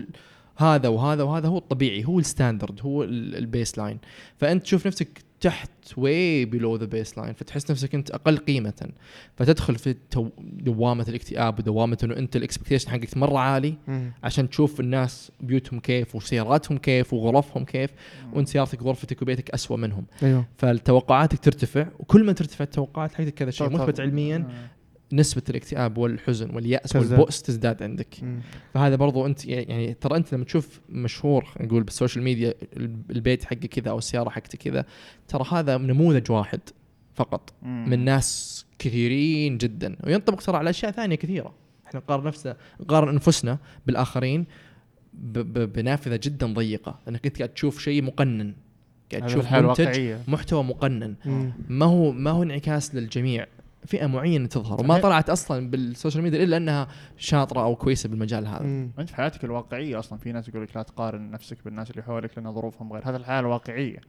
[0.58, 3.98] هذا وهذا وهذا هو الطبيعي هو ال standard هو ال- ال baseline
[4.38, 8.90] فأنت تشوف نفسك تحت way below the baseline فتحس نفسك أنت أقل قيمة.
[9.36, 9.96] فتدخل في
[10.42, 13.76] دوامة الاكتئاب ودوامة إنه أنت ال expectation حقك مره عالي.
[14.24, 17.92] عشان تشوف الناس بيوتهم كيف وسياراتهم كيف وغرفهم كيف
[18.34, 20.06] وأنت سيارتك غرفتك وبيتك أسوأ منهم.
[20.24, 20.46] أيوه.
[20.58, 24.48] فتوقعاتك ترتفع وكل ما ترتفع التوقعات حقتك كذا شيء مثبت علميا
[25.14, 27.12] نسبة الاكتئاب والحزن واليأس تزداد.
[27.12, 28.40] والبؤس تزداد عندك مم.
[28.74, 32.54] فهذا برضو أنت يعني ترى أنت لما تشوف مشهور نقول بال social media
[33.10, 34.86] البيت حقه كذا أو السيارة حقته كذا
[35.28, 36.60] ترى هذا نموذج واحد
[37.16, 37.90] فقط مم.
[37.90, 41.54] من ناس كثيرين جدا وينطبق ترى على أشياء ثانية كثيرة
[41.88, 43.58] إحنا نقارن نفسنا نقارن أنفسنا
[43.88, 44.46] بالآخرين
[45.14, 48.54] ب- ب- بنافذة جدا ضيقة إنك أنت قاعد تشوف شيء مقنن
[49.12, 50.16] قاعد تشوف منتج.
[50.28, 51.52] محتوى مقنن مم.
[51.70, 53.46] ما هو ما هو انعكاس للجميع
[53.88, 55.00] فئة معينة تظهر وما.
[55.00, 56.88] طلعت أصلا بالسوشيال ميديا إلا أنها
[57.18, 58.64] شاطرة أو كويسة بالمجال هذا.
[58.64, 58.92] مم.
[59.00, 62.38] أنت في حياتك الواقعية أصلا في ناس يقول لك لا تقارن نفسك بالناس اللي حولك
[62.38, 64.00] لأن ظروفهم غير هذا الحياة الواقعية.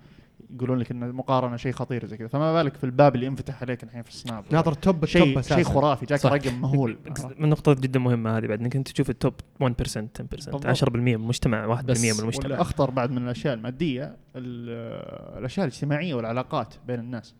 [0.55, 3.83] يقولون لك إن المقارنه شيء خطير زي كذا فما بالك في الباب اللي انفتح عليك
[3.83, 6.33] الحين في السناب؟ ناظر top ال top شيء شيء خرافي جاك صح.
[6.33, 6.99] رقم مهول.
[7.39, 11.15] من نقطة جدا مهمة هذه بعد إنك أنت تشوف ال top 1% 10% 10% من
[11.15, 12.45] المجتمع 1% بس من المجتمع.
[12.53, 14.05] والاخطر بعد من الأشياء المادية
[14.37, 17.35] ال- الأشياء الاجتماعية والعلاقات بين الناس.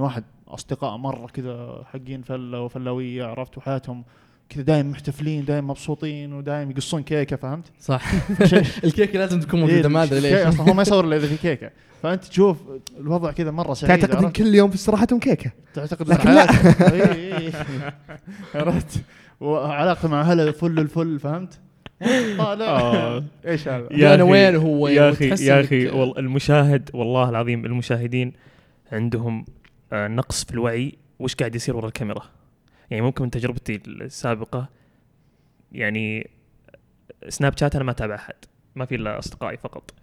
[0.00, 4.04] واحد أصدقاء مرة كذا حقين فلة وفلاويه عرفت وحياتهم
[4.48, 8.02] كذا دايم محتفلين دايم مبسوطين ودايم يقصون كيكة فهمت؟ صح
[8.84, 11.36] الكيكة لازم تكون موجودة إيه، ما أدري ليش أصلا هو ما يصور إلا إذا في
[11.36, 11.70] كيكة
[12.02, 12.56] فأنت تشوف
[13.00, 16.46] الوضع كذا مرة سعيد تعتقد إن عرفت؟ كل يوم في استراحتهم كيكة تعتقد لكن لا.
[16.92, 17.52] إيه، إيه،.
[18.54, 19.02] عرفت
[19.40, 21.58] وعلاقته مع هلا فل الفل فهمت؟
[22.38, 23.24] طالع آه.
[23.46, 28.32] إيش هذا؟ يا أنا وين هو يا أخي يا أخي والله المشاهد والله العظيم المشاهدين
[28.92, 29.57] عندهم آه،
[29.92, 32.22] نقص في الوعي وش قاعد يصير ورا الكاميرا؟
[32.90, 34.68] يعني ممكن من تجربتي السابقة
[35.72, 36.30] يعني
[37.28, 38.34] سناب شات أنا ما أتابع أحد
[38.76, 39.94] ما في إلا أصدقائي فقط.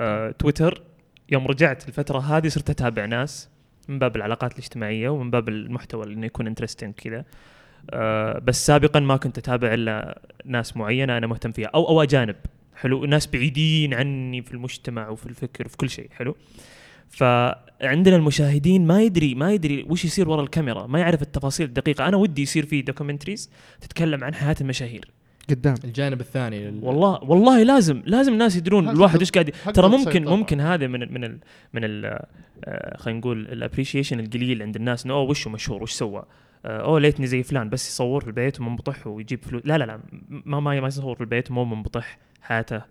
[0.00, 0.82] آه، تويتر
[1.30, 3.48] يوم رجعت الفترة هذه صرت أتابع ناس
[3.88, 7.24] من باب العلاقات الاجتماعية ومن باب المحتوى اللي إنه يكون interesting كذا.
[7.90, 12.36] آه، بس سابقا ما كنت أتابع إلا ناس معينة أنا مهتم فيها أو أو أجانب.
[12.76, 16.36] حلو ناس بعيدين عني في المجتمع وفي الفكر في كل شيء حلو.
[17.10, 22.08] فعندنا المشاهدين ما يدري ما يدري وش يصير ورا الكاميرا ما يعرف التفاصيل الدقيقة.
[22.08, 23.50] أنا ودي يصير في documentaries
[23.80, 25.10] تتكلم عن حياة المشاهير.
[25.50, 25.74] قدام.
[25.84, 30.24] الجانب الثاني لل- والله والله لازم لازم الناس يدرون الواحد وش قاعد ترى ممكن.
[30.24, 31.38] ممكن هذا من ال من ال
[31.74, 32.18] من ال
[32.64, 36.24] آه، خلينا نقول ال appreciation القليل عند الناس إنه أوه وشه مشهور وش سوى؟
[36.66, 40.00] آه، أوه ليتني زي فلان بس يصور في البيت ومنبطح ويجيب فلوس لا لا لا
[40.28, 42.82] ما ما ما يصور في البيت ومو منبطح حياته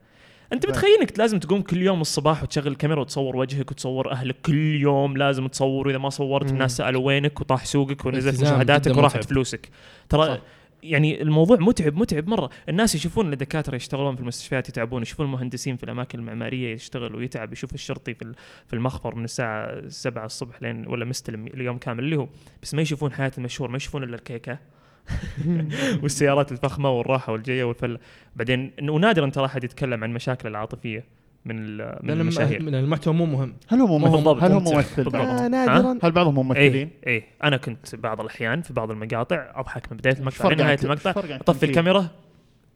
[0.54, 0.72] أنت طيب.
[0.72, 5.18] متخيل إنك لازم تقوم كل يوم الصباح وتشغل الكاميرا وتصور وجهك وتصور أهلك كل يوم
[5.18, 6.54] لازم تصور واذا ما صورت مم.
[6.54, 9.24] الناس سالوا وينك وطاح سوقك ونزلت مشاهداتك وراحت.
[9.24, 9.70] فلوسك
[10.10, 10.42] ترى صح.
[10.84, 15.84] يعني الموضوع متعب متعب مرة الناس يشوفون الدكاترة يشتغلون في المستشفيات يتعبون يشوفون المهندسين في
[15.84, 18.34] الأماكن المعمارية يشتغل ويتعب يشوف الشرطي في
[18.68, 22.28] في المخفر من الساعة 7 الصبح لين ولا مستلم اليوم كامل اللي هو
[22.62, 24.60] بس ما يشوفون حياة المشهور ما يشوفون إلا الكيكة
[26.04, 28.00] والسيارات الفخمة والراحة والجية والفله
[28.36, 31.04] بعدين ونادرا ترى أحد يتكلم عن مشاكل العاطفية
[31.46, 32.60] من من المشاهير.
[32.62, 33.54] الم- المحتوى مو مهم.
[33.68, 34.60] هل هو ممثل؟ هل هو.
[34.60, 36.00] ممثل؟ آه نادرا.
[36.04, 37.24] هل بعضهم ممثلين؟ إيه إيه.
[37.44, 41.12] أنا كنت بعض الأحيان في بعض المقاطع أضحك من بداية المقطع لنهايه عن- المقطع.
[41.12, 42.08] أطفي؟ الكاميرا.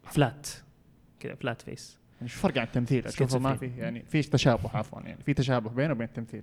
[0.04, 0.48] فلات
[1.20, 5.24] كذا فلات فيس إيش فرق عن التمثيل؟ أشوفه ما في يعني في تشابه عفوا يعني
[5.26, 6.42] في تشابه بينه وبين التمثيل.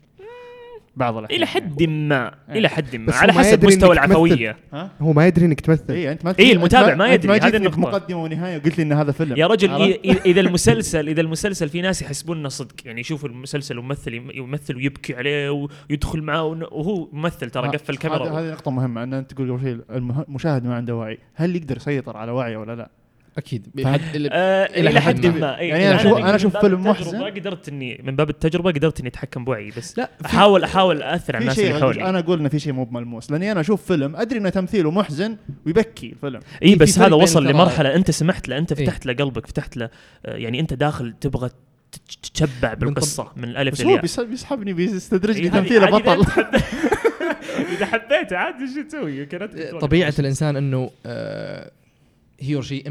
[0.97, 2.59] بعض الأحيان إلى حد ما إيه.
[2.59, 3.93] إلى حد ما على حسب مستوى.
[3.93, 7.33] العفوية ها؟ هو ما يدري إنك تمثل اي أنت ما إيه، أنت المتابع ما- يدري،
[7.33, 7.77] هذه جيتني النقطة.
[7.77, 9.71] بمقدمه ونهاية وقلت لي إن هذا فيلم يا رجل
[10.27, 14.77] إذا المسلسل إذا المسلسل في ناس يحسبون إنه صدق يعني يشوفوا المسلسل وممثل يم- يمثل
[14.77, 15.51] ويبكي عليه
[15.91, 19.81] ويدخل معاه وهو ممثل ترى قفل الكاميرا هذه نقطة مهمة إن أنت تقول قبل شوي
[19.97, 22.91] المه- المشاهد ما عنده وعي، هل يقدر يسيطر على وعيه ولا لا؟
[23.39, 23.67] أكيد.
[23.75, 25.39] بحد- اللي- آه إلى حد حد ما.
[25.39, 25.59] ما.
[25.59, 25.69] إيه.
[25.75, 27.23] يعني من أنا أشوف باب فيلم محزن.
[27.25, 31.37] قدرت اني من باب التجربة قدرت إني أتحكم بوعي بس لا في- احاول أحاول أثر
[31.37, 32.05] على الناس اللي حولي.
[32.09, 35.37] أنا أقول إنه في شيء مو بملموس لأني أنا أشوف فيلم أدري إنه تمثيله محزن
[35.67, 36.41] ويبكي الفيلم.
[36.63, 38.87] إي بس هذا وصل لمرحلة أنت سمحت له أنت إيه.
[38.87, 39.91] فتحت له قلبك فتحت له
[40.27, 41.49] آه، يعني أنت داخل تبغى
[41.93, 46.25] تت- تتشبع بالقصة من الألف بس هو للياء بيس- بيسحبني بيستدرجني تمثيله بطل.
[47.77, 50.91] إذا حبيت عاد شو تسوي؟ كانت طبيعة الإنسان إنه
[52.45, 52.85] هي or she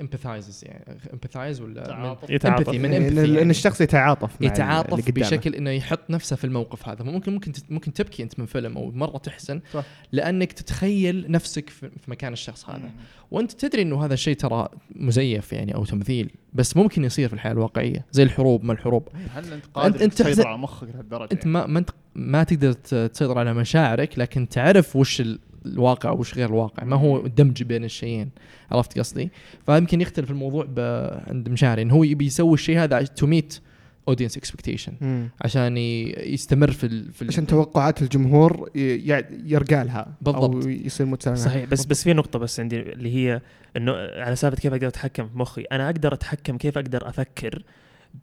[0.00, 2.30] empathizes يعني empathize ولا تعاطف.
[2.30, 2.68] يتعاطف.
[2.70, 3.50] empathy من ان, empathy إن يعني.
[3.50, 5.10] الشخص يتعاطف مع يتعاطف.
[5.10, 8.90] بشكل إنه يحط نفسه في الموقف هذا ممكن ممكن ممكن تبكي أنت من فيلم أو
[8.90, 9.84] مرة تحزن صح.
[10.12, 12.90] لأنك تتخيل نفسك في في مكان الشخص هذا
[13.30, 17.52] وأنت تدري إنه هذا الشيء ترى مزيف يعني أو تمثيل بس ممكن يصير في الحياة
[17.52, 21.28] الواقعية زي الحروب ما الحروب هل أنت قادر أنت- أنت تسيطر تحزن- على مخك لهالدرجة
[21.32, 25.38] أنت يعني؟ ما ما انت ما تقدر تسيطر على مشاعرك لكن تعرف وش ال-
[25.72, 28.30] الواقع وش غير الواقع ما هو دمج بين الشيئين
[28.70, 29.30] عرفت قصدي
[29.66, 33.60] فيمكن يختلف الموضوع ب- عند مشاعري انه هو يبي يسوي الشيء هذا to meet
[34.08, 34.92] audience expectation.
[35.40, 40.66] عشان يستمر في ال في ال عشان توقعات الجمهور ي- يع- يرقى لها أو بالضبط.
[40.66, 41.46] يصير متساوي معها.
[41.46, 43.40] صحيح بس بس في نقطة بس عندي اللي هي
[43.76, 47.62] إنه على سالفة كيف أقدر أتحكم في مخي، أنا أقدر أتحكم كيف أقدر أفكر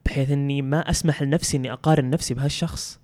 [0.05, 2.99] بحيث إني ما أسمح لنفسي إني أقارن نفسي بهالشخص.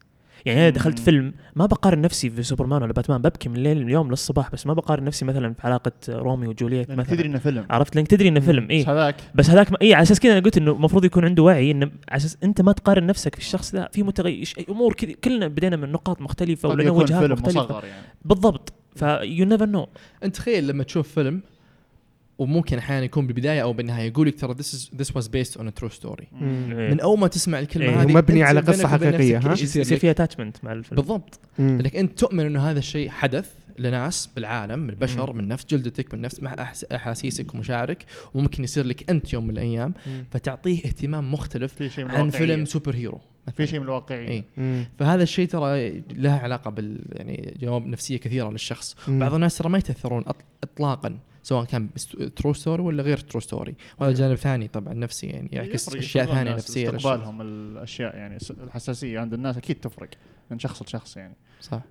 [0.45, 1.05] يعني أنا دخلت مم.
[1.05, 4.73] فيلم ما بقارن نفسي في سوبرمان ولا باتمان ببكي من الليل لليوم للصباح بس ما
[4.73, 7.15] بقارن نفسي مثلا في علاقة روميو وجولييت مثلا.
[7.15, 7.65] تدري إنه فيلم.
[7.69, 9.15] عرفت؟ لأنك تدري إنه فيلم بس اي هذاك.
[9.35, 12.17] بس هذاك اي على أساس كذا أنا قلت إنه المفروض يكون عنده وعي إنه على
[12.17, 15.91] أساس أنت ما تقارن نفسك في الشخص ذا في متغير أمور كذا كلنا بدينا من
[15.91, 17.73] نقاط مختلفة ولنا وجهات مختلفة.
[17.73, 18.05] يعني.
[18.25, 18.73] بالضبط.
[18.95, 19.87] ف you never know
[20.23, 21.41] أنت تخيل لما تشوف فيلم
[22.41, 25.63] وممكن أحيانا يكون بالبداية أو بالنهاية يقول لك ترى this is this was based on
[25.63, 26.71] a true story مم.
[26.77, 26.89] إيه.
[26.91, 28.01] من أول ما تسمع الكلمة إيه.
[28.01, 28.59] هذه ومبني أنت على
[29.37, 31.77] ها؟ إيش يصير؟ في attachment مع الفيلم بالضبط مم.
[31.77, 33.49] لانك أنت تؤمن إنه هذا الشيء حدث
[33.79, 38.85] لناس بالعالم من البشر من نفس جلدتك من نفس مع أحس- أحاسيسك ومشاعرك وممكن يصير
[38.85, 40.23] لك أنت يوم من الأيام مم.
[40.31, 42.29] فتعطيه اهتمام مختلف في شيء من عن.
[42.29, 43.19] فيلم super hero
[43.57, 44.85] في شيء من الواقعية اي مم.
[44.99, 49.19] فهذا الشيء ترى له علاقة بال يعني جوانب نفسية كثيرة للشخص مم.
[49.19, 50.23] بعض الناس ترى ما يتأثرون
[50.63, 51.89] اطلاقا سواء كان
[52.35, 56.53] true story ولا غير true story وهذا جانب ثاني طبعا نفسي يعني يعكس أشياء ثانية
[56.53, 56.95] نفسية.
[56.95, 60.09] استقبالهم الأشياء يعني الحساسية عند الناس أكيد تفرق
[60.51, 61.35] من شخص لشخص يعني.
[61.61, 61.81] صح.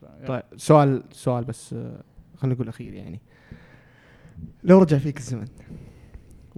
[0.00, 2.02] ف- طيب سؤال سؤال بس آه،
[2.36, 3.20] خلينا نقول اخير يعني.
[4.64, 5.46] لو رجع فيك الزمن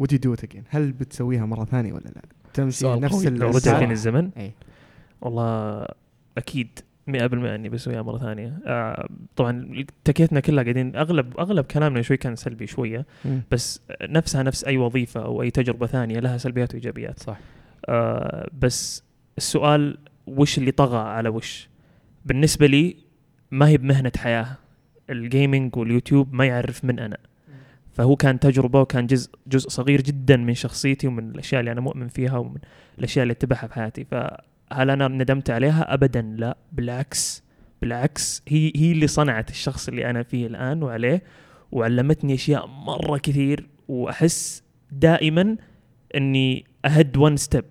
[0.00, 2.22] would you do it again هل بتسويها مرة ثانية ولا لا؟
[2.54, 4.52] تمشي نفس لو رجع؟ فيني الزمن؟ اي
[5.20, 5.86] والله
[6.38, 6.78] أكيد
[7.10, 8.58] 100% إني بسويها مرة ثانية.
[8.66, 13.06] آه طبعا تكيتنا كلها قاعدين أغلب أغلب كلامنا شوي كان سلبي شوية.
[13.50, 17.18] بس نفسها نفس أي وظيفة أو أي تجربة ثانية لها سلبيات وإيجابيات.
[17.18, 17.38] صح.
[17.88, 19.04] آه بس
[19.38, 21.68] السؤال وش اللي طغى على وش؟
[22.24, 22.96] بالنسبة لي
[23.50, 24.46] ما هي بمهنة حياة.
[25.10, 27.18] الجيمنج واليوتيوب ما يعرف من أنا.
[27.92, 32.08] فهو كان تجربة وكان جزء جزء صغير جدا من شخصيتي ومن الأشياء اللي أنا مؤمن
[32.08, 32.58] فيها ومن
[32.98, 34.06] الأشياء اللي أتبعها في حياتي.
[34.74, 37.42] فهل أنا ندمت عليها ابدا لا بالعكس
[37.82, 41.22] بالعكس هي هي اللي صنعت الشخص اللي أنا فيه الآن وعليه
[41.72, 45.56] وعلمتني أشياء مرة كثير وأحس دائما
[46.16, 47.64] إني أهد وان ستيب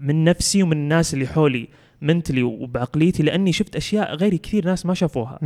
[0.00, 1.68] من نفسي ومن الناس اللي حولي
[2.00, 5.38] منتلي وبعقليتي لأني شفت أشياء غيري كثير ناس ما شافوها.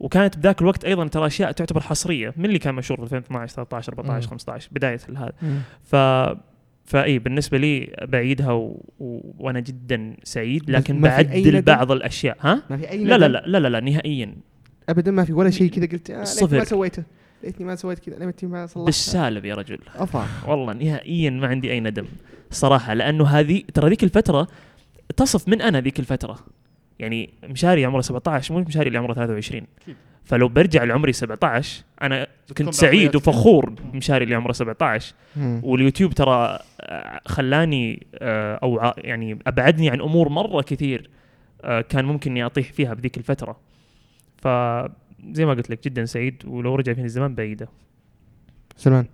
[0.00, 3.92] وكانت بذاك الوقت أيضا ترى أشياء تعتبر حصرية من اللي كان مشهور في 2012 13
[3.92, 4.30] 14 مم.
[4.30, 5.32] 15 بداية هذا.
[5.82, 5.96] ف
[6.90, 8.82] فاي بالنسبة لي بعيدها و...
[8.98, 9.34] و...
[9.38, 13.58] وأنا جدا سعيد لكن بعدل؟ بعض الأشياء ها؟ ما في أي لا لا؟ لا لا
[13.58, 14.34] لا, لا نهائيا.
[14.88, 16.58] ابدا ما في ولا شيء كذا قلت آه صفر.
[16.58, 17.02] ما سويته.
[17.44, 19.78] ليتني ما سويت كذا ليتني ما صلحت بالسالب يا رجل.
[19.96, 20.26] أفا.
[20.48, 22.04] والله نهائيا ما عندي أي ندم
[22.50, 24.48] صراحة لأنه هذه ترى ذيك الفترة
[25.16, 26.38] تصف من أنا ذيك الفترة.
[26.98, 29.96] يعني مشاري عمره 17 مو مشاري اللي عمره 23 أكيد.
[30.30, 32.26] فلو برجع لعمري 17 أنا
[32.58, 33.16] كنت سعيد.
[33.16, 35.60] وفخور بمشاري اللي عمره 17 مم.
[35.64, 41.10] واليوتيوب ترى آه، خلاني آه، أو يعني أبعدني عن أمور مرة كثير
[41.62, 43.56] آه، كان ممكن إني أطيح فيها بذيك الفترة
[44.38, 47.68] فزي ما قلت لك جدا سعيد ولو رجع فيني الزمان بعيدة
[48.76, 49.06] سلمان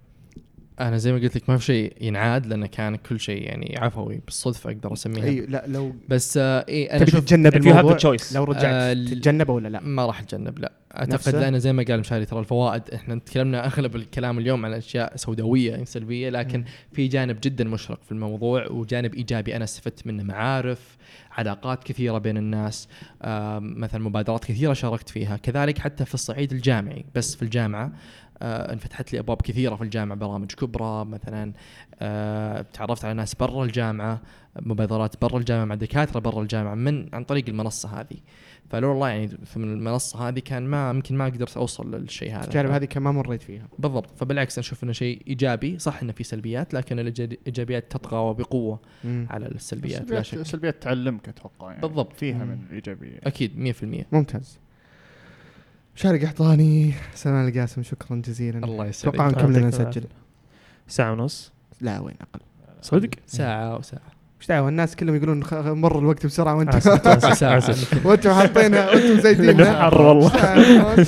[0.81, 4.20] أنا زي ما قلت لك ما في شيء ينعاد لأنه كان كل شيء يعني عفوي
[4.27, 7.97] بالصدفه أقدر أسميها أي لا لو بس آه اي أنا تبي تتجنب الموضوع.
[8.35, 12.01] لو رجعت آه، تتجنبه ولا لا؟ ما راح أتجنب لا أعتقد؟ لأنه زي ما قال
[12.01, 16.65] مشاري ترى الفوائد إحنا تكلمنا أغلب الكلام اليوم عن أشياء سوداوية يعني سلبية لكن مم.
[16.93, 20.97] في جانب جدا مشرق في الموضوع وجانب إيجابي أنا استفدت منه معارف
[21.32, 22.89] علاقات كثيرة بين الناس
[23.23, 27.90] آم، مثلا مبادرات كثيرة شاركت فيها كذلك حتى في الصعيد الجامعي بس في الجامعة آه،
[28.42, 31.52] انفتحت لي أبواب كثيرة في الجامعة برامج كبرى مثلا
[32.00, 34.20] آه، تعرفت على ناس برا الجامعة
[34.60, 38.16] مبادرات برا الجامعة مع دكاترة برا الجامعة من عن طريق المنصة هذه.
[38.70, 42.44] فلو والله يعني في من المنصة هذه كان ما يمكن ما قدرت أوصل للشيء هذا.
[42.44, 43.68] التجارب هذه كان ما مريت فيها.
[43.78, 44.18] بالضبط.
[44.18, 49.26] فبالعكس أنا أشوف إنه شيء إيجابي صح إنه في سلبيات لكن الإيجابيات تطغى وبقوه مم.
[49.30, 50.00] على السلبيات.
[50.00, 50.42] لا سلبيات شك.
[50.42, 51.82] سلبيات تعلمك أتوقع يعني.
[51.82, 52.12] بالضبط.
[52.12, 52.50] فيها مم.
[52.50, 53.18] من الإيجابية.
[53.24, 54.58] أكيد 100% ممتاز.
[55.97, 58.59] شاري قحطاني سلمان القاسم شكرا جزيلا.
[58.64, 59.14] الله يسعدك.
[59.14, 60.05] أتوقع نكمل نسجل.
[60.89, 61.52] ساعة ونص.
[61.81, 62.40] لا وين أقل.
[62.82, 64.01] صدق؟ ساعة وساعه
[64.40, 65.43] إيش دعوة؟ الناس كلهم يقولون
[65.81, 66.74] مر الوقت بسرعة وأنت.
[66.74, 68.06] آسف.
[68.06, 70.31] وأنتم حاطينها وأنتم زايدين لأنه حر والله.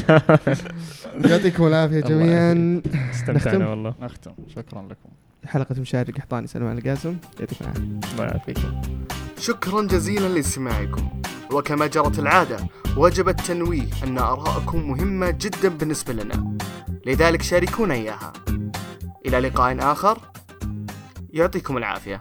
[1.24, 2.82] يعطيكم العافية جميعا.
[3.10, 3.94] استمتعنا نختم؟ والله.
[4.02, 4.32] نختم.
[4.56, 5.08] شكرا لكم.
[5.46, 8.82] حلقة مشاري قحطاني سلمان القاسم يعطيكم يعافيكم
[9.38, 11.08] شكرا جزيلا لاستماعكم.
[11.52, 12.56] وكما جرت العادة
[12.96, 16.56] وجب التنويه أن آراءكم مهمة جدا بالنسبة لنا.
[17.06, 18.32] لذلك شاركونا إياها.
[19.26, 20.18] إلى لقاء آخر.
[21.32, 22.20] يعطيكم العافية.